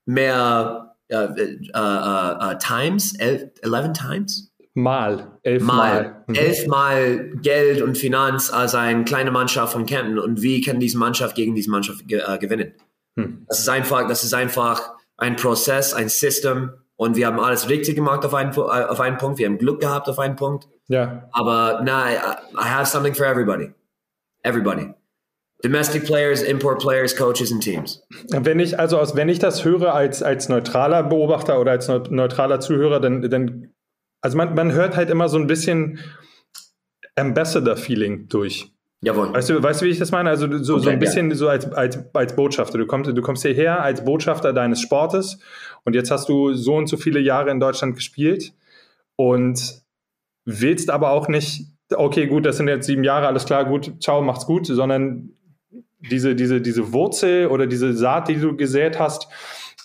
mehr 0.04 0.94
uh, 1.12 1.16
uh, 1.16 2.52
uh, 2.52 2.54
Times, 2.60 3.18
elf, 3.18 3.50
11 3.62 3.92
Times? 3.94 4.52
Mal, 4.78 5.32
elfmal. 5.42 5.76
Mal. 5.76 6.24
Mhm. 6.28 6.34
Elfmal 6.36 7.30
Geld 7.42 7.82
und 7.82 7.98
Finanz 7.98 8.52
als 8.52 8.76
eine 8.76 9.02
kleine 9.02 9.32
Mannschaft 9.32 9.72
von 9.72 9.86
Kempten. 9.86 10.20
Und 10.20 10.40
wie 10.40 10.60
kann 10.60 10.78
diese 10.78 10.98
Mannschaft 10.98 11.34
gegen 11.34 11.56
diese 11.56 11.68
Mannschaft 11.68 12.06
ge 12.06 12.22
äh, 12.24 12.38
gewinnen? 12.38 12.74
Hm. 13.16 13.44
Das 13.48 13.58
ist 13.58 13.68
einfach, 13.68 14.06
das 14.06 14.22
ist 14.22 14.34
einfach 14.34 14.92
ein 15.16 15.34
Prozess, 15.34 15.94
ein 15.94 16.08
System. 16.08 16.70
Und 16.94 17.16
wir 17.16 17.26
haben 17.26 17.40
alles 17.40 17.68
richtig 17.68 17.96
gemacht 17.96 18.24
auf 18.24 18.34
einen, 18.34 18.52
äh, 18.52 18.60
auf 18.60 19.00
einen 19.00 19.16
Punkt. 19.18 19.40
Wir 19.40 19.46
haben 19.46 19.58
Glück 19.58 19.80
gehabt 19.80 20.08
auf 20.08 20.20
einen 20.20 20.36
Punkt. 20.36 20.68
Ja. 20.86 21.28
Aber 21.32 21.80
na, 21.84 22.12
I, 22.12 22.14
I 22.54 22.64
have 22.64 22.86
something 22.86 23.14
for 23.14 23.26
everybody. 23.26 23.72
Everybody. 24.44 24.94
Domestic 25.62 26.04
players, 26.04 26.42
import 26.42 26.80
players, 26.80 27.16
coaches 27.16 27.50
and 27.50 27.60
teams. 27.60 28.00
Wenn 28.28 28.60
ich, 28.60 28.78
also 28.78 28.96
aus, 28.96 29.16
wenn 29.16 29.28
ich 29.28 29.40
das 29.40 29.64
höre 29.64 29.92
als, 29.92 30.22
als 30.22 30.48
neutraler 30.48 31.02
Beobachter 31.02 31.60
oder 31.60 31.72
als 31.72 31.88
neutraler 31.88 32.60
Zuhörer, 32.60 33.00
dann, 33.00 33.28
dann 33.28 33.67
also 34.20 34.36
man, 34.36 34.54
man 34.54 34.72
hört 34.72 34.96
halt 34.96 35.10
immer 35.10 35.28
so 35.28 35.38
ein 35.38 35.46
bisschen 35.46 36.00
Ambassador-Feeling 37.16 38.28
durch. 38.28 38.72
Jawohl. 39.00 39.32
Weißt 39.32 39.50
du, 39.50 39.62
weißt 39.62 39.80
du, 39.80 39.86
wie 39.86 39.90
ich 39.90 39.98
das 39.98 40.10
meine? 40.10 40.28
Also 40.28 40.46
so, 40.62 40.74
okay, 40.74 40.82
so 40.82 40.90
ein 40.90 40.98
bisschen 40.98 41.30
ja. 41.30 41.36
so 41.36 41.48
als, 41.48 41.70
als, 41.72 41.98
als 42.12 42.34
Botschafter. 42.34 42.78
Du 42.78 42.86
kommst, 42.86 43.10
du 43.10 43.22
kommst 43.22 43.42
hierher 43.42 43.82
als 43.82 44.04
Botschafter 44.04 44.52
deines 44.52 44.80
Sportes 44.80 45.38
und 45.84 45.94
jetzt 45.94 46.10
hast 46.10 46.28
du 46.28 46.54
so 46.54 46.74
und 46.74 46.88
so 46.88 46.96
viele 46.96 47.20
Jahre 47.20 47.50
in 47.50 47.60
Deutschland 47.60 47.94
gespielt 47.94 48.54
und 49.14 49.82
willst 50.44 50.90
aber 50.90 51.10
auch 51.12 51.28
nicht, 51.28 51.66
okay, 51.94 52.26
gut, 52.26 52.44
das 52.44 52.56
sind 52.56 52.66
jetzt 52.68 52.86
sieben 52.86 53.04
Jahre, 53.04 53.28
alles 53.28 53.44
klar, 53.44 53.64
gut, 53.66 54.02
ciao, 54.02 54.20
macht's 54.20 54.46
gut, 54.46 54.66
sondern 54.66 55.30
diese, 56.00 56.34
diese, 56.34 56.60
diese 56.60 56.92
Wurzel 56.92 57.46
oder 57.48 57.66
diese 57.66 57.92
Saat, 57.92 58.28
die 58.28 58.36
du 58.36 58.56
gesät 58.56 58.98
hast, 58.98 59.28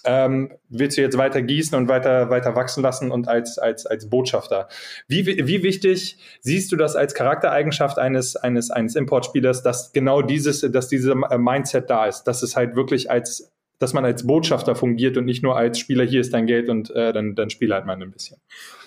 ähm, 0.06 0.52
willst 0.70 0.98
du 0.98 1.02
jetzt 1.02 1.18
weiter 1.18 1.42
gießen 1.42 1.78
und 1.78 1.88
weiter, 1.88 2.30
weiter 2.30 2.56
wachsen 2.56 2.84
lassen 2.84 3.12
und 3.12 3.28
als, 3.28 3.58
als, 3.58 3.86
als 3.86 4.10
Botschafter. 4.10 4.68
Wie, 5.08 5.26
wie 5.26 5.64
wichtig 5.64 6.18
siehst 6.42 6.72
du 6.72 6.76
das 6.76 6.96
als 6.96 7.14
Charaktereigenschaft 7.14 7.98
eines, 7.98 8.36
eines, 8.36 8.72
eines 8.72 8.96
Importspielers, 8.96 9.64
dass 9.64 9.94
genau 9.94 10.22
dieses, 10.22 10.62
dass 10.62 10.88
dieses 10.88 11.14
Mindset 11.38 11.90
da 11.90 12.06
ist, 12.06 12.24
dass 12.24 12.44
es 12.44 12.56
halt 12.56 12.76
wirklich 12.76 13.10
als, 13.10 13.52
dass 13.80 13.94
man 13.94 14.06
als 14.06 14.28
Botschafter 14.28 14.76
fungiert 14.76 15.18
und 15.18 15.26
nicht 15.26 15.44
nur 15.44 15.58
als 15.58 15.80
Spieler, 15.80 16.04
hier 16.04 16.22
ist 16.22 16.34
dein 16.34 16.48
Geld 16.48 16.70
und 16.70 16.90
äh, 16.92 17.14
dann, 17.14 17.36
dann 17.36 17.50
spiel 17.50 17.74
halt 17.74 17.86
mal 17.86 18.02
ein 18.02 18.12
bisschen. 18.12 18.38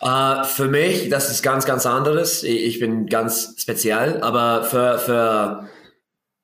Uh, 0.02 0.44
für 0.44 0.68
mich, 0.68 1.08
das 1.08 1.30
ist 1.30 1.42
ganz, 1.42 1.64
ganz 1.64 1.86
anderes. 1.86 2.42
Ich 2.42 2.78
bin 2.78 3.06
ganz 3.06 3.54
speziell, 3.58 4.20
aber 4.22 4.64
für, 4.64 4.98
für, 4.98 5.68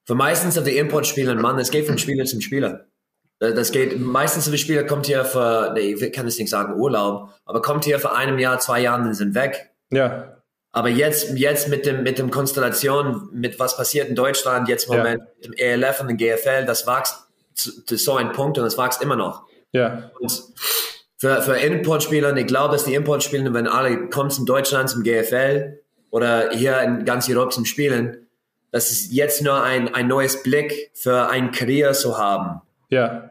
für 0.04 0.14
meistens 0.14 0.56
auf 0.56 0.64
die 0.64 0.76
Importspieler, 0.76 1.34
Mann, 1.34 1.58
es 1.58 1.70
geht 1.70 1.86
von 1.86 1.98
Spieler 1.98 2.24
zum 2.24 2.40
Spieler. 2.40 2.86
Äh, 3.42 3.54
das 3.54 3.72
geht, 3.72 4.00
meistens 4.00 4.50
die 4.50 4.58
Spieler 4.58 4.84
kommt 4.84 5.06
hier 5.06 5.24
für, 5.24 5.72
nee, 5.74 5.94
ich 5.94 6.12
kann 6.12 6.26
es 6.26 6.38
nicht 6.38 6.48
sagen 6.50 6.80
Urlaub, 6.80 7.30
aber 7.44 7.60
kommt 7.60 7.84
hier 7.84 7.98
für 7.98 8.12
einem 8.12 8.38
Jahr, 8.38 8.60
zwei 8.60 8.80
Jahren 8.80 9.06
und 9.06 9.14
sind 9.14 9.34
weg. 9.34 9.70
Ja. 9.90 10.36
Aber 10.70 10.88
jetzt, 10.88 11.36
jetzt 11.36 11.68
mit 11.68 11.84
dem, 11.84 12.02
mit 12.02 12.18
dem 12.18 12.30
Konstellation, 12.30 13.28
mit 13.32 13.58
was 13.58 13.76
passiert 13.76 14.08
in 14.08 14.14
Deutschland, 14.14 14.68
jetzt 14.68 14.88
im 14.88 14.96
Moment 14.96 15.20
ja. 15.20 15.26
mit 15.36 15.44
dem 15.44 15.52
ELF 15.54 16.00
und 16.00 16.08
dem 16.08 16.16
GFL, 16.16 16.64
das 16.64 16.86
wächst 16.86 17.26
zu, 17.54 17.84
zu 17.84 17.96
so 17.96 18.14
einem 18.14 18.32
Punkt 18.32 18.56
und 18.56 18.64
das 18.64 18.78
wächst 18.78 19.02
immer 19.02 19.16
noch. 19.16 19.42
Ja. 19.72 20.10
Und 20.18 20.44
für, 21.18 21.42
für 21.42 21.56
Importspieler, 21.56 22.34
ich 22.36 22.46
glaube, 22.46 22.72
dass 22.72 22.84
die 22.84 22.94
Importspieler, 22.94 23.52
wenn 23.52 23.66
alle 23.66 24.08
kommen 24.08 24.30
zum 24.30 24.46
Deutschland, 24.46 24.88
zum 24.88 25.02
GFL 25.02 25.78
oder 26.10 26.50
hier 26.52 26.80
in 26.80 27.04
ganz 27.04 27.28
Europa 27.28 27.50
zum 27.50 27.66
Spielen, 27.66 28.26
das 28.70 28.90
ist 28.90 29.12
jetzt 29.12 29.42
nur 29.42 29.62
ein, 29.62 29.94
ein 29.94 30.08
neues 30.08 30.42
Blick 30.42 30.90
für 30.94 31.28
ein 31.28 31.50
Karriere 31.50 31.92
zu 31.92 32.16
haben. 32.16 32.62
Ja. 32.88 33.30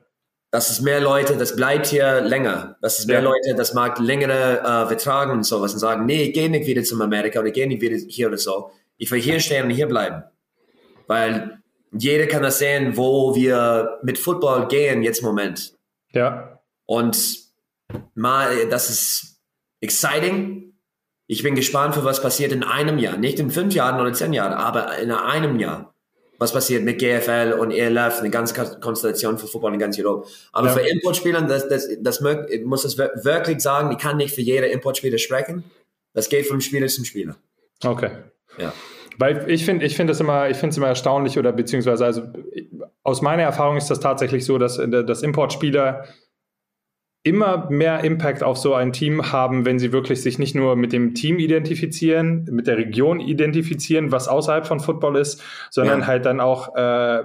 Das 0.51 0.69
ist 0.69 0.81
mehr 0.81 0.99
Leute, 0.99 1.37
das 1.37 1.55
bleibt 1.55 1.87
hier 1.87 2.19
länger. 2.19 2.75
Das 2.81 2.99
ist 2.99 3.07
mehr 3.07 3.19
ja. 3.19 3.23
Leute, 3.23 3.55
das 3.55 3.73
mag 3.73 3.99
längere 3.99 4.59
äh, 4.59 4.87
Vertragen 4.87 5.31
und 5.31 5.45
sowas 5.45 5.73
und 5.73 5.79
sagen, 5.79 6.05
nee, 6.05 6.23
ich 6.23 6.33
gehe 6.33 6.49
nicht 6.49 6.67
wieder 6.67 6.83
zum 6.83 7.01
Amerika 7.01 7.39
oder 7.39 7.47
ich 7.47 7.53
gehe 7.53 7.67
nicht 7.67 7.81
wieder 7.81 7.95
hier 7.95 8.27
oder 8.27 8.37
so. 8.37 8.71
Ich 8.97 9.09
will 9.09 9.21
hier 9.21 9.39
stehen 9.39 9.63
und 9.63 9.69
hier 9.69 9.87
bleiben. 9.87 10.23
Weil 11.07 11.61
jeder 11.93 12.27
kann 12.27 12.43
das 12.43 12.59
sehen, 12.59 12.97
wo 12.97 13.33
wir 13.33 13.99
mit 14.03 14.17
Football 14.17 14.67
gehen 14.67 15.03
jetzt 15.03 15.19
im 15.19 15.27
Moment. 15.27 15.73
Ja. 16.11 16.59
Und 16.85 17.39
mal, 18.13 18.67
das 18.69 18.89
ist 18.89 19.41
exciting. 19.79 20.73
Ich 21.27 21.43
bin 21.43 21.55
gespannt, 21.55 21.95
für 21.95 22.03
was 22.03 22.21
passiert 22.21 22.51
in 22.51 22.63
einem 22.63 22.97
Jahr. 22.97 23.15
Nicht 23.15 23.39
in 23.39 23.51
fünf 23.51 23.73
Jahren 23.73 24.01
oder 24.01 24.11
zehn 24.11 24.33
Jahren, 24.33 24.53
aber 24.53 24.97
in 24.97 25.11
einem 25.11 25.59
Jahr. 25.59 25.95
Was 26.41 26.51
passiert 26.51 26.83
mit 26.83 26.97
GFL 26.97 27.55
und 27.59 27.69
ELF, 27.69 28.17
eine 28.19 28.31
ganze 28.31 28.79
Konstellation 28.79 29.37
für 29.37 29.45
Football 29.45 29.75
in 29.75 29.79
ganz 29.79 29.99
Europa. 29.99 30.27
Aber 30.53 30.69
ja. 30.69 30.73
für 30.73 30.79
Importspielern, 30.79 31.47
das, 31.47 31.69
das, 31.69 31.87
das 31.99 32.19
ich 32.49 32.65
muss 32.65 32.83
es 32.83 32.97
wirklich 32.97 33.61
sagen, 33.61 33.91
ich 33.91 33.99
kann 33.99 34.17
nicht 34.17 34.33
für 34.33 34.41
jede 34.41 34.65
Importspieler 34.65 35.19
sprechen. 35.19 35.63
Das 36.15 36.29
geht 36.29 36.47
vom 36.47 36.59
Spieler 36.59 36.87
zum 36.87 37.05
Spieler. 37.05 37.35
Okay. 37.85 38.09
Ja. 38.57 38.73
Weil 39.19 39.51
ich 39.51 39.65
finde, 39.65 39.85
ich 39.85 39.95
finde 39.95 40.13
es 40.13 40.19
immer, 40.19 40.49
ich 40.49 40.57
finde 40.57 40.71
es 40.71 40.77
immer 40.77 40.87
erstaunlich 40.87 41.37
oder 41.37 41.51
beziehungsweise 41.51 42.05
also 42.05 42.23
aus 43.03 43.21
meiner 43.21 43.43
Erfahrung 43.43 43.77
ist 43.77 43.91
das 43.91 43.99
tatsächlich 43.99 44.43
so, 44.43 44.57
dass, 44.57 44.81
dass 44.83 45.21
Importspieler 45.21 46.07
immer 47.23 47.69
mehr 47.69 48.03
Impact 48.03 48.41
auf 48.41 48.57
so 48.57 48.73
ein 48.73 48.93
Team 48.93 49.31
haben, 49.31 49.63
wenn 49.63 49.77
sie 49.77 49.91
wirklich 49.91 50.23
sich 50.23 50.39
nicht 50.39 50.55
nur 50.55 50.75
mit 50.75 50.91
dem 50.91 51.13
Team 51.13 51.37
identifizieren, 51.37 52.45
mit 52.49 52.65
der 52.65 52.77
Region 52.77 53.19
identifizieren, 53.19 54.11
was 54.11 54.27
außerhalb 54.27 54.65
von 54.65 54.79
Football 54.79 55.17
ist, 55.17 55.43
sondern 55.69 55.99
ja. 55.99 56.07
halt 56.07 56.25
dann 56.25 56.39
auch 56.39 56.75
äh, 56.75 57.21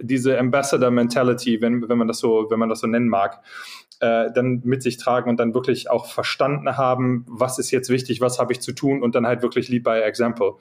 diese 0.00 0.38
Ambassador 0.38 0.90
Mentality, 0.90 1.62
wenn, 1.62 1.88
wenn 1.88 1.96
man 1.96 2.08
das 2.08 2.18
so, 2.18 2.46
wenn 2.50 2.58
man 2.58 2.68
das 2.68 2.80
so 2.80 2.86
nennen 2.86 3.08
mag, 3.08 3.40
äh, 4.00 4.30
dann 4.32 4.62
mit 4.64 4.82
sich 4.82 4.96
tragen 4.96 5.30
und 5.30 5.38
dann 5.38 5.54
wirklich 5.54 5.90
auch 5.90 6.06
verstanden 6.06 6.76
haben, 6.76 7.24
was 7.28 7.58
ist 7.58 7.70
jetzt 7.70 7.88
wichtig, 7.90 8.20
was 8.20 8.38
habe 8.38 8.52
ich 8.52 8.60
zu 8.60 8.72
tun 8.72 9.02
und 9.02 9.14
dann 9.14 9.26
halt 9.26 9.42
wirklich 9.42 9.68
Lead 9.68 9.84
by 9.84 10.00
Example. 10.00 10.54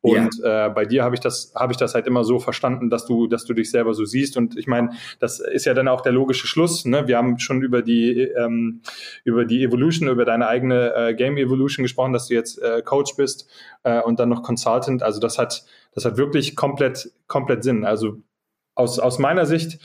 Und 0.00 0.38
ja. 0.42 0.66
äh, 0.66 0.70
bei 0.70 0.84
dir 0.84 1.04
habe 1.04 1.14
ich 1.14 1.20
das, 1.20 1.52
habe 1.54 1.72
ich 1.72 1.76
das 1.76 1.94
halt 1.94 2.06
immer 2.06 2.24
so 2.24 2.38
verstanden, 2.38 2.90
dass 2.90 3.06
du, 3.06 3.26
dass 3.26 3.44
du 3.44 3.54
dich 3.54 3.70
selber 3.70 3.94
so 3.94 4.04
siehst. 4.04 4.36
Und 4.36 4.56
ich 4.56 4.66
meine, 4.66 4.90
das 5.18 5.40
ist 5.40 5.66
ja 5.66 5.74
dann 5.74 5.88
auch 5.88 6.00
der 6.00 6.12
logische 6.12 6.46
Schluss. 6.46 6.84
Ne? 6.84 7.08
Wir 7.08 7.16
haben 7.16 7.38
schon 7.38 7.62
über 7.62 7.82
die, 7.82 8.20
ähm, 8.20 8.82
über 9.24 9.44
die 9.44 9.64
Evolution, 9.64 10.08
über 10.08 10.24
deine 10.24 10.46
eigene 10.46 10.94
äh, 10.94 11.14
Game 11.14 11.36
Evolution 11.36 11.82
gesprochen, 11.82 12.12
dass 12.12 12.28
du 12.28 12.34
jetzt 12.34 12.62
äh, 12.62 12.82
Coach 12.82 13.16
bist 13.16 13.48
äh, 13.82 14.00
und 14.00 14.20
dann 14.20 14.28
noch 14.28 14.42
Consultant. 14.42 15.02
Also 15.02 15.20
das 15.20 15.38
hat, 15.38 15.64
das 15.94 16.04
hat 16.04 16.16
wirklich 16.16 16.54
komplett, 16.56 17.10
komplett 17.26 17.64
Sinn. 17.64 17.84
Also 17.84 18.18
aus, 18.74 18.98
aus 18.98 19.18
meiner 19.18 19.46
Sicht 19.46 19.80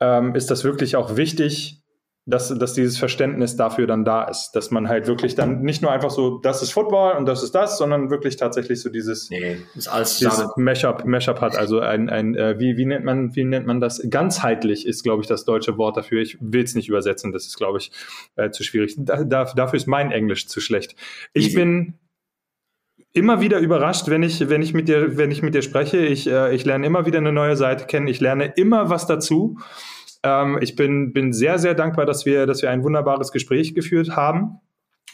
ähm, 0.00 0.34
ist 0.34 0.50
das 0.50 0.64
wirklich 0.64 0.96
auch 0.96 1.16
wichtig, 1.16 1.80
dass, 2.28 2.48
dass 2.58 2.74
dieses 2.74 2.98
Verständnis 2.98 3.54
dafür 3.54 3.86
dann 3.86 4.04
da 4.04 4.24
ist, 4.24 4.50
dass 4.52 4.72
man 4.72 4.88
halt 4.88 5.06
wirklich 5.06 5.36
dann 5.36 5.62
nicht 5.62 5.80
nur 5.80 5.92
einfach 5.92 6.10
so, 6.10 6.38
das 6.38 6.60
ist 6.60 6.72
Football 6.72 7.16
und 7.16 7.26
das 7.26 7.44
ist 7.44 7.54
das, 7.54 7.78
sondern 7.78 8.10
wirklich 8.10 8.36
tatsächlich 8.36 8.82
so 8.82 8.90
dieses, 8.90 9.30
nee, 9.30 9.58
ist 9.76 9.86
alles 9.86 10.18
dieses 10.18 10.44
Mashup, 10.56 11.04
Mashup 11.04 11.40
hat. 11.40 11.56
Also 11.56 11.78
ein, 11.78 12.10
ein 12.10 12.34
äh, 12.34 12.58
wie, 12.58 12.76
wie 12.76 12.84
nennt 12.84 13.04
man, 13.04 13.36
wie 13.36 13.44
nennt 13.44 13.68
man 13.68 13.80
das? 13.80 14.02
Ganzheitlich 14.10 14.86
ist, 14.86 15.04
glaube 15.04 15.22
ich, 15.22 15.28
das 15.28 15.44
deutsche 15.44 15.78
Wort 15.78 15.96
dafür. 15.96 16.20
Ich 16.20 16.36
will 16.40 16.64
es 16.64 16.74
nicht 16.74 16.88
übersetzen, 16.88 17.30
das 17.30 17.46
ist, 17.46 17.56
glaube 17.56 17.78
ich, 17.78 17.92
äh, 18.34 18.50
zu 18.50 18.64
schwierig. 18.64 18.96
Da, 18.98 19.22
da, 19.22 19.44
dafür 19.44 19.76
ist 19.76 19.86
mein 19.86 20.10
Englisch 20.10 20.48
zu 20.48 20.60
schlecht. 20.60 20.96
Ich 21.32 21.46
Easy. 21.46 21.56
bin 21.56 21.94
immer 23.12 23.40
wieder 23.40 23.60
überrascht, 23.60 24.08
wenn 24.08 24.24
ich, 24.24 24.48
wenn 24.48 24.62
ich 24.62 24.74
mit 24.74 24.88
dir, 24.88 25.16
wenn 25.16 25.30
ich 25.30 25.42
mit 25.42 25.54
dir 25.54 25.62
spreche. 25.62 25.98
Ich, 25.98 26.26
äh, 26.26 26.52
ich 26.52 26.64
lerne 26.64 26.86
immer 26.86 27.06
wieder 27.06 27.18
eine 27.18 27.32
neue 27.32 27.54
Seite 27.54 27.86
kennen. 27.86 28.08
Ich 28.08 28.20
lerne 28.20 28.52
immer 28.56 28.90
was 28.90 29.06
dazu. 29.06 29.58
Ähm, 30.26 30.58
ich 30.60 30.74
bin, 30.74 31.12
bin 31.12 31.32
sehr, 31.32 31.58
sehr 31.58 31.74
dankbar, 31.74 32.04
dass 32.04 32.26
wir, 32.26 32.46
dass 32.46 32.62
wir 32.62 32.70
ein 32.70 32.82
wunderbares 32.82 33.30
Gespräch 33.30 33.74
geführt 33.74 34.16
haben 34.16 34.60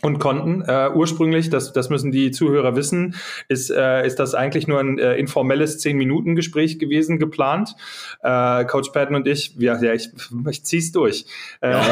und 0.01 0.19
konnten. 0.19 0.63
Äh, 0.63 0.91
ursprünglich, 0.95 1.51
das, 1.51 1.75
das 1.75 1.91
müssen 1.91 2.11
die 2.11 2.31
Zuhörer 2.31 2.75
wissen, 2.75 3.15
ist, 3.49 3.71
äh, 3.71 4.07
ist 4.07 4.19
das 4.19 4.35
eigentlich 4.35 4.67
nur 4.67 4.81
ein 4.81 4.99
äh, 4.99 5.17
informelles 5.17 5.79
zehn 5.79 5.99
minuten 5.99 6.35
gespräch 6.35 6.79
gewesen, 6.79 7.19
geplant. 7.19 7.77
Äh, 8.23 8.65
Coach 8.65 8.91
Patton 8.91 9.17
und 9.17 9.29
ich, 9.29 9.55
ja, 9.59 9.79
ja 9.81 9.93
ich, 9.93 10.11
ich 10.49 10.65
zieh's 10.65 10.93
durch, 10.93 11.27
äh, 11.61 11.73
ja, 11.73 11.83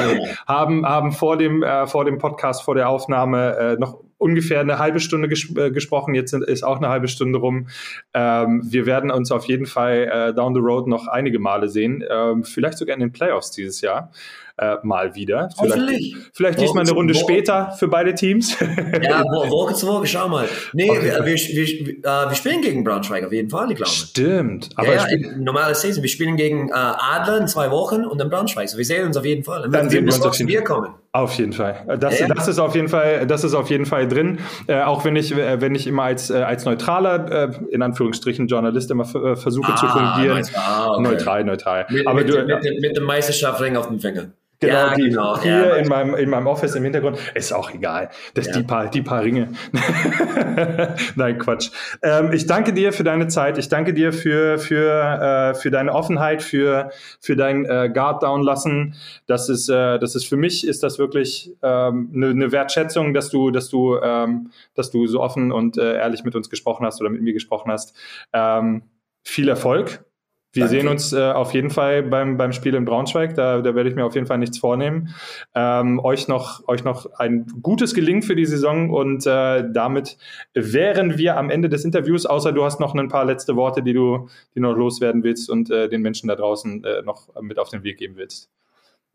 haben, 0.49 0.87
haben 0.87 1.13
vor, 1.13 1.37
dem, 1.37 1.63
äh, 1.63 1.87
vor 1.87 2.07
dem 2.07 2.17
Podcast, 2.17 2.63
vor 2.63 2.75
der 2.75 2.89
Aufnahme 2.89 3.57
äh, 3.57 3.77
noch 3.77 4.01
ungefähr 4.21 4.61
eine 4.61 4.79
halbe 4.79 5.01
Stunde 5.01 5.29
ges 5.29 5.51
äh, 5.57 5.71
gesprochen. 5.71 6.15
Jetzt 6.15 6.31
sind, 6.31 6.45
ist 6.45 6.63
auch 6.63 6.77
eine 6.77 6.89
halbe 6.89 7.09
Stunde 7.09 7.39
rum. 7.39 7.69
Ähm, 8.15 8.63
wir 8.65 8.87
werden 8.87 9.11
uns 9.11 9.33
auf 9.33 9.47
jeden 9.47 9.67
Fall 9.67 10.11
äh, 10.13 10.35
down 10.35 10.55
the 10.55 10.61
road 10.61 10.87
noch 10.87 11.09
einige 11.09 11.39
Male 11.39 11.69
sehen. 11.69 12.05
Ähm, 12.09 12.45
vielleicht 12.45 12.79
sogar 12.79 12.95
in 12.95 13.01
den 13.01 13.13
Playoffs 13.13 13.51
dieses 13.51 13.81
Jahr 13.81 14.13
äh, 14.61 14.77
mal 14.83 15.15
wieder. 15.15 15.49
Vielleicht, 15.59 16.17
vielleicht 16.35 16.61
diesmal 16.61 16.85
eine 16.85 16.93
Runde 16.93 17.15
später 17.15 17.73
für 17.79 17.89
beide 17.89 18.15
Teams. 18.15 18.57
ja, 19.03 19.23
Woche 19.25 19.75
zu 19.75 19.87
Woche, 19.87 20.07
schau 20.07 20.29
mal. 20.29 20.47
Nee, 20.75 20.91
okay. 20.91 21.03
wir, 21.03 21.25
wir, 21.25 21.35
wir, 21.35 21.99
äh, 21.99 22.29
wir, 22.29 22.35
spielen 22.35 22.61
gegen 22.61 22.85
Braunschweig 22.85 23.25
auf 23.25 23.33
jeden 23.33 23.49
Fall, 23.49 23.71
ich 23.71 23.77
glaube. 23.77 23.91
Stimmt. 23.91 24.69
Aber 24.77 24.95
ja, 24.95 25.07
ja, 25.09 25.37
normales 25.39 25.81
Season. 25.81 26.03
Wir 26.03 26.11
spielen 26.11 26.37
gegen 26.37 26.69
äh, 26.69 26.73
Adler 26.73 27.39
in 27.39 27.49
zwei 27.49 27.71
Wochen 27.71 28.05
und 28.05 28.19
dann 28.19 28.29
Braunschweig. 28.29 28.69
So, 28.69 28.77
wir 28.77 28.85
sehen 28.85 29.07
uns 29.07 29.17
auf 29.17 29.25
jeden 29.25 29.45
Fall. 29.45 29.63
Dann, 29.63 29.73
dann 29.73 29.91
sehen 29.91 30.05
wir 30.05 30.13
uns 30.13 30.23
auf 30.25 30.39
jeden 30.39 30.53
Fall. 30.53 30.65
kommen. 30.65 30.95
Auf 31.13 31.35
jeden 31.35 31.53
Fall. 31.53 31.99
Das, 31.99 32.21
ja. 32.21 32.29
das 32.29 32.47
ist 32.47 32.61
auf 32.61 32.77
jeden 32.77 32.89
Fall, 32.89 33.27
das 33.27 33.43
ist 33.43 33.55
auf 33.55 33.69
jeden 33.69 33.85
Fall 33.85 34.07
drin. 34.07 34.39
Äh, 34.69 34.83
auch 34.83 35.05
wenn 35.05 35.17
ich, 35.17 35.33
äh, 35.37 35.61
wenn 35.61 35.75
ich 35.75 35.89
immer 35.89 36.05
als, 36.05 36.31
äh, 36.31 36.35
als 36.35 36.65
neutraler, 36.65 37.51
äh, 37.51 37.51
in 37.73 37.83
Anführungsstrichen 37.83 38.47
Journalist 38.47 38.93
immer 38.93 39.03
äh, 39.03 39.35
versuche 39.35 39.73
ah, 39.73 39.77
zu 39.77 39.89
fungieren. 39.89 40.47
Ah, 40.55 40.91
okay. 40.93 41.03
Neutral, 41.03 41.45
neutral. 41.45 41.87
Mit, 41.91 42.07
Aber 42.07 42.21
mit, 42.21 42.29
du, 42.29 42.45
mit, 42.45 42.81
mit 42.81 42.97
dem 42.97 43.05
Meisterschaftsring 43.05 43.77
auf 43.77 43.89
dem 43.89 43.99
Finger. 43.99 44.27
Genau, 44.61 44.75
ja, 44.75 44.95
die 44.95 45.03
genau, 45.05 45.41
hier 45.41 45.53
ja. 45.53 45.77
in, 45.77 45.89
meinem, 45.89 46.15
in 46.15 46.29
meinem 46.29 46.47
Office 46.47 46.75
im 46.75 46.85
Hintergrund. 46.85 47.19
Ist 47.35 47.51
auch 47.51 47.73
egal. 47.73 48.11
Das 48.35 48.47
ja. 48.47 48.59
die 48.59 48.63
paar, 48.63 48.91
die 48.91 49.01
paar 49.01 49.23
Ringe. 49.23 49.53
Nein, 51.17 51.39
Quatsch. 51.39 51.71
Ähm, 52.03 52.31
ich 52.33 52.47
danke 52.47 52.75
dir 52.75 52.93
für 52.93 53.03
deine 53.03 53.29
Zeit. 53.29 53.57
Ich 53.57 53.71
danke 53.71 53.95
dir 53.95 54.13
für, 54.13 54.59
für, 54.59 55.53
äh, 55.53 55.55
für 55.55 55.71
deine 55.71 55.95
Offenheit, 55.95 56.43
für, 56.43 56.91
für 57.21 57.37
dein 57.37 57.65
äh, 57.65 57.91
Guard 57.93 58.23
down 58.23 58.43
lassen. 58.43 58.97
Das 59.27 59.49
ist, 59.49 59.71
äh, 59.71 59.99
das 59.99 60.15
ist 60.15 60.27
für 60.27 60.37
mich 60.37 60.67
ist 60.67 60.83
das 60.83 60.99
wirklich 60.99 61.57
ähm, 61.63 62.11
eine, 62.15 62.29
eine 62.29 62.53
Wertschätzung, 62.53 63.15
dass 63.15 63.31
du, 63.31 63.51
dass 63.51 63.71
du, 63.71 63.97
ähm, 64.03 64.51
dass 64.75 64.91
du 64.91 65.07
so 65.07 65.21
offen 65.21 65.53
und 65.53 65.79
äh, 65.79 65.95
ehrlich 65.95 66.23
mit 66.23 66.37
uns 66.37 66.51
gesprochen 66.51 66.85
hast 66.85 67.01
oder 67.01 67.09
mit 67.09 67.23
mir 67.23 67.33
gesprochen 67.33 67.73
hast. 67.73 67.97
Ähm, 68.35 68.83
viel 69.25 69.49
Erfolg 69.49 70.05
wir 70.53 70.65
Danke. 70.65 70.81
sehen 70.81 70.89
uns 70.89 71.13
äh, 71.13 71.31
auf 71.31 71.55
jeden 71.55 71.71
Fall 71.71 72.03
beim, 72.03 72.37
beim 72.37 72.53
Spiel 72.53 72.75
in 72.75 72.85
Braunschweig. 72.85 73.37
Da, 73.37 73.61
da 73.61 73.75
werde 73.77 73.89
ich 73.89 73.95
mir 73.95 74.05
auf 74.05 74.15
jeden 74.15 74.27
Fall 74.27 74.39
nichts 74.39 74.59
vornehmen. 74.59 75.15
Ähm, 75.55 76.01
euch, 76.01 76.27
noch, 76.27 76.67
euch 76.67 76.83
noch 76.83 77.07
ein 77.19 77.47
gutes 77.63 77.95
Gelingen 77.95 78.23
für 78.23 78.35
die 78.35 78.47
Saison 78.47 78.91
und 78.91 79.27
äh, 79.27 79.65
damit 79.73 80.17
wären 80.53 81.19
wir 81.19 81.37
am 81.37 81.51
Ende 81.51 81.69
des 81.69 81.85
Interviews, 81.85 82.27
außer 82.27 82.53
du 82.53 82.65
hast 82.65 82.81
noch 82.81 82.95
ein 82.95 83.09
paar 83.09 83.25
letzte 83.25 83.55
Worte, 83.55 83.83
die 83.83 83.93
du 83.93 84.29
die 84.57 84.61
noch 84.61 84.77
loswerden 84.77 85.23
willst 85.23 85.49
und 85.49 85.71
äh, 85.71 85.89
den 85.89 86.03
Menschen 86.03 86.29
da 86.29 86.35
draußen 86.35 86.83
äh, 86.83 87.03
noch 87.03 87.29
mit 87.41 87.59
auf 87.59 87.69
den 87.69 87.85
Weg 87.85 87.99
geben 87.99 88.17
willst. 88.17 88.51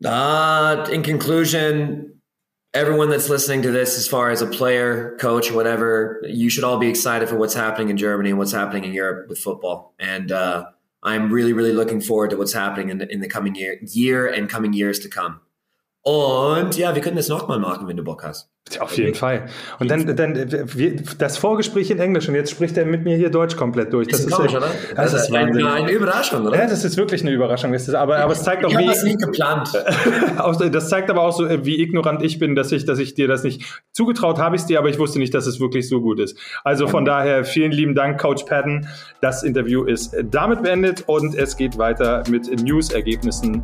Uh, 0.04 0.84
in 0.90 1.02
conclusion, 1.02 2.20
everyone 2.74 3.08
that's 3.08 3.28
listening 3.28 3.62
to 3.62 3.70
this, 3.70 3.96
as 3.96 4.06
far 4.06 4.30
as 4.30 4.42
a 4.42 4.46
player, 4.46 5.16
coach, 5.18 5.50
whatever, 5.52 6.20
you 6.24 6.50
should 6.50 6.64
all 6.64 6.78
be 6.78 6.88
excited 6.88 7.28
for 7.28 7.36
what's 7.36 7.54
happening 7.54 7.88
in 7.88 7.96
Germany 7.96 8.30
and 8.30 8.38
what's 8.38 8.52
happening 8.52 8.84
in 8.84 8.92
Europe 8.92 9.28
with 9.28 9.38
football. 9.38 9.94
And 9.98 10.30
uh, 10.30 10.66
I'm 11.06 11.32
really, 11.32 11.52
really 11.52 11.72
looking 11.72 12.00
forward 12.00 12.30
to 12.30 12.36
what's 12.36 12.52
happening 12.52 12.88
in 12.90 12.98
the, 12.98 13.10
in 13.10 13.20
the 13.20 13.28
coming 13.28 13.54
year, 13.54 13.78
year 13.80 14.26
and 14.26 14.50
coming 14.50 14.72
years 14.72 14.98
to 14.98 15.08
come. 15.08 15.40
Und 16.06 16.76
ja, 16.76 16.94
wir 16.94 17.02
können 17.02 17.16
das 17.16 17.28
nochmal 17.28 17.58
machen, 17.58 17.88
wenn 17.88 17.96
du 17.96 18.04
Bock 18.04 18.22
hast. 18.22 18.48
Auf 18.80 18.96
jeden 18.96 19.14
Fall. 19.14 19.46
Und 19.78 19.90
dann, 19.90 20.16
dann 20.16 20.48
das 21.18 21.38
Vorgespräch 21.38 21.90
in 21.90 22.00
Englisch 22.00 22.28
und 22.28 22.34
jetzt 22.34 22.50
spricht 22.50 22.76
er 22.76 22.84
mit 22.84 23.04
mir 23.04 23.16
hier 23.16 23.30
Deutsch 23.30 23.56
komplett 23.56 23.92
durch. 23.92 24.08
Das 24.08 24.20
ist, 24.20 24.26
ist 24.26 24.32
komisch, 24.32 24.54
oder? 24.54 24.68
Das, 24.94 25.12
das 25.12 25.22
ist 25.22 25.34
eine, 25.34 25.72
eine, 25.72 25.90
Überraschung, 25.90 26.46
oder? 26.46 26.58
Ja, 26.58 26.66
das 26.66 26.84
ist 26.84 26.96
wirklich 26.96 27.22
eine 27.22 27.30
Überraschung. 27.30 27.72
Das 27.72 27.86
ist, 27.86 27.94
aber, 27.94 28.18
aber 28.18 28.32
es 28.32 28.42
zeigt 28.42 28.64
auch, 28.64 28.70
ich 28.70 28.78
wie. 28.78 28.86
Das 28.86 29.04
nicht 29.04 29.20
geplant. 29.20 29.70
das 30.72 30.88
zeigt 30.88 31.10
aber 31.10 31.22
auch 31.22 31.32
so, 31.32 31.48
wie 31.64 31.80
ignorant 31.80 32.22
ich 32.24 32.40
bin, 32.40 32.56
dass 32.56 32.72
ich, 32.72 32.84
dass 32.84 32.98
ich 32.98 33.14
dir 33.14 33.28
das 33.28 33.44
nicht 33.44 33.62
zugetraut 33.92 34.38
habe 34.38 34.56
ich 34.56 34.62
es 34.62 34.66
dir, 34.66 34.80
aber 34.80 34.88
ich 34.88 34.98
wusste 34.98 35.20
nicht, 35.20 35.32
dass 35.32 35.46
es 35.46 35.60
wirklich 35.60 35.88
so 35.88 36.00
gut 36.00 36.18
ist. 36.18 36.36
Also 36.64 36.88
von 36.88 37.04
daher 37.04 37.44
vielen 37.44 37.70
lieben 37.70 37.94
Dank, 37.94 38.20
Coach 38.20 38.44
Patton. 38.44 38.88
Das 39.20 39.44
Interview 39.44 39.84
ist 39.84 40.16
damit 40.24 40.62
beendet 40.62 41.04
und 41.06 41.36
es 41.36 41.56
geht 41.56 41.78
weiter 41.78 42.24
mit 42.28 42.48
News-Ergebnissen 42.62 43.62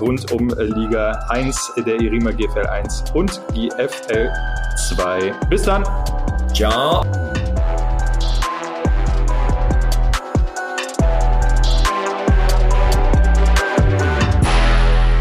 rund 0.00 0.30
um 0.30 0.48
Liga 0.48 1.26
1 1.28 1.72
der 1.84 2.00
Irima 2.00 2.30
GFL 2.30 2.66
1 2.66 3.04
und 3.12 3.40
GFL 3.52 4.30
2. 4.88 5.34
Bis 5.50 5.62
dann. 5.62 5.84
Ciao. 6.54 7.04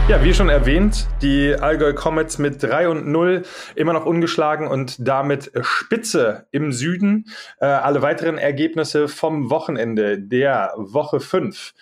Ja, 0.10 0.24
wie 0.24 0.34
schon 0.34 0.50
erwähnt, 0.50 1.08
die 1.22 1.56
Allgäu 1.56 1.94
Comets 1.94 2.38
mit 2.38 2.62
3 2.62 2.90
und 2.90 3.08
0 3.08 3.44
immer 3.76 3.94
noch 3.94 4.06
ungeschlagen 4.06 4.68
und 4.68 5.08
damit 5.08 5.52
Spitze 5.62 6.46
im 6.52 6.72
Süden. 6.72 7.26
Äh, 7.60 7.66
alle 7.66 8.02
weiteren 8.02 8.38
Ergebnisse 8.38 9.08
vom 9.08 9.50
Wochenende 9.50 10.20
der 10.20 10.74
Woche 10.78 11.20
5. 11.20 11.74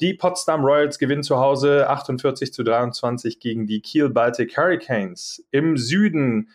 Die 0.00 0.14
Potsdam 0.14 0.64
Royals 0.64 0.98
gewinnen 0.98 1.24
zu 1.24 1.38
Hause 1.38 1.88
48 1.88 2.52
zu 2.52 2.62
23 2.62 3.40
gegen 3.40 3.66
die 3.66 3.80
Kiel 3.80 4.08
Baltic 4.10 4.56
Hurricanes. 4.56 5.44
Im 5.50 5.76
Süden 5.76 6.50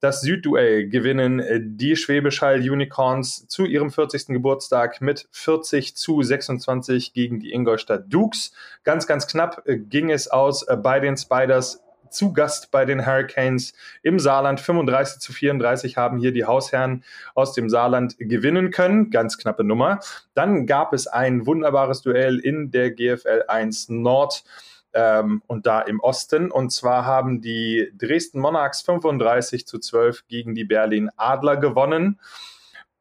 das 0.00 0.20
Südduell 0.20 0.88
gewinnen 0.88 1.42
die 1.76 1.96
Schwäbisch 1.96 2.42
Unicorns 2.42 3.48
zu 3.48 3.64
ihrem 3.64 3.90
40. 3.90 4.26
Geburtstag 4.26 5.00
mit 5.00 5.26
40 5.32 5.96
zu 5.96 6.22
26 6.22 7.14
gegen 7.14 7.40
die 7.40 7.52
Ingolstadt 7.52 8.04
Dukes. 8.08 8.52
Ganz, 8.84 9.06
ganz 9.06 9.26
knapp 9.26 9.62
äh, 9.66 9.78
ging 9.78 10.10
es 10.10 10.28
aus 10.28 10.62
äh, 10.62 10.76
bei 10.76 11.00
den 11.00 11.16
Spiders 11.16 11.82
zu 12.10 12.32
Gast 12.32 12.70
bei 12.70 12.84
den 12.84 13.06
Hurricanes 13.06 13.74
im 14.02 14.18
Saarland. 14.18 14.60
35 14.60 15.20
zu 15.20 15.32
34 15.32 15.96
haben 15.96 16.18
hier 16.18 16.32
die 16.32 16.44
Hausherren 16.44 17.04
aus 17.34 17.52
dem 17.52 17.68
Saarland 17.68 18.16
gewinnen 18.18 18.70
können. 18.70 19.10
Ganz 19.10 19.38
knappe 19.38 19.64
Nummer. 19.64 20.00
Dann 20.34 20.66
gab 20.66 20.92
es 20.92 21.06
ein 21.06 21.46
wunderbares 21.46 22.02
Duell 22.02 22.38
in 22.38 22.70
der 22.70 22.90
GFL 22.90 23.44
1 23.48 23.88
Nord 23.88 24.44
ähm, 24.92 25.42
und 25.46 25.66
da 25.66 25.80
im 25.80 26.00
Osten. 26.00 26.50
Und 26.50 26.70
zwar 26.70 27.04
haben 27.04 27.40
die 27.40 27.92
Dresden 27.96 28.40
Monarchs 28.40 28.82
35 28.82 29.66
zu 29.66 29.78
12 29.78 30.26
gegen 30.26 30.54
die 30.54 30.64
Berlin 30.64 31.10
Adler 31.16 31.56
gewonnen. 31.56 32.18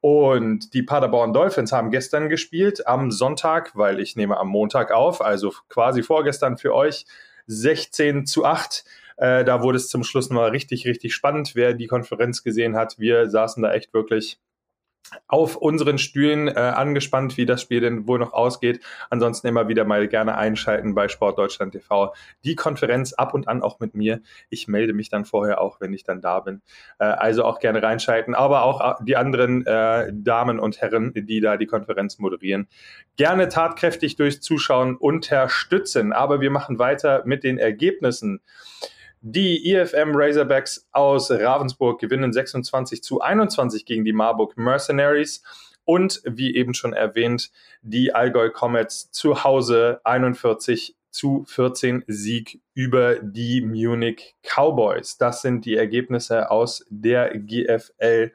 Und 0.01 0.75
die 0.75 0.83
Paderborn 0.83 1.33
Dolphins 1.33 1.71
haben 1.71 1.89
gestern 1.89 2.29
gespielt, 2.29 2.85
am 2.85 3.09
Sonntag, 3.09 3.71
weil 3.75 3.99
ich 3.99 4.15
nehme 4.15 4.37
am 4.37 4.49
Montag 4.49 4.91
auf, 4.91 5.19
also 5.19 5.51
quasi 5.67 6.03
vorgestern 6.03 6.57
für 6.57 6.75
euch, 6.75 7.07
16 7.47 8.25
zu 8.25 8.45
8. 8.45 8.85
Äh, 9.17 9.45
da 9.45 9.61
wurde 9.61 9.77
es 9.77 9.89
zum 9.89 10.03
Schluss 10.03 10.29
nochmal 10.29 10.49
richtig, 10.49 10.85
richtig 10.85 11.13
spannend. 11.13 11.55
Wer 11.55 11.73
die 11.73 11.87
Konferenz 11.87 12.43
gesehen 12.43 12.75
hat, 12.75 12.99
wir 12.99 13.29
saßen 13.29 13.63
da 13.63 13.73
echt 13.73 13.93
wirklich 13.93 14.39
auf 15.27 15.55
unseren 15.55 15.97
Stühlen 15.97 16.47
äh, 16.47 16.53
angespannt, 16.53 17.37
wie 17.37 17.45
das 17.45 17.61
Spiel 17.61 17.81
denn 17.81 18.07
wohl 18.07 18.19
noch 18.19 18.33
ausgeht. 18.33 18.83
Ansonsten 19.09 19.47
immer 19.47 19.67
wieder 19.67 19.85
mal 19.85 20.07
gerne 20.07 20.37
einschalten 20.37 20.95
bei 20.95 21.07
Sportdeutschland 21.07 21.73
TV. 21.73 22.13
Die 22.43 22.55
Konferenz 22.55 23.13
ab 23.13 23.33
und 23.33 23.47
an 23.47 23.61
auch 23.61 23.79
mit 23.79 23.95
mir. 23.95 24.21
Ich 24.49 24.67
melde 24.67 24.93
mich 24.93 25.09
dann 25.09 25.25
vorher 25.25 25.61
auch, 25.61 25.79
wenn 25.79 25.93
ich 25.93 26.03
dann 26.03 26.21
da 26.21 26.39
bin. 26.39 26.61
Äh, 26.99 27.05
also 27.05 27.43
auch 27.43 27.59
gerne 27.59 27.81
reinschalten, 27.81 28.35
aber 28.35 28.63
auch 28.63 28.81
äh, 28.81 29.03
die 29.03 29.15
anderen 29.15 29.65
äh, 29.65 30.11
Damen 30.13 30.59
und 30.59 30.81
Herren, 30.81 31.13
die 31.15 31.39
da 31.39 31.57
die 31.57 31.67
Konferenz 31.67 32.19
moderieren, 32.19 32.67
gerne 33.17 33.49
tatkräftig 33.49 34.15
durchs 34.15 34.41
Zuschauen 34.41 34.95
unterstützen. 34.95 36.13
Aber 36.13 36.41
wir 36.41 36.51
machen 36.51 36.79
weiter 36.79 37.23
mit 37.25 37.43
den 37.43 37.57
Ergebnissen. 37.57 38.41
Die 39.27 39.73
EFM 39.73 40.11
Razorbacks 40.13 40.87
aus 40.91 41.31
Ravensburg 41.31 41.99
gewinnen 41.99 42.31
26 42.31 43.01
zu 43.01 43.21
21 43.21 43.83
gegen 43.83 44.05
die 44.05 44.13
Marburg 44.13 44.55
Mercenaries. 44.55 45.41
Und 45.83 46.21
wie 46.25 46.55
eben 46.55 46.75
schon 46.75 46.93
erwähnt, 46.93 47.49
die 47.81 48.13
Allgäu 48.13 48.51
Comets 48.51 49.09
zu 49.09 49.43
Hause 49.43 49.99
41 50.03 50.95
zu 51.15 51.45
14 51.47 52.03
Sieg 52.07 52.61
über 52.73 53.15
die 53.15 53.61
Munich 53.61 54.35
Cowboys. 54.43 55.17
Das 55.17 55.41
sind 55.41 55.63
die 55.63 55.75
Ergebnisse 55.75 56.51
aus 56.51 56.85
der 56.89 57.37
GFL 57.37 58.33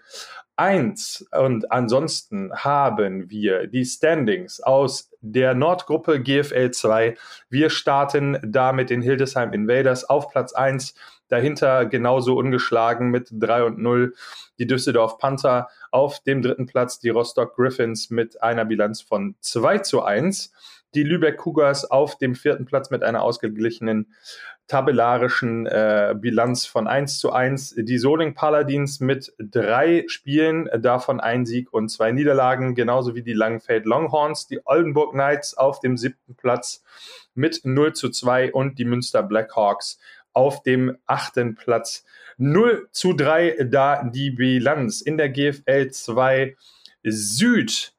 1. 0.57 1.29
Und 1.33 1.71
ansonsten 1.71 2.53
haben 2.55 3.29
wir 3.29 3.67
die 3.67 3.85
Standings 3.85 4.61
aus 4.63 5.11
der 5.21 5.55
Nordgruppe 5.55 6.23
GFL 6.23 6.71
2. 6.71 7.17
Wir 7.51 7.69
starten 7.69 8.39
da 8.43 8.73
mit 8.73 8.89
den 8.89 9.03
Hildesheim 9.03 9.53
Invaders 9.53 10.05
auf 10.05 10.31
Platz 10.31 10.55
1. 10.55 10.95
Dahinter 11.29 11.85
genauso 11.85 12.37
ungeschlagen 12.37 13.11
mit 13.11 13.29
3 13.31 13.65
und 13.65 13.79
0 13.79 14.15
die 14.59 14.67
Düsseldorf 14.67 15.19
Panther. 15.19 15.69
Auf 15.91 16.21
dem 16.21 16.41
dritten 16.41 16.67
Platz 16.67 16.99
die 16.99 17.11
Rostock 17.11 17.55
Griffins 17.57 18.09
mit 18.09 18.43
einer 18.43 18.65
Bilanz 18.65 19.03
von 19.03 19.35
2 19.41 19.79
zu 19.79 20.03
1 20.03 20.51
die 20.95 21.03
Lübeck 21.03 21.39
Cougars 21.39 21.91
auf 21.91 22.19
dem 22.19 22.35
vierten 22.35 22.65
Platz 22.65 22.91
mit 22.91 23.03
einer 23.03 23.23
ausgeglichenen 23.23 24.13
tabellarischen 24.67 25.67
äh, 25.67 26.15
Bilanz 26.17 26.67
von 26.67 26.87
1 26.87 27.19
zu 27.19 27.33
1. 27.33 27.75
Die 27.79 27.99
Soling 27.99 28.35
Paladins 28.35 29.01
mit 29.01 29.33
drei 29.39 30.05
Spielen, 30.07 30.69
davon 30.79 31.21
ein 31.21 31.45
Sieg 31.45 31.73
und 31.73 31.89
zwei 31.89 32.13
Niederlagen, 32.13 32.75
genauso 32.75 33.15
wie 33.15 33.23
die 33.23 33.33
Langenfeld 33.33 33.85
Longhorns. 33.85 34.47
Die 34.47 34.61
Oldenburg 34.65 35.13
Knights 35.13 35.57
auf 35.57 35.81
dem 35.81 35.97
siebten 35.97 36.37
Platz 36.37 36.83
mit 37.35 37.63
0 37.65 37.95
zu 37.95 38.11
2 38.11 38.53
und 38.53 38.79
die 38.79 38.85
Münster 38.85 39.23
Blackhawks 39.23 39.99
auf 40.33 40.63
dem 40.63 40.97
achten 41.07 41.57
Platz 41.57 42.05
0 42.37 42.89
zu 42.93 43.13
3, 43.13 43.67
da 43.71 44.05
die 44.05 44.31
Bilanz 44.31 45.01
in 45.01 45.19
der 45.19 45.31
GFL 45.31 45.91
2 45.91 46.57
Süd 47.03 47.93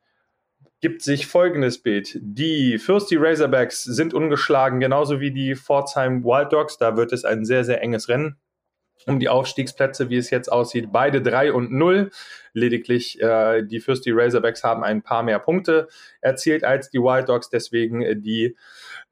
gibt 0.81 1.03
sich 1.03 1.27
folgendes 1.27 1.81
Bild. 1.81 2.17
Die 2.21 2.79
Fürsti 2.79 3.15
Razorbacks 3.17 3.83
sind 3.83 4.13
ungeschlagen, 4.13 4.79
genauso 4.79 5.19
wie 5.19 5.31
die 5.31 5.55
Pforzheim 5.55 6.23
Wild 6.23 6.51
Dogs. 6.51 6.77
Da 6.77 6.97
wird 6.97 7.13
es 7.13 7.23
ein 7.23 7.45
sehr, 7.45 7.63
sehr 7.63 7.81
enges 7.81 8.09
Rennen 8.09 8.37
um 9.07 9.19
die 9.19 9.29
Aufstiegsplätze, 9.29 10.09
wie 10.09 10.17
es 10.17 10.29
jetzt 10.29 10.51
aussieht. 10.51 10.91
Beide 10.91 11.21
3 11.21 11.53
und 11.53 11.71
0. 11.71 12.11
Lediglich 12.53 13.21
äh, 13.21 13.63
die 13.63 13.79
Fürsti 13.79 14.11
Razorbacks 14.11 14.63
haben 14.63 14.83
ein 14.83 15.01
paar 15.01 15.23
mehr 15.23 15.39
Punkte 15.39 15.87
erzielt 16.19 16.63
als 16.63 16.89
die 16.89 16.99
Wild 16.99 17.29
Dogs, 17.29 17.49
deswegen 17.49 18.01
äh, 18.01 18.17
die, 18.17 18.57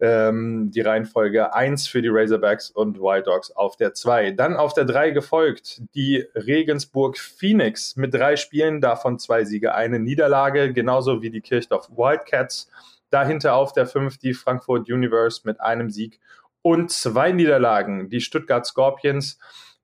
ähm, 0.01 0.71
die 0.71 0.81
Reihenfolge 0.81 1.53
1 1.53 1.87
für 1.87 2.01
die 2.01 2.09
Razorbacks 2.09 2.69
und 2.69 2.99
Wild 2.99 3.27
Dogs 3.27 3.51
auf 3.51 3.77
der 3.77 3.93
2. 3.93 4.31
Dann 4.31 4.57
auf 4.57 4.73
der 4.73 4.85
3 4.85 5.11
gefolgt 5.11 5.81
die 5.95 6.25
Regensburg 6.35 7.17
Phoenix 7.17 7.95
mit 7.95 8.13
drei 8.13 8.35
Spielen, 8.35 8.81
davon 8.81 9.19
zwei 9.19 9.45
Siege, 9.45 9.73
eine 9.73 9.99
Niederlage, 9.99 10.73
genauso 10.73 11.21
wie 11.21 11.29
die 11.29 11.41
Kirchdorf 11.41 11.89
Wildcats. 11.89 12.69
Dahinter 13.09 13.55
auf 13.55 13.73
der 13.73 13.87
5 13.87 14.17
die 14.17 14.33
Frankfurt 14.33 14.89
Universe 14.89 15.41
mit 15.45 15.59
einem 15.61 15.89
Sieg 15.89 16.19
und 16.61 16.91
zwei 16.91 17.31
Niederlagen. 17.31 18.09
Die 18.09 18.21
Stuttgart 18.21 18.65
Scorpions 18.65 19.39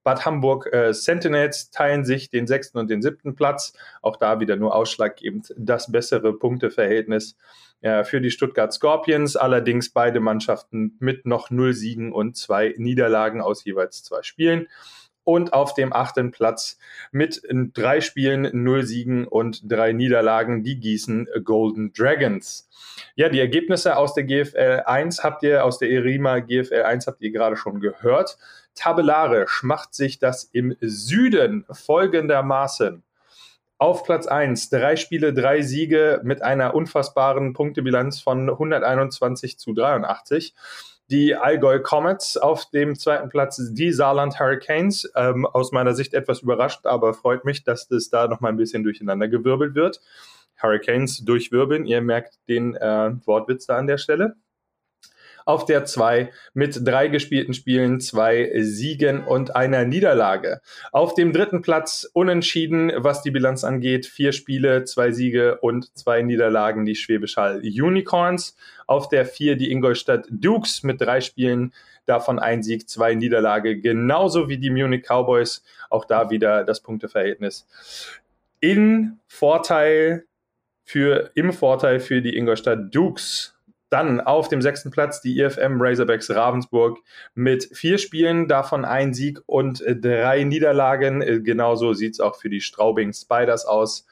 Bad 0.05 0.23
Hamburg 0.23 0.71
äh, 0.71 0.93
Sentinels 0.93 1.71
teilen 1.71 2.05
sich 2.05 2.29
den 2.29 2.45
sechsten 2.45 2.77
und 2.77 2.89
den 2.91 3.01
siebten 3.01 3.35
Platz. 3.35 3.73
Auch 4.03 4.17
da 4.17 4.39
wieder 4.39 4.55
nur 4.55 4.75
ausschlaggebend 4.75 5.53
das 5.57 5.91
bessere 5.91 6.37
Punkteverhältnis 6.37 7.35
äh, 7.81 8.03
für 8.03 8.21
die 8.21 8.29
Stuttgart 8.29 8.71
Scorpions. 8.71 9.35
Allerdings 9.35 9.89
beide 9.89 10.19
Mannschaften 10.19 10.95
mit 10.99 11.25
noch 11.25 11.49
null 11.49 11.73
Siegen 11.73 12.13
und 12.13 12.37
zwei 12.37 12.75
Niederlagen 12.77 13.41
aus 13.41 13.65
jeweils 13.65 14.03
zwei 14.03 14.21
Spielen 14.21 14.67
und 15.25 15.53
auf 15.53 15.73
dem 15.73 15.91
achten 15.91 16.31
Platz 16.31 16.77
mit 17.11 17.41
drei 17.73 17.99
Spielen, 17.99 18.47
null 18.53 18.83
Siegen 18.83 19.27
und 19.27 19.69
drei 19.69 19.91
Niederlagen 19.91 20.63
die 20.63 20.79
Gießen 20.79 21.27
Golden 21.43 21.91
Dragons. 21.93 22.69
Ja, 23.15 23.27
die 23.29 23.39
Ergebnisse 23.39 23.97
aus 23.97 24.13
der 24.13 24.25
GFL 24.25 24.83
1 24.85 25.23
habt 25.23 25.41
ihr, 25.43 25.65
aus 25.65 25.79
der 25.79 25.89
ERIMA 25.89 26.39
GFL 26.39 26.83
1 26.83 27.07
habt 27.07 27.21
ihr 27.21 27.31
gerade 27.31 27.55
schon 27.55 27.79
gehört. 27.79 28.37
Tabellarisch 28.75 29.63
macht 29.63 29.95
sich 29.95 30.19
das 30.19 30.43
im 30.43 30.75
Süden 30.81 31.65
folgendermaßen. 31.71 33.03
Auf 33.77 34.03
Platz 34.03 34.27
1, 34.27 34.69
drei 34.69 34.95
Spiele, 34.95 35.33
drei 35.33 35.61
Siege 35.61 36.21
mit 36.23 36.41
einer 36.41 36.75
unfassbaren 36.75 37.53
Punktebilanz 37.53 38.21
von 38.21 38.49
121 38.49 39.57
zu 39.57 39.73
83 39.73 40.53
die 41.09 41.35
Allgäu 41.35 41.79
Comets 41.79 42.37
auf 42.37 42.69
dem 42.71 42.95
zweiten 42.95 43.29
Platz, 43.29 43.61
die 43.73 43.91
Saarland 43.91 44.39
Hurricanes. 44.39 45.11
Ähm, 45.15 45.45
aus 45.45 45.71
meiner 45.71 45.93
Sicht 45.93 46.13
etwas 46.13 46.41
überrascht, 46.41 46.85
aber 46.85 47.13
freut 47.13 47.45
mich, 47.45 47.63
dass 47.63 47.87
das 47.87 48.09
da 48.09 48.27
nochmal 48.27 48.51
ein 48.51 48.57
bisschen 48.57 48.83
durcheinander 48.83 49.27
gewirbelt 49.27 49.75
wird. 49.75 50.01
Hurricanes 50.61 51.23
durchwirbeln, 51.23 51.85
ihr 51.85 52.01
merkt 52.01 52.39
den 52.47 52.75
äh, 52.75 53.11
Wortwitz 53.25 53.67
da 53.67 53.77
an 53.77 53.87
der 53.87 53.97
Stelle 53.97 54.35
auf 55.45 55.65
der 55.65 55.85
2 55.85 56.31
mit 56.53 56.79
drei 56.83 57.07
gespielten 57.07 57.53
Spielen, 57.53 57.99
zwei 57.99 58.51
Siegen 58.61 59.23
und 59.23 59.55
einer 59.55 59.85
Niederlage. 59.85 60.61
Auf 60.91 61.13
dem 61.13 61.31
dritten 61.31 61.61
Platz 61.61 62.09
unentschieden, 62.13 62.91
was 62.97 63.21
die 63.21 63.31
Bilanz 63.31 63.63
angeht. 63.63 64.05
Vier 64.05 64.31
Spiele, 64.31 64.83
zwei 64.83 65.11
Siege 65.11 65.59
und 65.61 65.95
zwei 65.97 66.21
Niederlagen, 66.21 66.85
die 66.85 66.95
Schwäbisch 66.95 67.37
Hall 67.37 67.61
Unicorns. 67.63 68.57
Auf 68.87 69.07
der 69.07 69.25
4 69.25 69.55
die 69.55 69.71
Ingolstadt 69.71 70.27
Dukes 70.29 70.83
mit 70.83 70.99
drei 70.99 71.21
Spielen, 71.21 71.73
davon 72.05 72.39
ein 72.39 72.61
Sieg, 72.61 72.89
zwei 72.89 73.15
Niederlage, 73.15 73.79
genauso 73.79 74.49
wie 74.49 74.57
die 74.57 74.69
Munich 74.69 75.03
Cowboys. 75.07 75.63
Auch 75.89 76.05
da 76.05 76.29
wieder 76.29 76.63
das 76.63 76.81
Punkteverhältnis 76.81 77.65
in 78.59 79.19
Vorteil 79.27 80.25
für, 80.83 81.31
im 81.35 81.53
Vorteil 81.53 81.99
für 81.99 82.21
die 82.21 82.35
Ingolstadt 82.35 82.93
Dukes. 82.93 83.54
Dann 83.89 84.19
auf 84.19 84.47
dem 84.49 84.61
sechsten 84.61 84.91
Platz 84.91 85.21
die 85.21 85.39
IFM 85.39 85.79
Razorbacks 85.79 86.29
Ravensburg 86.31 86.99
mit 87.33 87.69
vier 87.73 87.97
Spielen, 87.97 88.47
davon 88.47 88.83
ein 88.83 89.13
Sieg 89.13 89.41
und 89.45 89.83
drei 89.85 90.43
Niederlagen. 90.43 91.43
Genauso 91.43 91.93
sieht 91.93 92.13
es 92.13 92.19
auch 92.19 92.35
für 92.35 92.49
die 92.49 92.61
Straubing 92.61 93.13
Spiders 93.13 93.65
aus. 93.65 94.07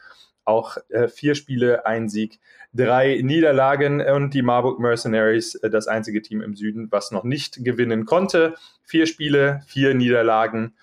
Auch 0.46 0.78
äh, 0.90 1.08
vier 1.08 1.36
Spiele, 1.36 1.86
ein 1.86 2.10
Sieg, 2.10 2.40
drei 2.74 3.22
Niederlagen 3.24 4.02
und 4.02 4.34
die 4.34 4.42
Marburg 4.42 4.80
Mercenaries, 4.80 5.56
äh, 5.56 5.70
das 5.70 5.88
einzige 5.88 6.22
Team 6.22 6.42
im 6.42 6.56
Süden, 6.56 6.92
was 6.92 7.12
noch 7.12 7.24
nicht 7.24 7.64
gewinnen 7.64 8.06
konnte. 8.06 8.56
Vier 8.84 9.06
Spiele, 9.06 9.62
vier 9.68 9.94
Niederlagen 9.94 10.74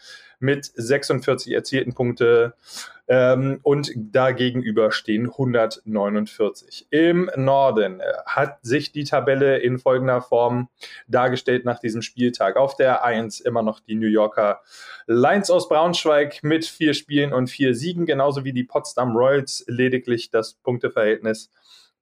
mit 0.41 0.65
46 0.75 1.53
erzielten 1.53 1.95
Punkte 1.95 2.55
ähm, 3.11 3.59
und 3.65 3.91
dagegenüber 3.97 4.93
stehen 4.93 5.27
149. 5.27 6.87
Im 6.91 7.29
Norden 7.35 7.99
äh, 7.99 8.05
hat 8.25 8.61
sich 8.63 8.93
die 8.93 9.03
Tabelle 9.03 9.59
in 9.59 9.81
folgender 9.81 10.23
Form 10.23 10.69
dargestellt 11.09 11.65
nach 11.65 11.81
diesem 11.81 12.03
Spieltag. 12.03 12.57
Auf 12.57 12.77
der 12.77 13.05
1 13.05 13.41
immer 13.41 13.63
noch 13.63 13.81
die 13.81 13.97
New 13.97 14.07
Yorker 14.07 14.61
Lions 15.09 15.51
aus 15.51 15.69
Braunschweig 15.69 16.45
mit 16.45 16.65
vier 16.65 16.95
Spielen 16.95 17.33
und 17.33 17.51
vier 17.51 17.75
Siegen, 17.75 18.07
genauso 18.07 18.45
wie 18.45 18.53
die 18.53 18.63
Potsdam 18.63 19.17
Royals. 19.17 19.65
Lediglich 19.67 20.31
das 20.31 20.55
Punkteverhältnis 20.55 21.51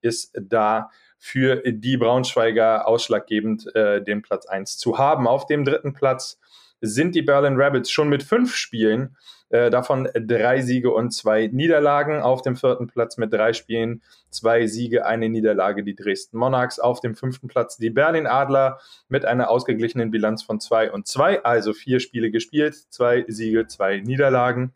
ist 0.02 0.38
da 0.38 0.90
für 1.16 1.62
die 1.64 1.96
Braunschweiger 1.96 2.86
ausschlaggebend, 2.86 3.74
äh, 3.74 4.04
den 4.04 4.20
Platz 4.20 4.44
1 4.44 4.76
zu 4.76 4.98
haben. 4.98 5.26
Auf 5.26 5.46
dem 5.46 5.64
dritten 5.64 5.94
Platz 5.94 6.38
sind 6.82 7.14
die 7.14 7.22
Berlin 7.22 7.56
Rabbits 7.56 7.90
schon 7.90 8.10
mit 8.10 8.22
fünf 8.22 8.54
Spielen, 8.54 9.16
äh, 9.50 9.70
davon 9.70 10.08
drei 10.14 10.60
Siege 10.60 10.90
und 10.90 11.10
zwei 11.10 11.46
Niederlagen. 11.46 12.20
Auf 12.20 12.42
dem 12.42 12.56
vierten 12.56 12.86
Platz 12.86 13.16
mit 13.16 13.32
drei 13.32 13.52
Spielen, 13.52 14.02
zwei 14.30 14.66
Siege, 14.66 15.06
eine 15.06 15.28
Niederlage 15.28 15.82
die 15.84 15.94
Dresden 15.94 16.38
Monarchs. 16.38 16.78
Auf 16.78 17.00
dem 17.00 17.14
fünften 17.14 17.48
Platz 17.48 17.76
die 17.78 17.90
Berlin 17.90 18.26
Adler 18.26 18.78
mit 19.08 19.24
einer 19.24 19.50
ausgeglichenen 19.50 20.10
Bilanz 20.10 20.42
von 20.42 20.60
zwei 20.60 20.92
und 20.92 21.06
zwei, 21.06 21.42
also 21.44 21.72
vier 21.72 22.00
Spiele 22.00 22.30
gespielt, 22.30 22.74
zwei 22.90 23.24
Siege, 23.28 23.66
zwei 23.66 24.00
Niederlagen. 24.00 24.74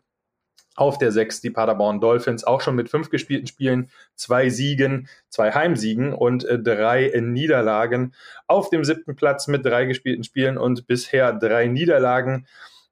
Auf 0.75 0.97
der 0.97 1.11
6 1.11 1.41
die 1.41 1.51
Paderborn 1.51 2.01
Dolphins, 2.01 2.43
auch 2.43 2.59
schon 2.59 2.75
mit 2.75 2.89
fünf 2.89 3.11
gespielten 3.11 3.45
Spielen, 3.45 3.91
zwei 4.15 4.49
Siegen, 4.49 5.07
zwei 5.29 5.51
Heimsiegen 5.51 6.13
und 6.13 6.45
äh, 6.45 6.57
drei 6.57 7.11
Niederlagen. 7.21 8.15
Auf 8.47 8.71
dem 8.71 8.83
siebten 8.83 9.15
Platz 9.15 9.47
mit 9.47 9.63
drei 9.63 9.85
gespielten 9.85 10.23
Spielen 10.23 10.57
und 10.57 10.87
bisher 10.87 11.31
drei 11.31 11.67
Niederlagen 11.67 12.47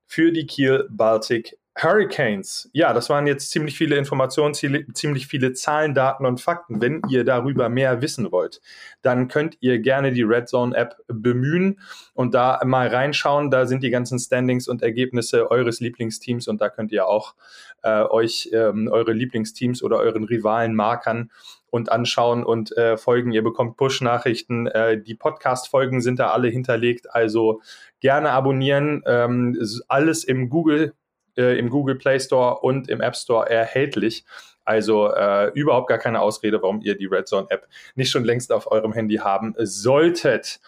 für 0.06 0.32
die 0.32 0.46
Kiel 0.46 0.88
Baltic 0.92 1.58
Hurricanes. 1.78 2.70
Ja, 2.74 2.92
das 2.92 3.10
waren 3.10 3.28
jetzt 3.28 3.50
ziemlich 3.50 3.78
viele 3.78 3.96
Informationen, 3.96 4.54
ziemlich 4.54 5.28
viele 5.28 5.54
Zahlen, 5.54 5.94
Daten 5.94 6.26
und 6.26 6.42
Fakten. 6.42 6.82
Wenn 6.82 7.02
ihr 7.10 7.24
darüber 7.24 7.70
mehr 7.70 8.02
wissen 8.02 8.32
wollt, 8.32 8.62
dann 9.02 9.30
könnt 9.30 9.58
ihr 9.62 9.80
gerne 9.80 10.12
die 10.12 10.24
Red 10.24 10.50
Zone 10.50 10.76
App 10.76 10.98
bemühen 11.08 11.80
und 12.14 12.34
da 12.34 12.60
mal 12.66 12.88
reinschauen. 12.88 13.52
Da 13.52 13.66
sind 13.66 13.84
die 13.84 13.90
ganzen 13.90 14.20
Standings 14.20 14.68
und 14.68 14.82
Ergebnisse 14.82 15.50
eures 15.50 15.80
Lieblingsteams 15.80 16.50
und 16.50 16.60
da 16.60 16.68
könnt 16.68 16.92
ihr 16.92 17.08
auch 17.08 17.36
äh, 17.84 18.04
euch 18.04 18.50
ähm, 18.52 18.90
eure 18.92 19.14
Lieblingsteams 19.14 19.82
oder 19.82 19.98
euren 19.98 20.26
Rivalen 20.26 20.76
markern 20.76 21.32
und 21.70 21.90
anschauen 21.90 22.44
und 22.44 22.76
äh, 22.78 22.98
folgen. 22.98 23.32
Ihr 23.32 23.44
bekommt 23.44 23.78
Push-Nachrichten. 23.78 24.68
Äh, 24.68 25.02
die 25.02 25.16
Podcast-Folgen 25.16 26.02
sind 26.02 26.20
da 26.20 26.32
alle 26.32 26.50
hinterlegt. 26.50 27.16
Also 27.16 27.62
gerne 28.02 28.32
abonnieren. 28.32 29.04
Ähm, 29.06 29.58
alles 29.88 30.26
im 30.26 30.50
Google 30.50 30.94
äh, 31.38 31.58
im 31.58 31.70
Google 31.70 31.96
Play 31.96 32.20
Store 32.20 32.60
und 32.60 32.90
im 32.90 33.02
App 33.02 33.16
Store 33.16 33.50
erhältlich. 33.50 34.26
Also 34.64 35.12
äh, 35.12 35.52
überhaupt 35.54 35.90
gar 35.90 35.98
keine 35.98 36.22
Ausrede, 36.22 36.62
warum 36.62 36.82
ihr 36.82 36.96
die 36.96 37.08
Red 37.08 37.28
Zone 37.28 37.48
App 37.50 37.68
nicht 37.96 38.12
schon 38.12 38.24
längst 38.24 38.52
auf 38.52 38.72
eurem 38.72 38.94
Handy 38.94 39.16
haben 39.16 39.56
solltet. 39.58 40.60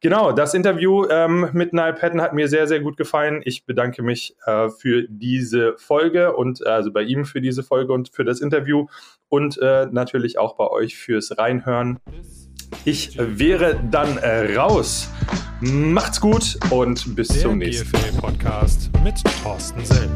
Genau, 0.00 0.32
das 0.32 0.54
Interview 0.54 1.06
ähm, 1.10 1.48
mit 1.54 1.72
Niall 1.72 1.94
Patton 1.94 2.20
hat 2.20 2.34
mir 2.34 2.46
sehr, 2.48 2.68
sehr 2.68 2.80
gut 2.80 2.96
gefallen. 2.96 3.40
Ich 3.44 3.64
bedanke 3.64 4.02
mich 4.02 4.36
äh, 4.44 4.68
für 4.68 5.06
diese 5.08 5.76
Folge 5.78 6.36
und 6.36 6.60
äh, 6.60 6.68
also 6.68 6.92
bei 6.92 7.02
ihm 7.02 7.24
für 7.24 7.40
diese 7.40 7.62
Folge 7.62 7.92
und 7.92 8.10
für 8.10 8.24
das 8.24 8.40
Interview 8.40 8.86
und 9.28 9.58
äh, 9.60 9.86
natürlich 9.90 10.38
auch 10.38 10.54
bei 10.56 10.68
euch 10.68 10.96
fürs 10.96 11.36
Reinhören. 11.36 11.98
Ich 12.84 13.16
wäre 13.18 13.80
dann 13.90 14.18
äh, 14.18 14.56
raus. 14.56 15.08
Macht's 15.60 16.20
gut 16.20 16.58
und 16.70 17.16
bis 17.16 17.28
Der 17.28 17.42
zum 17.42 17.58
nächsten 17.58 17.90
Mal. 17.92 18.12
Podcast 18.20 18.90
mit 19.02 19.16
Thorsten 19.42 19.84
Selb. 19.84 20.10